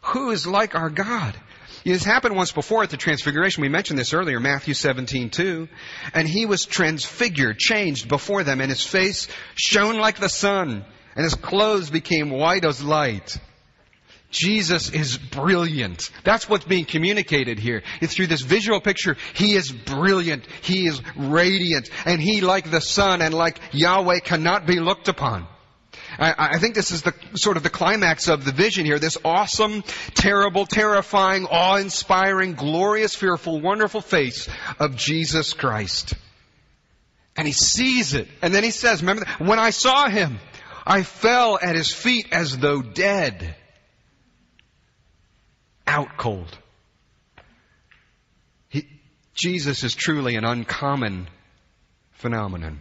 Who 0.00 0.30
is 0.30 0.46
like 0.46 0.74
our 0.74 0.88
God? 0.88 1.36
This 1.84 2.04
happened 2.04 2.34
once 2.34 2.52
before 2.52 2.82
at 2.82 2.90
the 2.90 2.96
transfiguration. 2.96 3.60
We 3.60 3.68
mentioned 3.68 3.98
this 3.98 4.14
earlier, 4.14 4.40
Matthew 4.40 4.72
17, 4.72 5.28
2. 5.30 5.68
And 6.14 6.26
he 6.26 6.46
was 6.46 6.64
transfigured, 6.64 7.58
changed 7.58 8.08
before 8.08 8.44
them, 8.44 8.60
and 8.60 8.70
his 8.70 8.86
face 8.86 9.28
shone 9.54 9.98
like 9.98 10.18
the 10.18 10.28
sun, 10.28 10.84
and 11.14 11.24
his 11.24 11.34
clothes 11.34 11.90
became 11.90 12.30
white 12.30 12.64
as 12.64 12.82
light. 12.82 13.36
Jesus 14.32 14.90
is 14.90 15.18
brilliant. 15.18 16.10
That's 16.24 16.48
what's 16.48 16.64
being 16.64 16.86
communicated 16.86 17.58
here. 17.58 17.82
It's 18.00 18.14
through 18.14 18.28
this 18.28 18.40
visual 18.40 18.80
picture. 18.80 19.16
He 19.34 19.54
is 19.54 19.70
brilliant. 19.70 20.46
He 20.62 20.86
is 20.86 21.00
radiant. 21.16 21.90
And 22.06 22.20
he, 22.20 22.40
like 22.40 22.70
the 22.70 22.80
sun 22.80 23.22
and 23.22 23.34
like 23.34 23.60
Yahweh, 23.72 24.20
cannot 24.20 24.66
be 24.66 24.80
looked 24.80 25.08
upon. 25.08 25.46
I, 26.18 26.34
I, 26.54 26.58
think 26.58 26.74
this 26.74 26.90
is 26.90 27.02
the 27.02 27.14
sort 27.34 27.56
of 27.56 27.62
the 27.62 27.70
climax 27.70 28.28
of 28.28 28.44
the 28.44 28.52
vision 28.52 28.84
here. 28.84 28.98
This 28.98 29.18
awesome, 29.24 29.82
terrible, 30.14 30.66
terrifying, 30.66 31.46
awe-inspiring, 31.46 32.54
glorious, 32.54 33.14
fearful, 33.14 33.60
wonderful 33.60 34.00
face 34.00 34.48
of 34.78 34.96
Jesus 34.96 35.52
Christ. 35.54 36.14
And 37.36 37.46
he 37.46 37.52
sees 37.52 38.14
it. 38.14 38.28
And 38.42 38.54
then 38.54 38.64
he 38.64 38.70
says, 38.70 39.02
remember, 39.02 39.26
when 39.38 39.58
I 39.58 39.70
saw 39.70 40.08
him, 40.08 40.38
I 40.86 41.02
fell 41.02 41.58
at 41.60 41.76
his 41.76 41.92
feet 41.92 42.28
as 42.32 42.58
though 42.58 42.82
dead. 42.82 43.56
Out 45.86 46.16
cold. 46.16 46.58
He, 48.68 48.88
Jesus 49.34 49.84
is 49.84 49.94
truly 49.94 50.36
an 50.36 50.44
uncommon 50.44 51.28
phenomenon. 52.12 52.80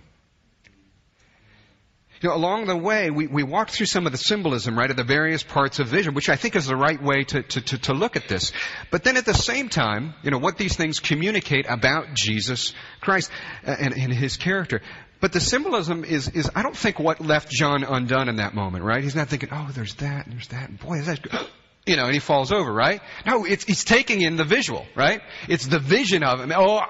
You 2.21 2.29
know, 2.29 2.35
along 2.35 2.65
the 2.65 2.77
way, 2.77 3.09
we, 3.09 3.25
we 3.25 3.41
walked 3.41 3.71
through 3.71 3.87
some 3.87 4.05
of 4.05 4.11
the 4.11 4.17
symbolism, 4.17 4.77
right, 4.77 4.91
of 4.91 4.95
the 4.95 5.03
various 5.03 5.41
parts 5.41 5.79
of 5.79 5.87
vision, 5.87 6.13
which 6.13 6.29
I 6.29 6.35
think 6.35 6.55
is 6.55 6.67
the 6.67 6.75
right 6.75 7.01
way 7.01 7.23
to, 7.23 7.41
to, 7.41 7.61
to, 7.61 7.77
to 7.79 7.93
look 7.93 8.15
at 8.15 8.27
this. 8.27 8.51
But 8.91 9.03
then 9.03 9.17
at 9.17 9.25
the 9.25 9.33
same 9.33 9.69
time, 9.69 10.13
you 10.21 10.29
know, 10.29 10.37
what 10.37 10.59
these 10.59 10.75
things 10.75 10.99
communicate 10.99 11.65
about 11.67 12.13
Jesus 12.13 12.75
Christ 12.99 13.31
uh, 13.65 13.75
and, 13.79 13.95
and 13.95 14.13
his 14.13 14.37
character. 14.37 14.81
But 15.19 15.33
the 15.33 15.39
symbolism 15.39 16.03
is, 16.03 16.29
is, 16.29 16.51
I 16.53 16.61
don't 16.61 16.77
think 16.77 16.99
what 16.99 17.21
left 17.21 17.49
John 17.49 17.83
undone 17.83 18.29
in 18.29 18.35
that 18.35 18.53
moment, 18.53 18.83
right? 18.83 19.03
He's 19.03 19.15
not 19.15 19.29
thinking, 19.29 19.49
oh, 19.51 19.69
there's 19.73 19.95
that, 19.95 20.27
and 20.27 20.35
there's 20.35 20.49
that, 20.49 20.69
and 20.69 20.79
boy, 20.79 20.99
is 20.99 21.07
that 21.07 21.21
good. 21.23 21.31
You 21.85 21.95
know, 21.95 22.05
and 22.05 22.13
he 22.13 22.19
falls 22.19 22.51
over, 22.51 22.71
right? 22.71 23.01
No, 23.25 23.43
it's, 23.43 23.63
he's 23.63 23.83
taking 23.83 24.21
in 24.21 24.35
the 24.35 24.43
visual, 24.43 24.85
right? 24.95 25.21
It's 25.49 25.65
the 25.65 25.79
vision 25.79 26.23
of 26.23 26.39
him. 26.39 26.51
Oh, 26.55 26.81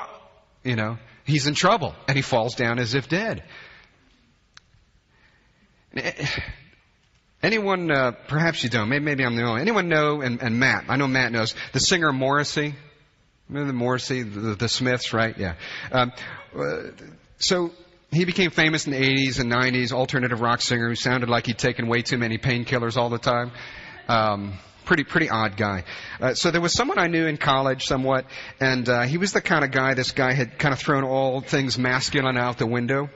you 0.63 0.75
know, 0.75 0.97
he's 1.23 1.47
in 1.47 1.53
trouble, 1.53 1.95
and 2.07 2.17
he 2.17 2.21
falls 2.21 2.55
down 2.55 2.77
as 2.77 2.93
if 2.93 3.07
dead. 3.07 3.43
Anyone, 7.43 7.89
uh, 7.89 8.11
perhaps 8.27 8.63
you 8.63 8.69
don't, 8.69 8.89
maybe, 8.89 9.03
maybe 9.03 9.25
I'm 9.25 9.35
the 9.35 9.41
only 9.43 9.53
one. 9.53 9.61
Anyone 9.61 9.89
know, 9.89 10.21
and, 10.21 10.41
and, 10.41 10.59
Matt, 10.59 10.85
I 10.89 10.97
know 10.97 11.07
Matt 11.07 11.31
knows, 11.31 11.55
the 11.73 11.79
singer 11.79 12.11
Morrissey? 12.11 12.75
Remember 13.49 13.67
the 13.67 13.77
Morrissey, 13.77 14.23
the, 14.23 14.55
the 14.55 14.69
Smiths, 14.69 15.13
right? 15.13 15.35
Yeah. 15.37 15.55
Um, 15.91 16.11
uh, 16.55 16.91
so, 17.39 17.71
he 18.11 18.25
became 18.25 18.51
famous 18.51 18.85
in 18.85 18.91
the 18.91 18.99
80s 18.99 19.39
and 19.39 19.51
90s, 19.51 19.93
alternative 19.93 20.41
rock 20.41 20.61
singer 20.61 20.89
who 20.89 20.95
sounded 20.95 21.29
like 21.29 21.45
he'd 21.47 21.57
taken 21.57 21.87
way 21.87 22.01
too 22.01 22.17
many 22.17 22.37
painkillers 22.37 22.97
all 22.97 23.09
the 23.09 23.17
time. 23.17 23.51
Um, 24.07 24.53
pretty, 24.85 25.03
pretty 25.03 25.29
odd 25.29 25.57
guy. 25.57 25.83
Uh, 26.19 26.33
so 26.33 26.51
there 26.51 26.61
was 26.61 26.73
someone 26.73 26.99
I 26.99 27.07
knew 27.07 27.25
in 27.27 27.37
college 27.37 27.85
somewhat, 27.85 28.25
and 28.59 28.87
uh, 28.87 29.03
he 29.03 29.17
was 29.17 29.33
the 29.33 29.41
kind 29.41 29.63
of 29.63 29.71
guy, 29.71 29.93
this 29.93 30.11
guy 30.11 30.33
had 30.33 30.57
kind 30.59 30.73
of 30.73 30.79
thrown 30.79 31.03
all 31.03 31.41
things 31.41 31.77
masculine 31.77 32.37
out 32.37 32.57
the 32.57 32.67
window. 32.67 33.09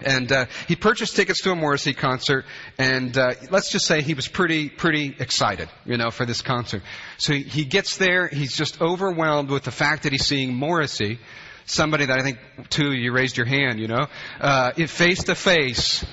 And 0.00 0.30
uh, 0.30 0.46
he 0.68 0.76
purchased 0.76 1.16
tickets 1.16 1.40
to 1.42 1.52
a 1.52 1.54
Morrissey 1.54 1.94
concert, 1.94 2.44
and 2.76 3.16
uh, 3.16 3.32
let's 3.50 3.70
just 3.70 3.86
say 3.86 4.02
he 4.02 4.12
was 4.12 4.28
pretty, 4.28 4.68
pretty 4.68 5.16
excited, 5.18 5.70
you 5.86 5.96
know, 5.96 6.10
for 6.10 6.26
this 6.26 6.42
concert. 6.42 6.82
So 7.16 7.32
he, 7.32 7.42
he 7.42 7.64
gets 7.64 7.96
there, 7.96 8.28
he's 8.28 8.54
just 8.54 8.82
overwhelmed 8.82 9.48
with 9.48 9.64
the 9.64 9.70
fact 9.70 10.02
that 10.02 10.12
he's 10.12 10.26
seeing 10.26 10.54
Morrissey, 10.54 11.18
somebody 11.64 12.04
that 12.06 12.18
I 12.18 12.22
think 12.22 12.38
two 12.68 12.92
you 12.92 13.12
raised 13.12 13.38
your 13.38 13.46
hand, 13.46 13.80
you 13.80 13.88
know, 13.88 14.06
uh, 14.38 14.72
face 14.86 15.24
to 15.24 15.34
face, 15.34 16.04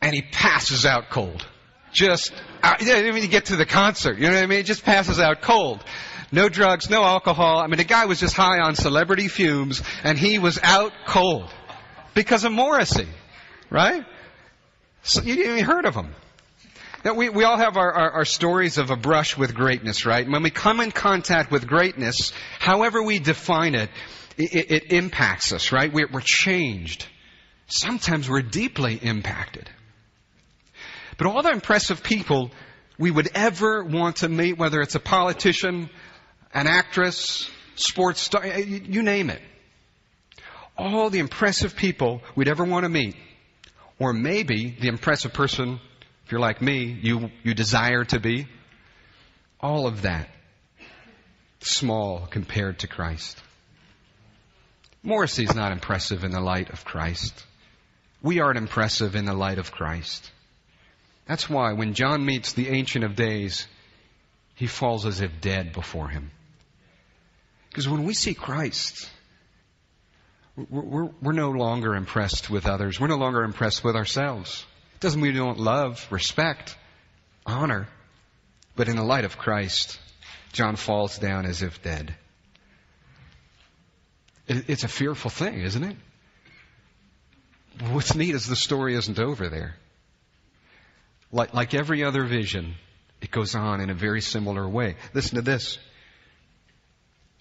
and 0.00 0.14
he 0.14 0.22
passes 0.22 0.86
out 0.86 1.10
cold. 1.10 1.46
Just, 1.92 2.32
uh, 2.62 2.74
I 2.78 2.84
didn't 2.84 3.14
even 3.16 3.30
get 3.30 3.46
to 3.46 3.56
the 3.56 3.66
concert, 3.66 4.18
you 4.18 4.28
know 4.28 4.34
what 4.34 4.42
I 4.42 4.46
mean? 4.46 4.58
He 4.58 4.64
just 4.64 4.84
passes 4.84 5.20
out 5.20 5.42
cold. 5.42 5.84
No 6.32 6.48
drugs, 6.48 6.88
no 6.88 7.04
alcohol. 7.04 7.58
I 7.58 7.66
mean, 7.66 7.76
the 7.76 7.84
guy 7.84 8.06
was 8.06 8.18
just 8.18 8.34
high 8.34 8.60
on 8.60 8.74
celebrity 8.74 9.28
fumes, 9.28 9.82
and 10.02 10.18
he 10.18 10.38
was 10.38 10.58
out 10.62 10.92
cold 11.06 11.50
because 12.14 12.44
of 12.44 12.52
Morrissey, 12.52 13.08
right? 13.68 14.04
So 15.02 15.20
you 15.20 15.36
didn't 15.36 15.52
even 15.52 15.64
heard 15.64 15.84
of 15.84 15.94
him. 15.94 16.14
Now, 17.04 17.14
we, 17.14 17.28
we 17.28 17.44
all 17.44 17.58
have 17.58 17.76
our, 17.76 17.92
our, 17.92 18.10
our, 18.12 18.24
stories 18.24 18.78
of 18.78 18.90
a 18.90 18.96
brush 18.96 19.36
with 19.36 19.54
greatness, 19.54 20.06
right? 20.06 20.26
When 20.26 20.42
we 20.42 20.50
come 20.50 20.80
in 20.80 20.92
contact 20.92 21.50
with 21.50 21.66
greatness, 21.66 22.32
however 22.60 23.02
we 23.02 23.18
define 23.18 23.74
it, 23.74 23.90
it, 24.38 24.70
it 24.70 24.92
impacts 24.92 25.52
us, 25.52 25.72
right? 25.72 25.92
We're, 25.92 26.08
we're 26.10 26.20
changed. 26.20 27.06
Sometimes 27.66 28.30
we're 28.30 28.42
deeply 28.42 28.94
impacted. 29.02 29.68
But 31.16 31.26
all 31.26 31.42
the 31.42 31.50
impressive 31.50 32.02
people 32.02 32.50
we 32.98 33.10
would 33.10 33.30
ever 33.34 33.84
want 33.84 34.16
to 34.16 34.28
meet, 34.28 34.58
whether 34.58 34.80
it's 34.80 34.94
a 34.94 35.00
politician, 35.00 35.90
an 36.54 36.66
actress, 36.66 37.50
sports 37.74 38.20
star, 38.20 38.46
you 38.46 39.02
name 39.02 39.30
it, 39.30 39.40
all 40.76 41.10
the 41.10 41.18
impressive 41.18 41.76
people 41.76 42.22
we'd 42.34 42.48
ever 42.48 42.64
want 42.64 42.84
to 42.84 42.88
meet. 42.88 43.16
Or 43.98 44.12
maybe 44.12 44.76
the 44.80 44.88
impressive 44.88 45.32
person, 45.32 45.78
if 46.24 46.32
you're 46.32 46.40
like 46.40 46.60
me, 46.60 46.98
you, 47.02 47.30
you 47.42 47.54
desire 47.54 48.04
to 48.06 48.18
be. 48.18 48.48
All 49.60 49.86
of 49.86 50.02
that. 50.02 50.28
Small 51.60 52.26
compared 52.26 52.80
to 52.80 52.88
Christ. 52.88 53.40
Morrissey's 55.04 55.54
not 55.54 55.72
impressive 55.72 56.24
in 56.24 56.32
the 56.32 56.40
light 56.40 56.70
of 56.70 56.84
Christ. 56.84 57.44
We 58.22 58.40
aren't 58.40 58.58
impressive 58.58 59.14
in 59.14 59.24
the 59.24 59.34
light 59.34 59.58
of 59.58 59.70
Christ. 59.70 60.30
That's 61.26 61.48
why 61.48 61.72
when 61.72 61.94
John 61.94 62.24
meets 62.24 62.52
the 62.52 62.68
Ancient 62.68 63.04
of 63.04 63.16
Days, 63.16 63.66
he 64.54 64.66
falls 64.66 65.06
as 65.06 65.20
if 65.20 65.40
dead 65.40 65.72
before 65.72 66.08
him. 66.08 66.30
Because 67.68 67.88
when 67.88 68.04
we 68.04 68.12
see 68.12 68.34
Christ, 68.34 69.08
we're, 70.56 71.08
we're 71.22 71.32
no 71.32 71.50
longer 71.50 71.94
impressed 71.94 72.50
with 72.50 72.66
others. 72.66 73.00
We're 73.00 73.06
no 73.06 73.16
longer 73.16 73.44
impressed 73.44 73.82
with 73.82 73.96
ourselves. 73.96 74.66
It 74.94 75.00
doesn't 75.00 75.20
mean 75.20 75.32
we 75.32 75.38
don't 75.38 75.58
love, 75.58 76.06
respect, 76.10 76.76
honor. 77.46 77.88
But 78.76 78.88
in 78.88 78.96
the 78.96 79.04
light 79.04 79.24
of 79.24 79.38
Christ, 79.38 79.98
John 80.52 80.76
falls 80.76 81.18
down 81.18 81.46
as 81.46 81.62
if 81.62 81.82
dead. 81.82 82.14
It's 84.48 84.84
a 84.84 84.88
fearful 84.88 85.30
thing, 85.30 85.60
isn't 85.60 85.82
it? 85.82 85.96
What's 87.90 88.14
neat 88.14 88.34
is 88.34 88.46
the 88.46 88.56
story 88.56 88.94
isn't 88.94 89.18
over 89.18 89.48
there. 89.48 89.76
Like, 91.32 91.54
like 91.54 91.74
every 91.74 92.04
other 92.04 92.24
vision, 92.24 92.74
it 93.22 93.30
goes 93.30 93.54
on 93.54 93.80
in 93.80 93.88
a 93.88 93.94
very 93.94 94.20
similar 94.20 94.68
way. 94.68 94.96
Listen 95.14 95.36
to 95.36 95.42
this. 95.42 95.78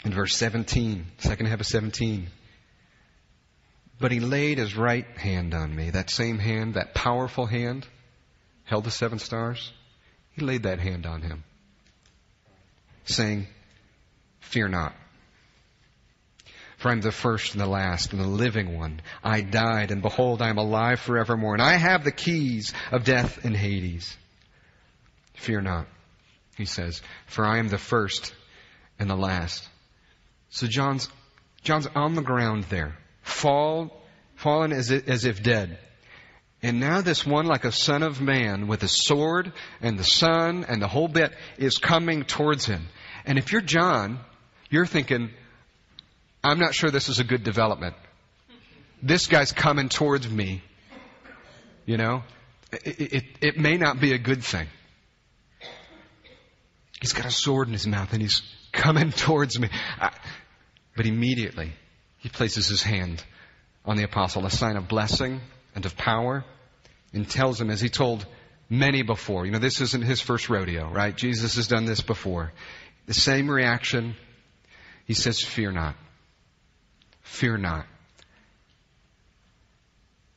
In 0.05 0.13
verse 0.13 0.35
17, 0.35 1.05
second 1.19 1.45
half 1.45 1.59
of 1.59 1.67
17. 1.67 2.27
But 3.99 4.11
he 4.11 4.19
laid 4.19 4.57
his 4.57 4.75
right 4.75 5.05
hand 5.17 5.53
on 5.53 5.75
me, 5.75 5.91
that 5.91 6.09
same 6.09 6.39
hand, 6.39 6.73
that 6.73 6.95
powerful 6.95 7.45
hand, 7.45 7.85
held 8.63 8.85
the 8.85 8.91
seven 8.91 9.19
stars. 9.19 9.71
He 10.31 10.41
laid 10.41 10.63
that 10.63 10.79
hand 10.79 11.05
on 11.05 11.21
him, 11.21 11.43
saying, 13.05 13.45
Fear 14.39 14.69
not. 14.69 14.95
For 16.81 16.89
I 16.89 16.93
am 16.93 17.01
the 17.01 17.11
first 17.11 17.53
and 17.53 17.61
the 17.61 17.67
last 17.67 18.11
and 18.11 18.19
the 18.19 18.27
living 18.27 18.75
one. 18.75 19.03
I 19.23 19.41
died, 19.41 19.91
and 19.91 20.01
behold, 20.01 20.41
I 20.41 20.49
am 20.49 20.57
alive 20.57 20.99
forevermore, 20.99 21.53
and 21.53 21.61
I 21.61 21.75
have 21.75 22.03
the 22.03 22.11
keys 22.11 22.73
of 22.91 23.03
death 23.03 23.45
and 23.45 23.55
Hades. 23.55 24.17
Fear 25.35 25.61
not, 25.61 25.85
he 26.57 26.65
says, 26.65 27.03
for 27.27 27.45
I 27.45 27.59
am 27.59 27.67
the 27.67 27.77
first 27.77 28.33
and 28.97 29.07
the 29.07 29.15
last. 29.15 29.63
So 30.49 30.65
John's, 30.65 31.07
John's 31.61 31.85
on 31.93 32.15
the 32.15 32.23
ground 32.23 32.63
there 32.63 32.97
fall, 33.21 34.01
fallen 34.33 34.73
as 34.73 34.89
if, 34.89 35.07
as 35.07 35.25
if 35.25 35.43
dead. 35.43 35.77
And 36.63 36.79
now 36.79 37.01
this 37.01 37.23
one, 37.23 37.45
like 37.45 37.63
a 37.63 37.71
son 37.71 38.01
of 38.01 38.21
man, 38.21 38.65
with 38.65 38.81
a 38.81 38.87
sword 38.87 39.53
and 39.81 39.99
the 39.99 40.03
sun 40.03 40.65
and 40.67 40.81
the 40.81 40.87
whole 40.87 41.07
bit, 41.07 41.31
is 41.59 41.77
coming 41.77 42.23
towards 42.23 42.65
him. 42.65 42.87
And 43.23 43.37
if 43.37 43.51
you're 43.51 43.61
John, 43.61 44.19
you're 44.71 44.87
thinking, 44.87 45.29
I'm 46.43 46.59
not 46.59 46.73
sure 46.73 46.89
this 46.89 47.09
is 47.09 47.19
a 47.19 47.23
good 47.23 47.43
development. 47.43 47.95
This 49.01 49.27
guy's 49.27 49.51
coming 49.51 49.89
towards 49.89 50.29
me. 50.29 50.63
You 51.85 51.97
know, 51.97 52.23
it, 52.71 53.13
it, 53.13 53.23
it 53.41 53.57
may 53.57 53.77
not 53.77 53.99
be 53.99 54.13
a 54.13 54.17
good 54.17 54.43
thing. 54.43 54.67
He's 56.99 57.13
got 57.13 57.25
a 57.25 57.31
sword 57.31 57.67
in 57.67 57.73
his 57.73 57.87
mouth 57.87 58.13
and 58.13 58.21
he's 58.21 58.43
coming 58.71 59.11
towards 59.11 59.59
me. 59.59 59.69
I, 59.99 60.11
but 60.95 61.05
immediately, 61.05 61.73
he 62.17 62.29
places 62.29 62.67
his 62.67 62.83
hand 62.83 63.23
on 63.85 63.97
the 63.97 64.03
apostle, 64.03 64.45
a 64.45 64.51
sign 64.51 64.77
of 64.77 64.87
blessing 64.87 65.41
and 65.73 65.85
of 65.85 65.97
power, 65.97 66.45
and 67.13 67.27
tells 67.27 67.59
him, 67.59 67.69
as 67.69 67.81
he 67.81 67.89
told 67.89 68.25
many 68.69 69.01
before, 69.01 69.45
you 69.45 69.51
know, 69.51 69.59
this 69.59 69.81
isn't 69.81 70.03
his 70.03 70.21
first 70.21 70.49
rodeo, 70.49 70.89
right? 70.91 71.15
Jesus 71.15 71.55
has 71.55 71.67
done 71.67 71.85
this 71.85 72.01
before. 72.01 72.53
The 73.07 73.13
same 73.13 73.49
reaction. 73.49 74.15
He 75.05 75.13
says, 75.15 75.41
Fear 75.41 75.71
not. 75.71 75.95
Fear 77.21 77.57
not. 77.57 77.85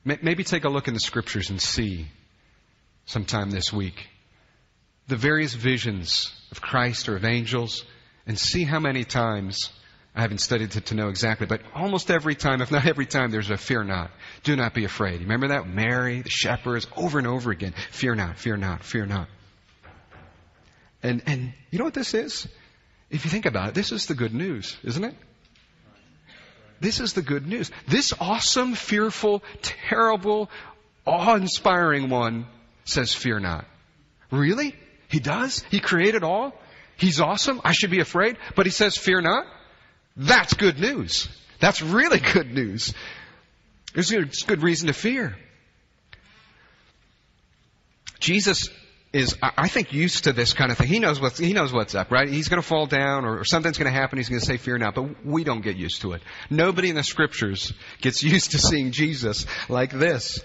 Maybe 0.05 0.45
take 0.45 0.65
a 0.65 0.69
look 0.69 0.87
in 0.87 0.95
the 0.95 1.01
scriptures 1.01 1.49
and 1.51 1.61
see 1.61 2.07
sometime 3.07 3.51
this 3.51 3.73
week 3.73 4.09
the 5.09 5.17
various 5.17 5.55
visions 5.55 6.33
of 6.51 6.61
Christ 6.61 7.09
or 7.09 7.17
of 7.17 7.25
angels 7.25 7.85
and 8.27 8.39
see 8.39 8.65
how 8.65 8.81
many 8.81 9.05
times 9.05 9.71
I 10.15 10.23
haven't 10.23 10.39
studied 10.39 10.75
it 10.77 10.87
to 10.87 10.95
know 10.95 11.09
exactly, 11.09 11.47
but 11.47 11.61
almost 11.75 12.11
every 12.11 12.37
time, 12.37 12.63
if 12.63 12.71
not 12.71 12.87
every 12.87 13.07
time, 13.07 13.31
there's 13.31 13.51
a 13.51 13.57
fear 13.57 13.83
not. 13.83 14.13
Do 14.45 14.55
not 14.55 14.73
be 14.73 14.85
afraid. 14.85 15.21
Remember 15.21 15.49
that? 15.49 15.67
Mary, 15.67 16.23
the 16.23 16.31
shepherds, 16.31 16.87
over 16.97 17.19
and 17.19 17.27
over 17.27 17.51
again. 17.51 17.75
Fear 17.91 18.15
not, 18.15 18.39
fear 18.39 18.57
not, 18.57 18.85
fear 18.85 19.07
not. 19.07 19.29
And, 21.03 21.23
and 21.27 21.53
you 21.71 21.79
know 21.79 21.85
what 21.85 21.95
this 21.95 22.15
is? 22.15 22.47
If 23.11 23.25
you 23.25 23.31
think 23.31 23.45
about 23.45 23.71
it, 23.71 23.75
this 23.75 23.91
is 23.91 24.07
the 24.07 24.15
good 24.15 24.33
news, 24.33 24.77
isn't 24.85 25.05
it? 25.05 25.15
This 26.85 27.01
is 27.01 27.15
the 27.15 27.23
good 27.23 27.47
news. 27.47 27.71
This 27.89 28.13
awesome, 28.21 28.75
fearful, 28.75 29.43
terrible, 29.63 30.51
awe-inspiring 31.07 32.11
one 32.11 32.47
says, 32.85 33.15
fear 33.15 33.41
not. 33.41 33.65
Really? 34.31 34.75
He 35.09 35.21
does? 35.21 35.65
He 35.71 35.81
created 35.81 36.23
all? 36.23 36.55
He's 36.97 37.21
awesome? 37.21 37.61
I 37.65 37.73
should 37.73 37.91
be 37.91 38.01
afraid? 38.01 38.37
But 38.55 38.67
he 38.67 38.71
says, 38.71 38.97
fear 38.97 39.21
not? 39.21 39.47
That's 40.17 40.55
good 40.55 40.79
news. 40.79 41.29
That's 41.61 41.83
really 41.83 42.21
good 42.21 42.53
news. 42.53 42.95
There's 43.95 44.11
good 44.11 44.63
reason 44.63 44.89
to 44.89 44.93
fear. 44.93 45.37
Jesus 48.21 48.69
is, 49.15 49.37
I 49.41 49.69
think, 49.69 49.93
used 49.93 50.25
to 50.25 50.33
this 50.33 50.55
kind 50.55 50.73
of 50.73 50.77
thing. 50.77 50.89
He 50.89 50.99
knows 50.99 51.21
what's, 51.21 51.39
he 51.39 51.53
knows 51.53 51.73
what's 51.73 51.95
up, 51.95 52.11
right? 52.11 52.29
He's 52.29 52.49
going 52.49 52.61
to 52.61 52.67
fall 52.67 52.87
down 52.87 53.25
or, 53.25 53.45
something's 53.45 53.79
going 53.79 53.91
to 53.91 53.97
happen. 53.97 54.19
He's 54.19 54.29
going 54.29 54.41
to 54.41 54.47
say, 54.47 54.57
fear 54.57 54.77
not. 54.77 54.97
But 54.97 55.25
we 55.25 55.45
don't 55.45 55.61
get 55.61 55.77
used 55.77 56.03
to 56.03 56.15
it. 56.15 56.23
Nobody 56.51 56.89
in 56.91 56.97
the 56.97 57.05
scriptures 57.05 57.73
gets 58.01 58.23
used 58.25 58.51
to 58.51 58.59
seeing 58.59 58.91
Jesus 58.91 59.47
like 59.69 59.93
this. 59.93 60.41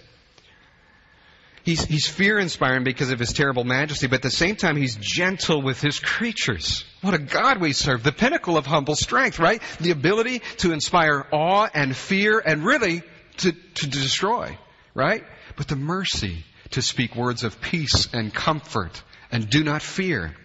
He's, 1.63 1.83
he's 1.83 2.07
fear 2.07 2.37
inspiring 2.37 2.83
because 2.83 3.09
of 3.09 3.19
his 3.19 3.33
terrible 3.33 3.63
majesty, 3.63 4.07
but 4.07 4.17
at 4.17 4.21
the 4.21 4.31
same 4.31 4.55
time, 4.55 4.77
he's 4.77 4.95
gentle 4.95 5.61
with 5.61 5.81
his 5.81 5.99
creatures. 5.99 6.85
What 7.01 7.15
a 7.15 7.19
God 7.19 7.59
we 7.59 7.73
serve. 7.73 8.03
The 8.03 8.11
pinnacle 8.11 8.55
of 8.55 8.65
humble 8.67 8.95
strength, 8.95 9.39
right? 9.39 9.61
The 9.79 9.91
ability 9.91 10.41
to 10.57 10.73
inspire 10.73 11.25
awe 11.31 11.67
and 11.73 11.95
fear 11.95 12.39
and 12.39 12.63
really 12.63 13.01
to, 13.37 13.51
to 13.51 13.87
destroy, 13.87 14.57
right? 14.93 15.23
But 15.57 15.67
the 15.67 15.75
mercy 15.75 16.45
to 16.71 16.81
speak 16.81 17.15
words 17.15 17.43
of 17.43 17.61
peace 17.61 18.07
and 18.13 18.33
comfort 18.33 19.01
and 19.31 19.49
do 19.49 19.63
not 19.63 19.81
fear. 19.81 20.35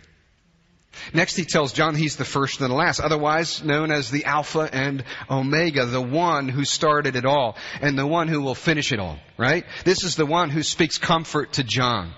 Next, 1.12 1.36
he 1.36 1.44
tells 1.44 1.72
John 1.72 1.94
he's 1.94 2.16
the 2.16 2.24
first 2.24 2.60
and 2.60 2.70
the 2.70 2.74
last, 2.74 3.00
otherwise 3.00 3.62
known 3.64 3.90
as 3.90 4.10
the 4.10 4.24
Alpha 4.26 4.68
and 4.72 5.04
Omega, 5.28 5.86
the 5.86 6.00
one 6.00 6.48
who 6.48 6.64
started 6.64 7.16
it 7.16 7.24
all 7.24 7.56
and 7.80 7.98
the 7.98 8.06
one 8.06 8.28
who 8.28 8.40
will 8.40 8.54
finish 8.54 8.92
it 8.92 9.00
all, 9.00 9.18
right? 9.36 9.64
This 9.84 10.04
is 10.04 10.16
the 10.16 10.26
one 10.26 10.50
who 10.50 10.62
speaks 10.62 10.98
comfort 10.98 11.54
to 11.54 11.64
John. 11.64 12.12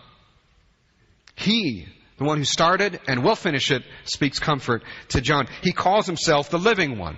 He, 1.34 1.86
the 2.18 2.24
one 2.24 2.38
who 2.38 2.44
started 2.44 3.00
and 3.08 3.24
will 3.24 3.36
finish 3.36 3.70
it, 3.70 3.82
speaks 4.04 4.38
comfort 4.38 4.82
to 5.10 5.20
John. 5.20 5.48
He 5.62 5.72
calls 5.72 6.06
himself 6.06 6.50
the 6.50 6.58
living 6.58 6.98
one. 6.98 7.16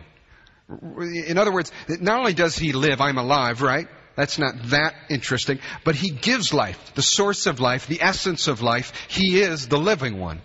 In 1.27 1.39
other 1.39 1.53
words, 1.53 1.73
not 1.89 2.19
only 2.19 2.35
does 2.35 2.57
he 2.57 2.73
live, 2.73 3.01
I'm 3.01 3.19
alive, 3.19 3.63
right? 3.63 3.89
That's 4.19 4.37
not 4.37 4.71
that 4.71 4.97
interesting. 5.09 5.61
But 5.85 5.95
He 5.95 6.11
gives 6.11 6.53
life, 6.53 6.93
the 6.97 7.03
source 7.03 7.47
of 7.47 7.61
life, 7.61 7.87
the 7.87 8.03
essence 8.03 8.49
of 8.49 8.63
life. 8.63 8.93
He 9.07 9.41
is 9.41 9.69
the 9.69 9.79
living 9.79 10.19
one. 10.19 10.43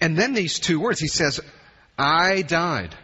And 0.00 0.18
then 0.18 0.34
these 0.34 0.58
two 0.58 0.80
words, 0.80 0.98
He 0.98 1.06
says, 1.06 1.40
I 1.96 2.42
died. 2.42 2.96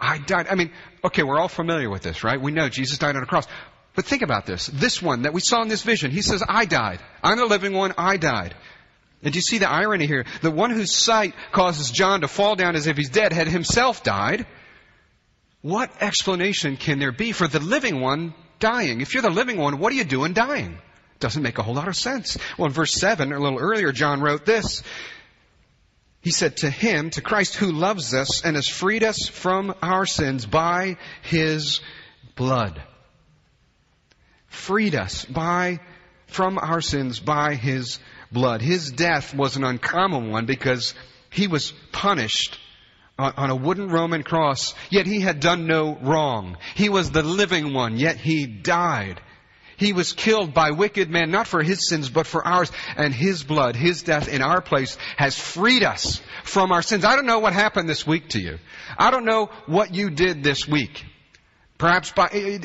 I 0.00 0.16
died. 0.16 0.46
I 0.50 0.54
mean, 0.54 0.72
okay, 1.04 1.22
we're 1.24 1.38
all 1.38 1.48
familiar 1.48 1.90
with 1.90 2.00
this, 2.00 2.24
right? 2.24 2.40
We 2.40 2.52
know 2.52 2.70
Jesus 2.70 2.96
died 2.96 3.16
on 3.16 3.22
a 3.22 3.26
cross. 3.26 3.46
But 3.94 4.06
think 4.06 4.22
about 4.22 4.46
this. 4.46 4.66
This 4.66 5.02
one 5.02 5.22
that 5.22 5.34
we 5.34 5.42
saw 5.42 5.60
in 5.60 5.68
this 5.68 5.82
vision, 5.82 6.10
he 6.10 6.22
says, 6.22 6.42
I 6.48 6.64
died. 6.64 7.00
I'm 7.22 7.36
the 7.36 7.44
living 7.44 7.74
one, 7.74 7.92
I 7.98 8.16
died. 8.16 8.54
And 9.22 9.34
do 9.34 9.36
you 9.36 9.42
see 9.42 9.58
the 9.58 9.68
irony 9.68 10.06
here? 10.06 10.24
The 10.40 10.50
one 10.50 10.70
whose 10.70 10.96
sight 10.96 11.34
causes 11.52 11.90
John 11.90 12.22
to 12.22 12.28
fall 12.28 12.56
down 12.56 12.76
as 12.76 12.86
if 12.86 12.96
he's 12.96 13.10
dead 13.10 13.34
had 13.34 13.46
himself 13.46 14.02
died. 14.02 14.46
What 15.60 15.90
explanation 16.00 16.78
can 16.78 16.98
there 16.98 17.12
be 17.12 17.32
for 17.32 17.46
the 17.46 17.60
living 17.60 18.00
one 18.00 18.32
dying. 18.58 19.00
If 19.00 19.14
you're 19.14 19.22
the 19.22 19.30
living 19.30 19.58
one, 19.58 19.78
what 19.78 19.92
are 19.92 19.96
you 19.96 20.04
doing 20.04 20.32
dying? 20.32 20.78
Doesn't 21.18 21.42
make 21.42 21.58
a 21.58 21.62
whole 21.62 21.74
lot 21.74 21.88
of 21.88 21.96
sense. 21.96 22.36
Well, 22.58 22.66
in 22.66 22.72
verse 22.72 22.92
7, 22.92 23.32
a 23.32 23.38
little 23.38 23.58
earlier, 23.58 23.92
John 23.92 24.20
wrote 24.20 24.44
this. 24.44 24.82
He 26.20 26.30
said, 26.30 26.58
To 26.58 26.70
him, 26.70 27.10
to 27.10 27.22
Christ 27.22 27.54
who 27.54 27.70
loves 27.72 28.12
us 28.12 28.44
and 28.44 28.56
has 28.56 28.68
freed 28.68 29.04
us 29.04 29.28
from 29.28 29.74
our 29.80 30.06
sins 30.06 30.44
by 30.44 30.96
his 31.22 31.80
blood. 32.34 32.82
Freed 34.48 34.94
us 34.94 35.24
by, 35.24 35.80
from 36.26 36.58
our 36.58 36.80
sins 36.80 37.20
by 37.20 37.54
his 37.54 37.98
blood. 38.32 38.60
His 38.60 38.90
death 38.90 39.34
was 39.34 39.56
an 39.56 39.64
uncommon 39.64 40.30
one 40.30 40.46
because 40.46 40.94
he 41.30 41.46
was 41.46 41.72
punished 41.92 42.58
on 43.18 43.50
a 43.50 43.56
wooden 43.56 43.88
Roman 43.88 44.22
cross, 44.22 44.74
yet 44.90 45.06
he 45.06 45.20
had 45.20 45.40
done 45.40 45.66
no 45.66 45.96
wrong. 46.02 46.56
He 46.74 46.88
was 46.88 47.10
the 47.10 47.22
living 47.22 47.72
one, 47.72 47.96
yet 47.96 48.16
he 48.16 48.46
died. 48.46 49.20
He 49.78 49.92
was 49.92 50.12
killed 50.12 50.54
by 50.54 50.70
wicked 50.70 51.10
men, 51.10 51.30
not 51.30 51.46
for 51.46 51.62
his 51.62 51.88
sins, 51.88 52.08
but 52.08 52.26
for 52.26 52.46
ours. 52.46 52.72
And 52.96 53.14
his 53.14 53.42
blood, 53.42 53.76
his 53.76 54.02
death 54.02 54.28
in 54.28 54.40
our 54.40 54.62
place 54.62 54.96
has 55.16 55.38
freed 55.38 55.82
us 55.82 56.20
from 56.44 56.72
our 56.72 56.82
sins. 56.82 57.04
I 57.04 57.14
don't 57.14 57.26
know 57.26 57.40
what 57.40 57.52
happened 57.52 57.88
this 57.88 58.06
week 58.06 58.30
to 58.30 58.40
you. 58.40 58.58
I 58.98 59.10
don't 59.10 59.26
know 59.26 59.50
what 59.66 59.94
you 59.94 60.10
did 60.10 60.42
this 60.42 60.66
week. 60.66 61.04
Perhaps 61.76 62.12
by, 62.12 62.60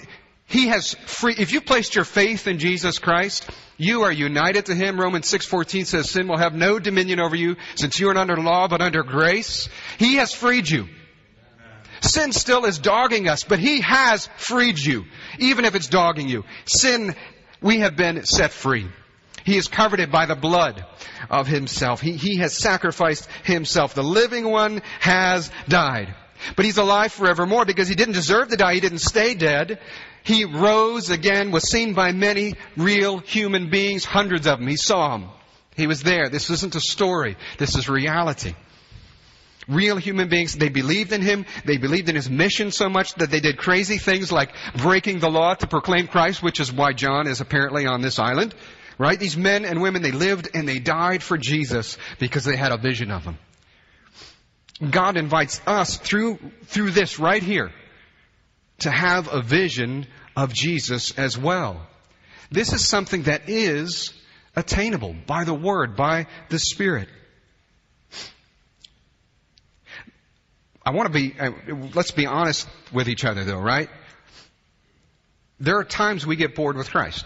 he 0.45 0.67
has 0.67 0.93
free, 1.05 1.35
if 1.37 1.51
you 1.51 1.59
placed 1.59 1.95
your 1.95 2.05
faith 2.05 2.47
in 2.47 2.59
Jesus 2.59 2.99
Christ, 2.99 3.49
you 3.81 4.03
are 4.03 4.11
united 4.11 4.67
to 4.67 4.75
Him. 4.75 4.99
Romans 4.99 5.25
6.14 5.31 5.87
says 5.87 6.09
sin 6.09 6.27
will 6.27 6.37
have 6.37 6.53
no 6.53 6.77
dominion 6.77 7.19
over 7.19 7.35
you 7.35 7.55
since 7.73 7.99
you 7.99 8.09
are 8.09 8.13
not 8.13 8.29
under 8.29 8.41
law 8.41 8.67
but 8.67 8.79
under 8.79 9.01
grace. 9.01 9.69
He 9.97 10.15
has 10.15 10.33
freed 10.33 10.69
you. 10.69 10.87
Sin 12.01 12.31
still 12.31 12.65
is 12.65 12.77
dogging 12.77 13.27
us, 13.27 13.43
but 13.43 13.57
He 13.57 13.81
has 13.81 14.27
freed 14.37 14.77
you. 14.77 15.05
Even 15.39 15.65
if 15.65 15.73
it's 15.73 15.87
dogging 15.87 16.29
you. 16.29 16.45
Sin, 16.65 17.15
we 17.59 17.79
have 17.79 17.95
been 17.95 18.23
set 18.25 18.51
free. 18.51 18.87
He 19.43 19.57
is 19.57 19.67
covered 19.67 20.11
by 20.11 20.27
the 20.27 20.35
blood 20.35 20.85
of 21.31 21.47
Himself. 21.47 22.01
He, 22.01 22.11
he 22.13 22.37
has 22.37 22.55
sacrificed 22.55 23.27
Himself. 23.43 23.95
The 23.95 24.03
living 24.03 24.47
one 24.47 24.83
has 24.99 25.49
died. 25.67 26.13
But 26.55 26.65
He's 26.65 26.77
alive 26.77 27.11
forevermore 27.13 27.65
because 27.65 27.87
He 27.87 27.95
didn't 27.95 28.13
deserve 28.13 28.49
to 28.49 28.57
die. 28.57 28.75
He 28.75 28.79
didn't 28.79 28.99
stay 28.99 29.33
dead. 29.33 29.79
He 30.23 30.45
rose 30.45 31.09
again, 31.09 31.51
was 31.51 31.69
seen 31.69 31.93
by 31.93 32.11
many 32.11 32.55
real 32.77 33.19
human 33.19 33.69
beings, 33.69 34.05
hundreds 34.05 34.47
of 34.47 34.59
them. 34.59 34.67
He 34.67 34.77
saw 34.77 35.17
them. 35.17 35.29
He 35.75 35.87
was 35.87 36.03
there. 36.03 36.29
This 36.29 36.49
isn't 36.49 36.75
a 36.75 36.81
story. 36.81 37.37
This 37.57 37.75
is 37.75 37.89
reality. 37.89 38.53
Real 39.67 39.97
human 39.97 40.27
beings, 40.27 40.55
they 40.55 40.69
believed 40.69 41.11
in 41.11 41.21
him. 41.21 41.45
They 41.65 41.77
believed 41.77 42.09
in 42.09 42.15
his 42.15 42.29
mission 42.29 42.71
so 42.71 42.89
much 42.89 43.15
that 43.15 43.31
they 43.31 43.39
did 43.39 43.57
crazy 43.57 43.97
things 43.97 44.31
like 44.31 44.53
breaking 44.75 45.19
the 45.19 45.29
law 45.29 45.53
to 45.53 45.67
proclaim 45.67 46.07
Christ, 46.07 46.43
which 46.43 46.59
is 46.59 46.71
why 46.71 46.93
John 46.93 47.27
is 47.27 47.41
apparently 47.41 47.85
on 47.85 48.01
this 48.01 48.19
island. 48.19 48.53
Right? 48.97 49.19
These 49.19 49.37
men 49.37 49.65
and 49.65 49.81
women, 49.81 50.01
they 50.01 50.11
lived 50.11 50.49
and 50.53 50.67
they 50.67 50.79
died 50.79 51.23
for 51.23 51.37
Jesus 51.37 51.97
because 52.19 52.43
they 52.43 52.57
had 52.57 52.71
a 52.71 52.77
vision 52.77 53.09
of 53.09 53.23
him. 53.23 53.37
God 54.87 55.15
invites 55.15 55.61
us 55.65 55.97
through, 55.97 56.39
through 56.65 56.91
this 56.91 57.17
right 57.19 57.41
here 57.41 57.71
to 58.81 58.91
have 58.91 59.31
a 59.31 59.41
vision 59.41 60.07
of 60.35 60.53
Jesus 60.53 61.11
as 61.17 61.37
well. 61.37 61.87
This 62.51 62.73
is 62.73 62.85
something 62.85 63.23
that 63.23 63.49
is 63.49 64.13
attainable 64.55 65.15
by 65.25 65.43
the 65.43 65.53
Word, 65.53 65.95
by 65.95 66.27
the 66.49 66.59
Spirit. 66.59 67.07
I 70.83 70.91
want 70.91 71.07
to 71.07 71.13
be, 71.13 71.33
uh, 71.39 71.51
let's 71.93 72.11
be 72.11 72.25
honest 72.25 72.67
with 72.91 73.07
each 73.07 73.23
other 73.23 73.43
though, 73.43 73.59
right? 73.59 73.89
There 75.59 75.77
are 75.77 75.83
times 75.83 76.25
we 76.25 76.35
get 76.35 76.55
bored 76.55 76.75
with 76.75 76.89
Christ. 76.89 77.25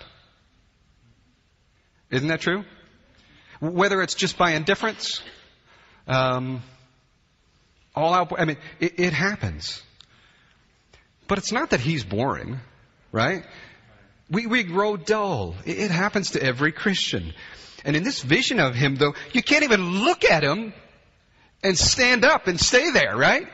Isn't 2.12 2.28
that 2.28 2.42
true? 2.42 2.66
Whether 3.62 4.02
it's 4.02 4.14
just 4.14 4.38
by 4.38 4.52
indifference, 4.52 5.22
um, 6.06 6.62
all 7.96 8.14
out, 8.14 8.38
I 8.38 8.44
mean, 8.44 8.58
it, 8.82 9.00
it 9.00 9.14
happens. 9.14 9.82
But 11.28 11.38
it's 11.38 11.52
not 11.52 11.72
that 11.72 11.80
he's 11.80 12.04
boring, 12.04 12.60
right? 13.12 13.46
We, 14.30 14.48
we 14.48 14.64
grow 14.64 14.98
dull. 14.98 15.56
It, 15.66 15.92
happens 15.92 16.32
to 16.32 16.44
every 16.44 16.72
Christian. 16.72 17.34
And 17.84 17.96
in 17.96 18.04
this 18.04 18.22
vision 18.22 18.60
of 18.60 18.76
him, 18.76 18.96
though, 18.96 19.14
you 19.34 19.44
can't 19.44 19.64
even 19.64 20.04
look 20.04 20.26
at 20.26 20.44
him 20.44 20.74
and 21.64 21.78
stand 21.78 22.26
up 22.26 22.48
and 22.48 22.60
stay 22.60 22.92
there, 22.92 23.16
right? 23.16 23.48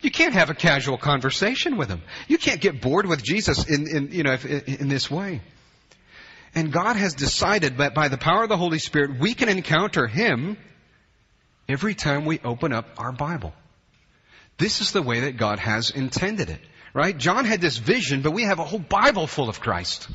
You 0.00 0.10
can't 0.10 0.34
have 0.34 0.50
a 0.50 0.54
casual 0.54 0.98
conversation 0.98 1.76
with 1.76 1.88
him. 1.88 2.02
You 2.28 2.38
can't 2.38 2.60
get 2.60 2.80
bored 2.80 3.06
with 3.06 3.22
Jesus 3.22 3.68
in, 3.68 3.88
in 3.88 4.12
you 4.12 4.22
know, 4.22 4.32
if, 4.32 4.44
in 4.44 4.88
this 4.88 5.10
way. 5.10 5.40
And 6.54 6.72
God 6.72 6.96
has 6.96 7.14
decided 7.14 7.78
that 7.78 7.94
by 7.94 8.08
the 8.08 8.18
power 8.18 8.44
of 8.44 8.48
the 8.48 8.56
Holy 8.56 8.78
Spirit, 8.78 9.18
we 9.18 9.34
can 9.34 9.48
encounter 9.48 10.06
him 10.06 10.56
every 11.68 11.94
time 11.94 12.26
we 12.26 12.38
open 12.44 12.72
up 12.72 12.86
our 12.98 13.12
Bible. 13.12 13.52
This 14.58 14.80
is 14.80 14.92
the 14.92 15.02
way 15.02 15.20
that 15.20 15.36
God 15.36 15.58
has 15.58 15.90
intended 15.90 16.50
it. 16.50 16.60
Right? 16.94 17.18
John 17.18 17.44
had 17.44 17.60
this 17.60 17.76
vision, 17.76 18.22
but 18.22 18.30
we 18.30 18.44
have 18.44 18.60
a 18.60 18.64
whole 18.64 18.78
Bible 18.78 19.26
full 19.26 19.48
of 19.48 19.60
Christ. 19.60 20.08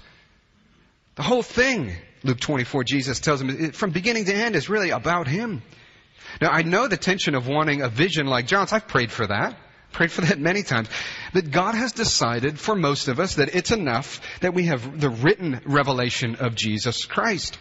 The 1.16 1.24
whole 1.24 1.44
thing, 1.44 1.94
Luke 2.24 2.40
24, 2.40 2.86
Jesus 2.86 3.20
tells 3.20 3.42
him, 3.42 3.74
from 3.74 3.92
beginning 3.92 4.26
to 4.26 4.34
end 4.34 4.56
is 4.56 4.70
really 4.70 4.92
about 4.92 5.28
him. 5.28 5.62
Now, 6.42 6.52
I 6.52 6.62
know 6.62 6.88
the 6.88 6.96
tension 6.96 7.36
of 7.36 7.48
wanting 7.48 7.82
a 7.82 7.90
vision 7.90 8.28
like 8.28 8.48
John's. 8.48 8.72
I've 8.72 8.88
prayed 8.88 9.12
for 9.12 9.28
that. 9.28 9.58
Prayed 9.92 10.12
for 10.12 10.22
that 10.22 10.40
many 10.40 10.64
times. 10.64 10.88
But 11.34 11.52
God 11.52 11.76
has 11.76 11.92
decided 11.92 12.60
for 12.60 12.76
most 12.76 13.08
of 13.10 13.20
us 13.20 13.36
that 13.36 13.56
it's 13.56 13.72
enough 13.72 14.22
that 14.40 14.54
we 14.54 14.66
have 14.66 15.02
the 15.02 15.10
written 15.10 15.60
revelation 15.66 16.36
of 16.36 16.56
Jesus 16.56 17.06
Christ. 17.06 17.58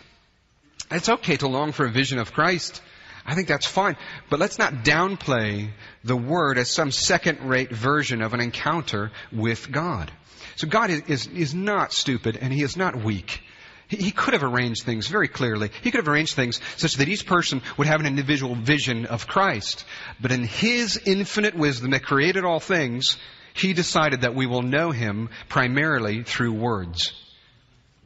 It's 0.90 1.08
okay 1.08 1.36
to 1.38 1.48
long 1.48 1.72
for 1.72 1.86
a 1.86 1.90
vision 1.90 2.18
of 2.18 2.32
Christ. 2.32 2.82
I 3.28 3.34
think 3.34 3.46
that's 3.46 3.66
fine. 3.66 3.98
But 4.30 4.40
let's 4.40 4.58
not 4.58 4.72
downplay 4.84 5.68
the 6.02 6.16
Word 6.16 6.56
as 6.56 6.70
some 6.70 6.90
second 6.90 7.46
rate 7.46 7.70
version 7.70 8.22
of 8.22 8.32
an 8.32 8.40
encounter 8.40 9.12
with 9.30 9.70
God. 9.70 10.10
So 10.56 10.66
God 10.66 10.88
is, 10.88 11.02
is, 11.08 11.26
is 11.26 11.54
not 11.54 11.92
stupid 11.92 12.38
and 12.40 12.50
He 12.50 12.62
is 12.62 12.74
not 12.74 12.96
weak. 12.96 13.42
He, 13.86 13.98
he 13.98 14.10
could 14.12 14.32
have 14.32 14.42
arranged 14.42 14.84
things 14.84 15.08
very 15.08 15.28
clearly. 15.28 15.70
He 15.82 15.90
could 15.90 15.98
have 15.98 16.08
arranged 16.08 16.36
things 16.36 16.58
such 16.78 16.94
that 16.94 17.08
each 17.10 17.26
person 17.26 17.60
would 17.76 17.86
have 17.86 18.00
an 18.00 18.06
individual 18.06 18.54
vision 18.54 19.04
of 19.04 19.26
Christ. 19.26 19.84
But 20.18 20.32
in 20.32 20.44
His 20.44 20.98
infinite 21.04 21.54
wisdom 21.54 21.90
that 21.90 22.04
created 22.04 22.46
all 22.46 22.60
things, 22.60 23.18
He 23.52 23.74
decided 23.74 24.22
that 24.22 24.34
we 24.34 24.46
will 24.46 24.62
know 24.62 24.90
Him 24.90 25.28
primarily 25.50 26.22
through 26.22 26.54
words. 26.54 27.12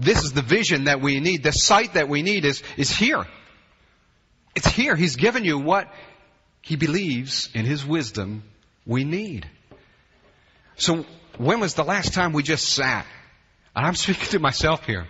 This 0.00 0.24
is 0.24 0.32
the 0.32 0.42
vision 0.42 0.84
that 0.84 1.00
we 1.00 1.20
need. 1.20 1.44
The 1.44 1.52
sight 1.52 1.94
that 1.94 2.08
we 2.08 2.22
need 2.22 2.44
is, 2.44 2.60
is 2.76 2.90
here. 2.90 3.24
It's 4.55 4.68
here. 4.68 4.96
He's 4.96 5.16
given 5.16 5.44
you 5.44 5.59
what 5.59 5.92
he 6.61 6.76
believes 6.76 7.48
in 7.55 7.64
his 7.64 7.84
wisdom 7.84 8.44
we 8.86 9.05
need. 9.05 9.48
So 10.76 11.05
when 11.38 11.61
was 11.61 11.74
the 11.74 11.84
last 11.84 12.12
time 12.14 12.32
we 12.32 12.42
just 12.42 12.68
sat? 12.68 13.07
And 13.74 13.86
I'm 13.86 13.94
speaking 13.96 14.28
to 14.30 14.38
myself 14.38 14.86
here. 14.86 15.07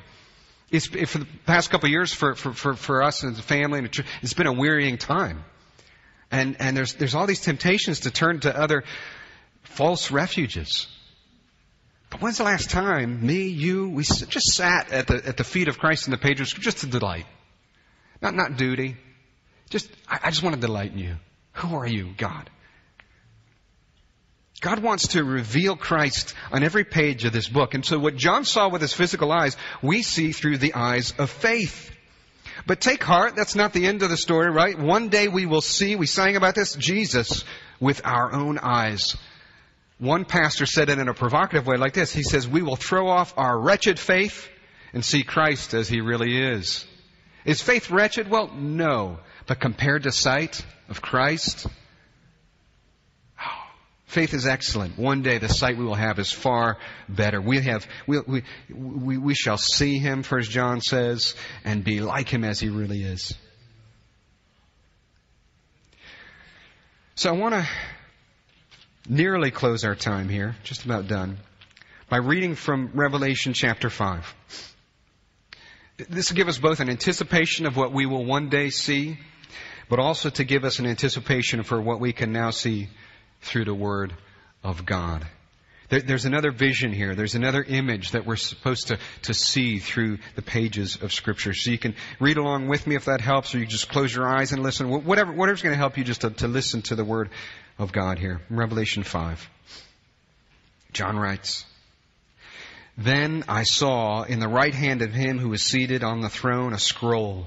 It's, 0.71 0.87
for 0.87 1.19
the 1.19 1.27
past 1.45 1.71
couple 1.71 1.89
of 1.89 1.91
years 1.91 2.15
for, 2.15 2.35
for, 2.35 2.53
for, 2.55 2.75
for 2.75 3.03
us 3.03 3.25
as 3.25 3.39
a 3.39 3.43
family, 3.43 3.79
and 3.79 3.85
the 3.87 3.91
church, 3.91 4.07
it's 4.23 4.33
been 4.33 4.47
a 4.47 4.53
wearying 4.53 4.97
time. 4.97 5.45
And, 6.31 6.57
and 6.61 6.75
there's, 6.75 6.95
there's 6.95 7.15
all 7.15 7.27
these 7.27 7.43
temptations 7.43 8.01
to 8.01 8.11
turn 8.11 8.41
to 8.41 8.59
other 8.59 8.85
false 9.65 10.11
refuges. 10.11 10.87
But 12.09 12.23
when's 12.23 12.39
the 12.39 12.45
last 12.45 12.71
time 12.71 13.27
me, 13.27 13.49
you, 13.49 13.91
we 13.91 14.03
just 14.03 14.55
sat 14.55 14.91
at 14.93 15.09
the, 15.09 15.23
at 15.27 15.37
the 15.37 15.45
feet 15.45 15.69
of 15.69 15.79
Christ 15.79 16.07
in 16.07 16.11
the 16.11 16.19
pages 16.19 16.51
just 16.53 16.79
to 16.79 16.87
delight? 16.87 17.27
Not, 18.23 18.35
not 18.35 18.57
duty. 18.57 18.97
Just, 19.73 19.89
I, 20.07 20.19
I 20.25 20.31
just 20.31 20.43
want 20.43 20.55
to 20.55 20.61
delight 20.61 20.93
in 20.93 20.99
you. 20.99 21.17
Who 21.55 21.77
are 21.77 21.87
you, 21.87 22.11
God? 22.19 22.51
God 24.61 24.81
wants 24.81 25.09
to 25.09 25.25
reveal 25.25 25.77
Christ 25.77 26.35
on 26.53 26.63
every 26.63 26.85
page 26.85 27.25
of 27.25 27.33
this 27.33 27.49
book. 27.49 27.73
And 27.73 27.83
so 27.83 27.99
what 27.99 28.15
John 28.15 28.45
saw 28.45 28.69
with 28.69 28.83
his 28.83 28.93
physical 28.93 29.33
eyes, 29.33 29.57
we 29.81 30.03
see 30.03 30.33
through 30.33 30.59
the 30.59 30.75
eyes 30.75 31.15
of 31.19 31.31
faith. 31.31 31.91
But 32.67 32.83
take 32.83 33.03
heart, 33.03 33.35
that's 33.35 33.57
not 33.57 33.73
the 33.73 33.87
end 33.87 34.03
of 34.03 34.11
the 34.11 34.19
story, 34.19 34.51
right? 34.51 34.79
One 34.79 35.09
day 35.09 35.29
we 35.29 35.47
will 35.47 35.63
see, 35.63 35.97
we 35.97 36.07
sang 36.07 36.37
about 36.37 36.55
this, 36.55 36.75
Jesus 36.75 37.43
with 37.81 38.03
our 38.05 38.31
own 38.31 38.59
eyes. 38.59 39.17
One 39.99 40.27
pastor 40.27 40.67
said 40.67 40.91
it 40.91 40.99
in 40.99 41.09
a 41.09 41.15
provocative 41.15 41.67
way 41.67 41.79
like 41.79 41.95
this. 41.95 42.13
He 42.13 42.25
says, 42.25 42.47
we 42.47 42.61
will 42.61 42.77
throw 42.77 43.09
off 43.09 43.33
our 43.39 43.59
wretched 43.59 43.99
faith 43.99 44.47
and 44.93 45.03
see 45.03 45.23
Christ 45.23 45.73
as 45.73 45.89
he 45.89 46.03
really 46.03 46.37
is. 46.37 46.85
Is 47.47 47.63
faith 47.63 47.91
wretched? 47.91 48.29
Well, 48.29 48.49
no. 48.55 49.19
But 49.47 49.61
compared 49.61 50.05
to 50.05 50.13
sight 50.13 50.65
of 50.89 51.03
Christ, 51.03 51.67
oh, 53.41 53.65
faith 54.07 54.35
is 54.35 54.47
excellent. 54.47 54.99
One 54.99 55.23
day 55.23 55.39
the 55.39 55.49
sight 55.49 55.77
we 55.77 55.85
will 55.85 55.95
have 55.95 56.19
is 56.19 56.31
far 56.31 56.79
better. 57.09 57.41
We 57.41 57.61
have, 57.61 57.87
we, 58.07 58.21
we, 58.21 58.43
we, 58.73 59.19
we 59.19 59.35
shall 59.35 59.59
see 59.59 59.99
him, 59.99 60.23
first 60.23 60.51
John 60.51 60.81
says, 60.81 61.35
and 61.65 61.83
be 61.83 62.01
like 62.01 62.29
him 62.29 62.45
as 62.45 62.61
he 62.61 62.69
really 62.69 63.03
is. 63.03 63.35
So 67.15 67.29
I 67.29 67.33
want 67.37 67.55
to 67.55 67.69
nearly 69.09 69.51
close 69.51 69.85
our 69.85 69.95
time 69.95 70.29
here, 70.29 70.57
just 70.63 70.85
about 70.85 71.09
done, 71.09 71.39
by 72.09 72.19
reading 72.19 72.55
from 72.55 72.91
Revelation 72.95 73.53
chapter 73.53 73.91
5. 73.91 74.35
This 76.09 76.31
will 76.31 76.37
give 76.37 76.49
us 76.49 76.59
both 76.59 76.81
an 76.81 76.89
anticipation 76.89 77.67
of 77.67 77.77
what 77.77 77.93
we 77.93 78.07
will 78.07 78.25
one 78.25 78.49
day 78.49 78.71
see, 78.71 79.19
but 79.93 79.99
also 79.99 80.31
to 80.31 80.43
give 80.43 80.65
us 80.65 80.79
an 80.79 80.87
anticipation 80.87 81.63
for 81.65 81.79
what 81.79 82.01
we 82.01 82.15
can 82.15 82.33
now 82.33 82.49
see 82.49 82.89
through 83.43 83.67
the 83.67 83.75
Word 83.75 84.15
of 84.65 84.87
God. 84.87 85.27
There, 85.91 86.01
there's 86.01 86.25
another 86.25 86.51
vision 86.51 86.95
here. 86.95 87.15
There's 87.15 87.35
another 87.35 87.63
image 87.63 88.13
that 88.13 88.25
we're 88.25 88.37
supposed 88.37 88.89
to, 88.89 88.99
to 89.25 89.35
see 89.35 89.81
through 89.81 90.21
the 90.35 90.41
pages 90.41 90.97
of 91.03 91.13
Scripture. 91.13 91.53
So 91.53 91.71
you 91.71 91.77
can 91.77 91.95
read 92.19 92.39
along 92.39 92.69
with 92.69 92.87
me 92.87 92.97
if 92.97 93.05
that 93.05 93.21
helps, 93.21 93.55
or 93.55 93.59
you 93.59 93.67
just 93.67 93.91
close 93.91 94.15
your 94.15 94.27
eyes 94.27 94.53
and 94.53 94.63
listen. 94.63 94.89
Whatever, 94.89 95.31
whatever's 95.31 95.61
going 95.61 95.75
to 95.75 95.79
help 95.79 95.99
you 95.99 96.05
just 96.05 96.23
to, 96.23 96.31
to 96.31 96.49
listen 96.49 96.81
to 96.85 96.95
the 96.95 97.05
Word 97.05 97.29
of 97.79 97.93
God 97.93 98.19
here. 98.19 98.41
Revelation 98.49 99.03
5. 99.03 99.47
John 100.95 101.19
writes, 101.19 101.67
Then 102.97 103.45
I 103.47 103.65
saw 103.65 104.23
in 104.23 104.41
the 104.41 104.49
right 104.49 104.75
hand 104.75 105.03
of 105.03 105.13
him 105.13 105.39
who 105.39 105.51
was 105.51 105.63
seated 105.63 106.03
on 106.03 106.23
the 106.23 106.31
throne 106.31 106.73
a 106.73 106.79
scroll 106.79 107.47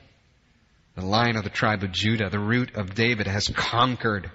the 0.95 1.05
lion 1.05 1.37
of 1.37 1.43
the 1.43 1.49
tribe 1.49 1.83
of 1.83 1.91
Judah, 1.91 2.29
the 2.29 2.39
root 2.39 2.75
of 2.75 2.93
David, 2.93 3.27
has 3.27 3.47
conquered 3.47 4.29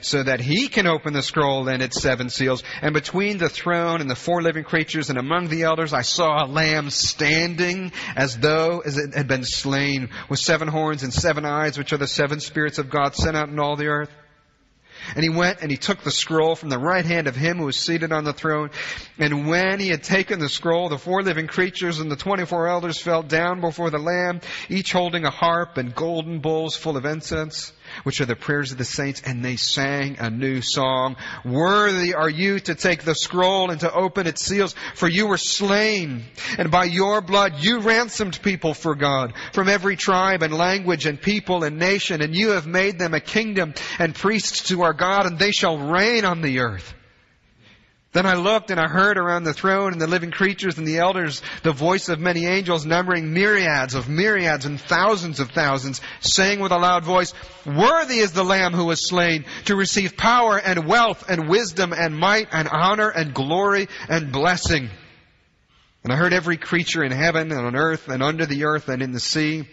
so 0.00 0.22
that 0.22 0.40
he 0.40 0.68
can 0.68 0.86
open 0.86 1.12
the 1.12 1.22
scroll 1.22 1.68
and 1.68 1.82
its 1.82 2.00
seven 2.00 2.28
seals. 2.28 2.62
And 2.80 2.94
between 2.94 3.38
the 3.38 3.48
throne 3.48 4.00
and 4.00 4.08
the 4.08 4.14
four 4.14 4.42
living 4.42 4.64
creatures 4.64 5.10
and 5.10 5.18
among 5.18 5.48
the 5.48 5.62
elders, 5.62 5.92
I 5.92 6.02
saw 6.02 6.44
a 6.44 6.46
lamb 6.46 6.90
standing 6.90 7.92
as 8.16 8.38
though 8.38 8.80
as 8.80 8.98
it 8.98 9.14
had 9.14 9.28
been 9.28 9.44
slain 9.44 10.10
with 10.28 10.38
seven 10.38 10.68
horns 10.68 11.02
and 11.02 11.12
seven 11.12 11.44
eyes, 11.44 11.78
which 11.78 11.92
are 11.92 11.98
the 11.98 12.06
seven 12.06 12.40
spirits 12.40 12.78
of 12.78 12.90
God 12.90 13.14
sent 13.14 13.36
out 13.36 13.48
in 13.48 13.58
all 13.58 13.76
the 13.76 13.88
earth. 13.88 14.10
And 15.14 15.22
he 15.22 15.28
went 15.28 15.60
and 15.60 15.70
he 15.70 15.76
took 15.76 16.02
the 16.02 16.10
scroll 16.10 16.56
from 16.56 16.68
the 16.68 16.78
right 16.78 17.04
hand 17.04 17.26
of 17.26 17.36
him 17.36 17.58
who 17.58 17.66
was 17.66 17.76
seated 17.76 18.12
on 18.12 18.24
the 18.24 18.32
throne. 18.32 18.70
And 19.18 19.46
when 19.48 19.80
he 19.80 19.88
had 19.88 20.02
taken 20.02 20.38
the 20.38 20.48
scroll, 20.48 20.88
the 20.88 20.98
four 20.98 21.22
living 21.22 21.46
creatures 21.46 21.98
and 21.98 22.10
the 22.10 22.16
twenty-four 22.16 22.68
elders 22.68 23.00
fell 23.00 23.22
down 23.22 23.60
before 23.60 23.90
the 23.90 23.98
Lamb, 23.98 24.40
each 24.68 24.92
holding 24.92 25.24
a 25.24 25.30
harp 25.30 25.76
and 25.76 25.94
golden 25.94 26.40
bowls 26.40 26.76
full 26.76 26.96
of 26.96 27.04
incense 27.04 27.72
which 28.02 28.20
are 28.20 28.26
the 28.26 28.36
prayers 28.36 28.72
of 28.72 28.78
the 28.78 28.84
saints, 28.84 29.22
and 29.24 29.44
they 29.44 29.56
sang 29.56 30.16
a 30.18 30.30
new 30.30 30.60
song. 30.60 31.16
Worthy 31.44 32.14
are 32.14 32.30
you 32.30 32.60
to 32.60 32.74
take 32.74 33.02
the 33.02 33.14
scroll 33.14 33.70
and 33.70 33.80
to 33.80 33.92
open 33.92 34.26
its 34.26 34.44
seals, 34.44 34.74
for 34.94 35.08
you 35.08 35.26
were 35.26 35.38
slain, 35.38 36.24
and 36.58 36.70
by 36.70 36.84
your 36.84 37.20
blood 37.20 37.54
you 37.58 37.80
ransomed 37.80 38.40
people 38.42 38.74
for 38.74 38.94
God 38.94 39.34
from 39.52 39.68
every 39.68 39.96
tribe 39.96 40.42
and 40.42 40.54
language 40.54 41.06
and 41.06 41.20
people 41.20 41.64
and 41.64 41.78
nation, 41.78 42.22
and 42.22 42.34
you 42.34 42.50
have 42.50 42.66
made 42.66 42.98
them 42.98 43.14
a 43.14 43.20
kingdom 43.20 43.74
and 43.98 44.14
priests 44.14 44.68
to 44.68 44.82
our 44.82 44.94
God, 44.94 45.26
and 45.26 45.38
they 45.38 45.52
shall 45.52 45.78
reign 45.78 46.24
on 46.24 46.40
the 46.40 46.60
earth. 46.60 46.94
Then 48.14 48.26
I 48.26 48.34
looked 48.34 48.70
and 48.70 48.78
I 48.78 48.86
heard 48.86 49.18
around 49.18 49.42
the 49.42 49.52
throne 49.52 49.90
and 49.92 50.00
the 50.00 50.06
living 50.06 50.30
creatures 50.30 50.78
and 50.78 50.86
the 50.86 50.98
elders 50.98 51.42
the 51.64 51.72
voice 51.72 52.08
of 52.08 52.20
many 52.20 52.46
angels 52.46 52.86
numbering 52.86 53.32
myriads 53.32 53.94
of 53.94 54.08
myriads 54.08 54.66
and 54.66 54.80
thousands 54.80 55.40
of 55.40 55.50
thousands 55.50 56.00
saying 56.20 56.60
with 56.60 56.70
a 56.70 56.78
loud 56.78 57.04
voice, 57.04 57.34
Worthy 57.66 58.20
is 58.20 58.30
the 58.30 58.44
Lamb 58.44 58.72
who 58.72 58.84
was 58.84 59.08
slain 59.08 59.44
to 59.64 59.74
receive 59.74 60.16
power 60.16 60.56
and 60.56 60.86
wealth 60.86 61.28
and 61.28 61.48
wisdom 61.48 61.92
and 61.92 62.16
might 62.16 62.46
and 62.52 62.68
honor 62.68 63.08
and 63.08 63.34
glory 63.34 63.88
and 64.08 64.30
blessing. 64.30 64.90
And 66.04 66.12
I 66.12 66.16
heard 66.16 66.32
every 66.32 66.56
creature 66.56 67.02
in 67.02 67.10
heaven 67.10 67.50
and 67.50 67.66
on 67.66 67.74
earth 67.74 68.08
and 68.08 68.22
under 68.22 68.46
the 68.46 68.66
earth 68.66 68.88
and 68.88 69.02
in 69.02 69.10
the 69.10 69.18
sea 69.18 69.68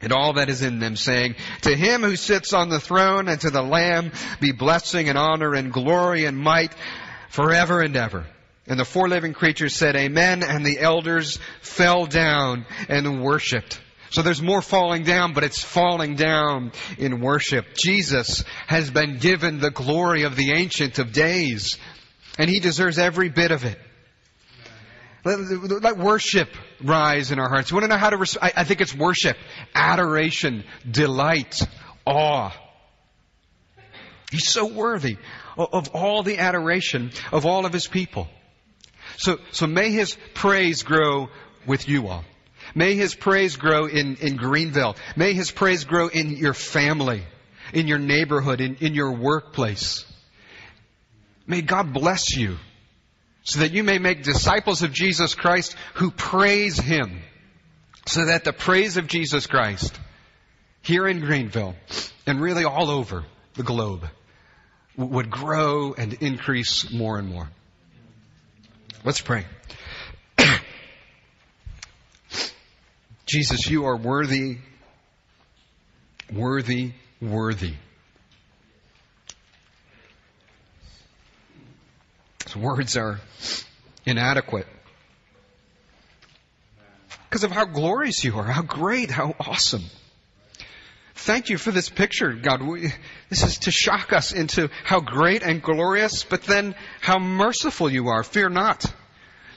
and 0.00 0.12
all 0.12 0.34
that 0.34 0.48
is 0.48 0.62
in 0.62 0.78
them, 0.78 0.96
saying, 0.96 1.34
To 1.62 1.76
him 1.76 2.02
who 2.02 2.16
sits 2.16 2.54
on 2.54 2.70
the 2.70 2.80
throne 2.80 3.28
and 3.28 3.40
to 3.42 3.50
the 3.50 3.62
Lamb 3.62 4.12
be 4.40 4.52
blessing 4.52 5.10
and 5.10 5.18
honor 5.18 5.54
and 5.54 5.70
glory 5.70 6.24
and 6.24 6.38
might 6.38 6.72
forever 7.28 7.80
and 7.80 7.96
ever. 7.96 8.26
And 8.66 8.78
the 8.78 8.84
four 8.84 9.08
living 9.08 9.32
creatures 9.32 9.74
said, 9.74 9.96
Amen, 9.96 10.42
and 10.42 10.64
the 10.64 10.78
elders 10.78 11.38
fell 11.62 12.06
down 12.06 12.66
and 12.88 13.22
worshiped. 13.22 13.80
So 14.10 14.22
there's 14.22 14.42
more 14.42 14.62
falling 14.62 15.04
down, 15.04 15.32
but 15.32 15.44
it's 15.44 15.62
falling 15.62 16.16
down 16.16 16.72
in 16.98 17.20
worship. 17.20 17.74
Jesus 17.74 18.44
has 18.66 18.90
been 18.90 19.18
given 19.18 19.58
the 19.58 19.70
glory 19.70 20.22
of 20.22 20.36
the 20.36 20.52
Ancient 20.52 20.98
of 20.98 21.12
Days, 21.12 21.78
and 22.38 22.48
He 22.48 22.60
deserves 22.60 22.98
every 22.98 23.28
bit 23.28 23.50
of 23.50 23.64
it. 23.64 23.78
Let, 25.24 25.38
let 25.82 25.98
worship 25.98 26.48
rise 26.82 27.32
in 27.32 27.38
our 27.38 27.48
hearts. 27.48 27.70
You 27.70 27.76
want 27.76 27.84
to 27.84 27.88
know 27.88 27.98
how 27.98 28.10
to, 28.10 28.38
I, 28.40 28.52
I 28.56 28.64
think 28.64 28.80
it's 28.80 28.94
worship, 28.94 29.36
adoration, 29.74 30.64
delight, 30.90 31.60
awe. 32.06 32.54
He's 34.30 34.48
so 34.48 34.66
worthy 34.66 35.16
of 35.58 35.88
all 35.94 36.22
the 36.22 36.38
adoration 36.38 37.10
of 37.32 37.44
all 37.44 37.66
of 37.66 37.72
his 37.72 37.86
people. 37.86 38.28
So, 39.16 39.38
so 39.50 39.66
may 39.66 39.90
his 39.90 40.16
praise 40.34 40.82
grow 40.82 41.28
with 41.66 41.88
you 41.88 42.08
all. 42.08 42.24
May 42.74 42.94
his 42.94 43.14
praise 43.14 43.56
grow 43.56 43.86
in, 43.86 44.16
in 44.16 44.36
Greenville. 44.36 44.96
May 45.16 45.34
his 45.34 45.50
praise 45.50 45.84
grow 45.84 46.08
in 46.08 46.30
your 46.36 46.54
family. 46.54 47.24
in 47.72 47.86
your 47.86 47.98
neighborhood, 47.98 48.60
in, 48.60 48.76
in 48.76 48.94
your 48.94 49.12
workplace. 49.12 50.04
May 51.46 51.62
God 51.62 51.92
bless 51.92 52.36
you 52.36 52.56
so 53.42 53.60
that 53.60 53.72
you 53.72 53.82
may 53.82 53.98
make 53.98 54.22
disciples 54.22 54.82
of 54.82 54.92
Jesus 54.92 55.34
Christ 55.34 55.74
who 55.94 56.10
praise 56.10 56.78
Him. 56.78 57.22
So 58.06 58.26
that 58.26 58.44
the 58.44 58.52
praise 58.52 58.96
of 58.96 59.06
Jesus 59.06 59.46
Christ 59.46 59.98
here 60.80 61.06
in 61.06 61.20
Greenville 61.20 61.74
and 62.26 62.40
really 62.40 62.64
all 62.64 62.90
over 62.90 63.24
the 63.54 63.62
globe 63.62 64.08
would 64.98 65.30
grow 65.30 65.94
and 65.94 66.12
increase 66.14 66.90
more 66.92 67.18
and 67.18 67.28
more. 67.28 67.48
Let's 69.04 69.20
pray. 69.20 69.46
Jesus, 73.26 73.70
you 73.70 73.86
are 73.86 73.96
worthy, 73.96 74.58
worthy, 76.32 76.92
worthy. 77.22 77.74
Words 82.56 82.96
are 82.96 83.20
inadequate 84.04 84.66
because 87.28 87.44
of 87.44 87.52
how 87.52 87.66
glorious 87.66 88.24
you 88.24 88.36
are, 88.38 88.44
how 88.44 88.62
great, 88.62 89.10
how 89.10 89.34
awesome. 89.38 89.84
Thank 91.22 91.48
you 91.48 91.58
for 91.58 91.72
this 91.72 91.88
picture, 91.88 92.32
God. 92.32 92.62
We, 92.62 92.92
this 93.28 93.42
is 93.42 93.58
to 93.60 93.72
shock 93.72 94.12
us 94.12 94.32
into 94.32 94.70
how 94.84 95.00
great 95.00 95.42
and 95.42 95.60
glorious, 95.60 96.22
but 96.22 96.44
then 96.44 96.76
how 97.00 97.18
merciful 97.18 97.90
you 97.90 98.08
are. 98.08 98.22
Fear 98.22 98.50
not. 98.50 98.86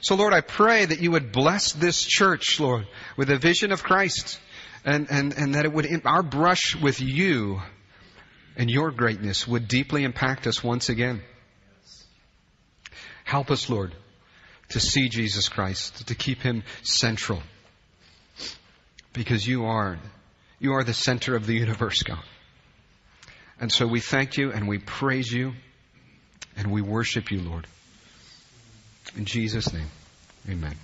So, 0.00 0.16
Lord, 0.16 0.34
I 0.34 0.40
pray 0.40 0.84
that 0.84 1.00
you 1.00 1.12
would 1.12 1.30
bless 1.30 1.72
this 1.72 2.02
church, 2.02 2.58
Lord, 2.58 2.88
with 3.16 3.30
a 3.30 3.38
vision 3.38 3.70
of 3.70 3.84
Christ, 3.84 4.40
and, 4.84 5.06
and, 5.08 5.32
and 5.34 5.54
that 5.54 5.64
it 5.64 5.72
would, 5.72 5.86
our 6.04 6.24
brush 6.24 6.74
with 6.74 7.00
you 7.00 7.62
and 8.56 8.68
your 8.68 8.90
greatness 8.90 9.46
would 9.46 9.68
deeply 9.68 10.02
impact 10.02 10.48
us 10.48 10.64
once 10.64 10.88
again. 10.88 11.22
Help 13.22 13.52
us, 13.52 13.70
Lord, 13.70 13.94
to 14.70 14.80
see 14.80 15.08
Jesus 15.08 15.48
Christ, 15.48 16.08
to 16.08 16.14
keep 16.16 16.42
him 16.42 16.64
central. 16.82 17.40
Because 19.12 19.46
you 19.46 19.66
are 19.66 20.00
you 20.62 20.74
are 20.74 20.84
the 20.84 20.94
center 20.94 21.34
of 21.34 21.44
the 21.44 21.54
universe, 21.54 22.04
God. 22.04 22.22
And 23.60 23.70
so 23.70 23.86
we 23.86 24.00
thank 24.00 24.36
you 24.36 24.52
and 24.52 24.68
we 24.68 24.78
praise 24.78 25.30
you 25.30 25.54
and 26.56 26.70
we 26.70 26.82
worship 26.82 27.32
you, 27.32 27.40
Lord. 27.40 27.66
In 29.16 29.24
Jesus' 29.24 29.72
name, 29.72 29.90
amen. 30.48 30.76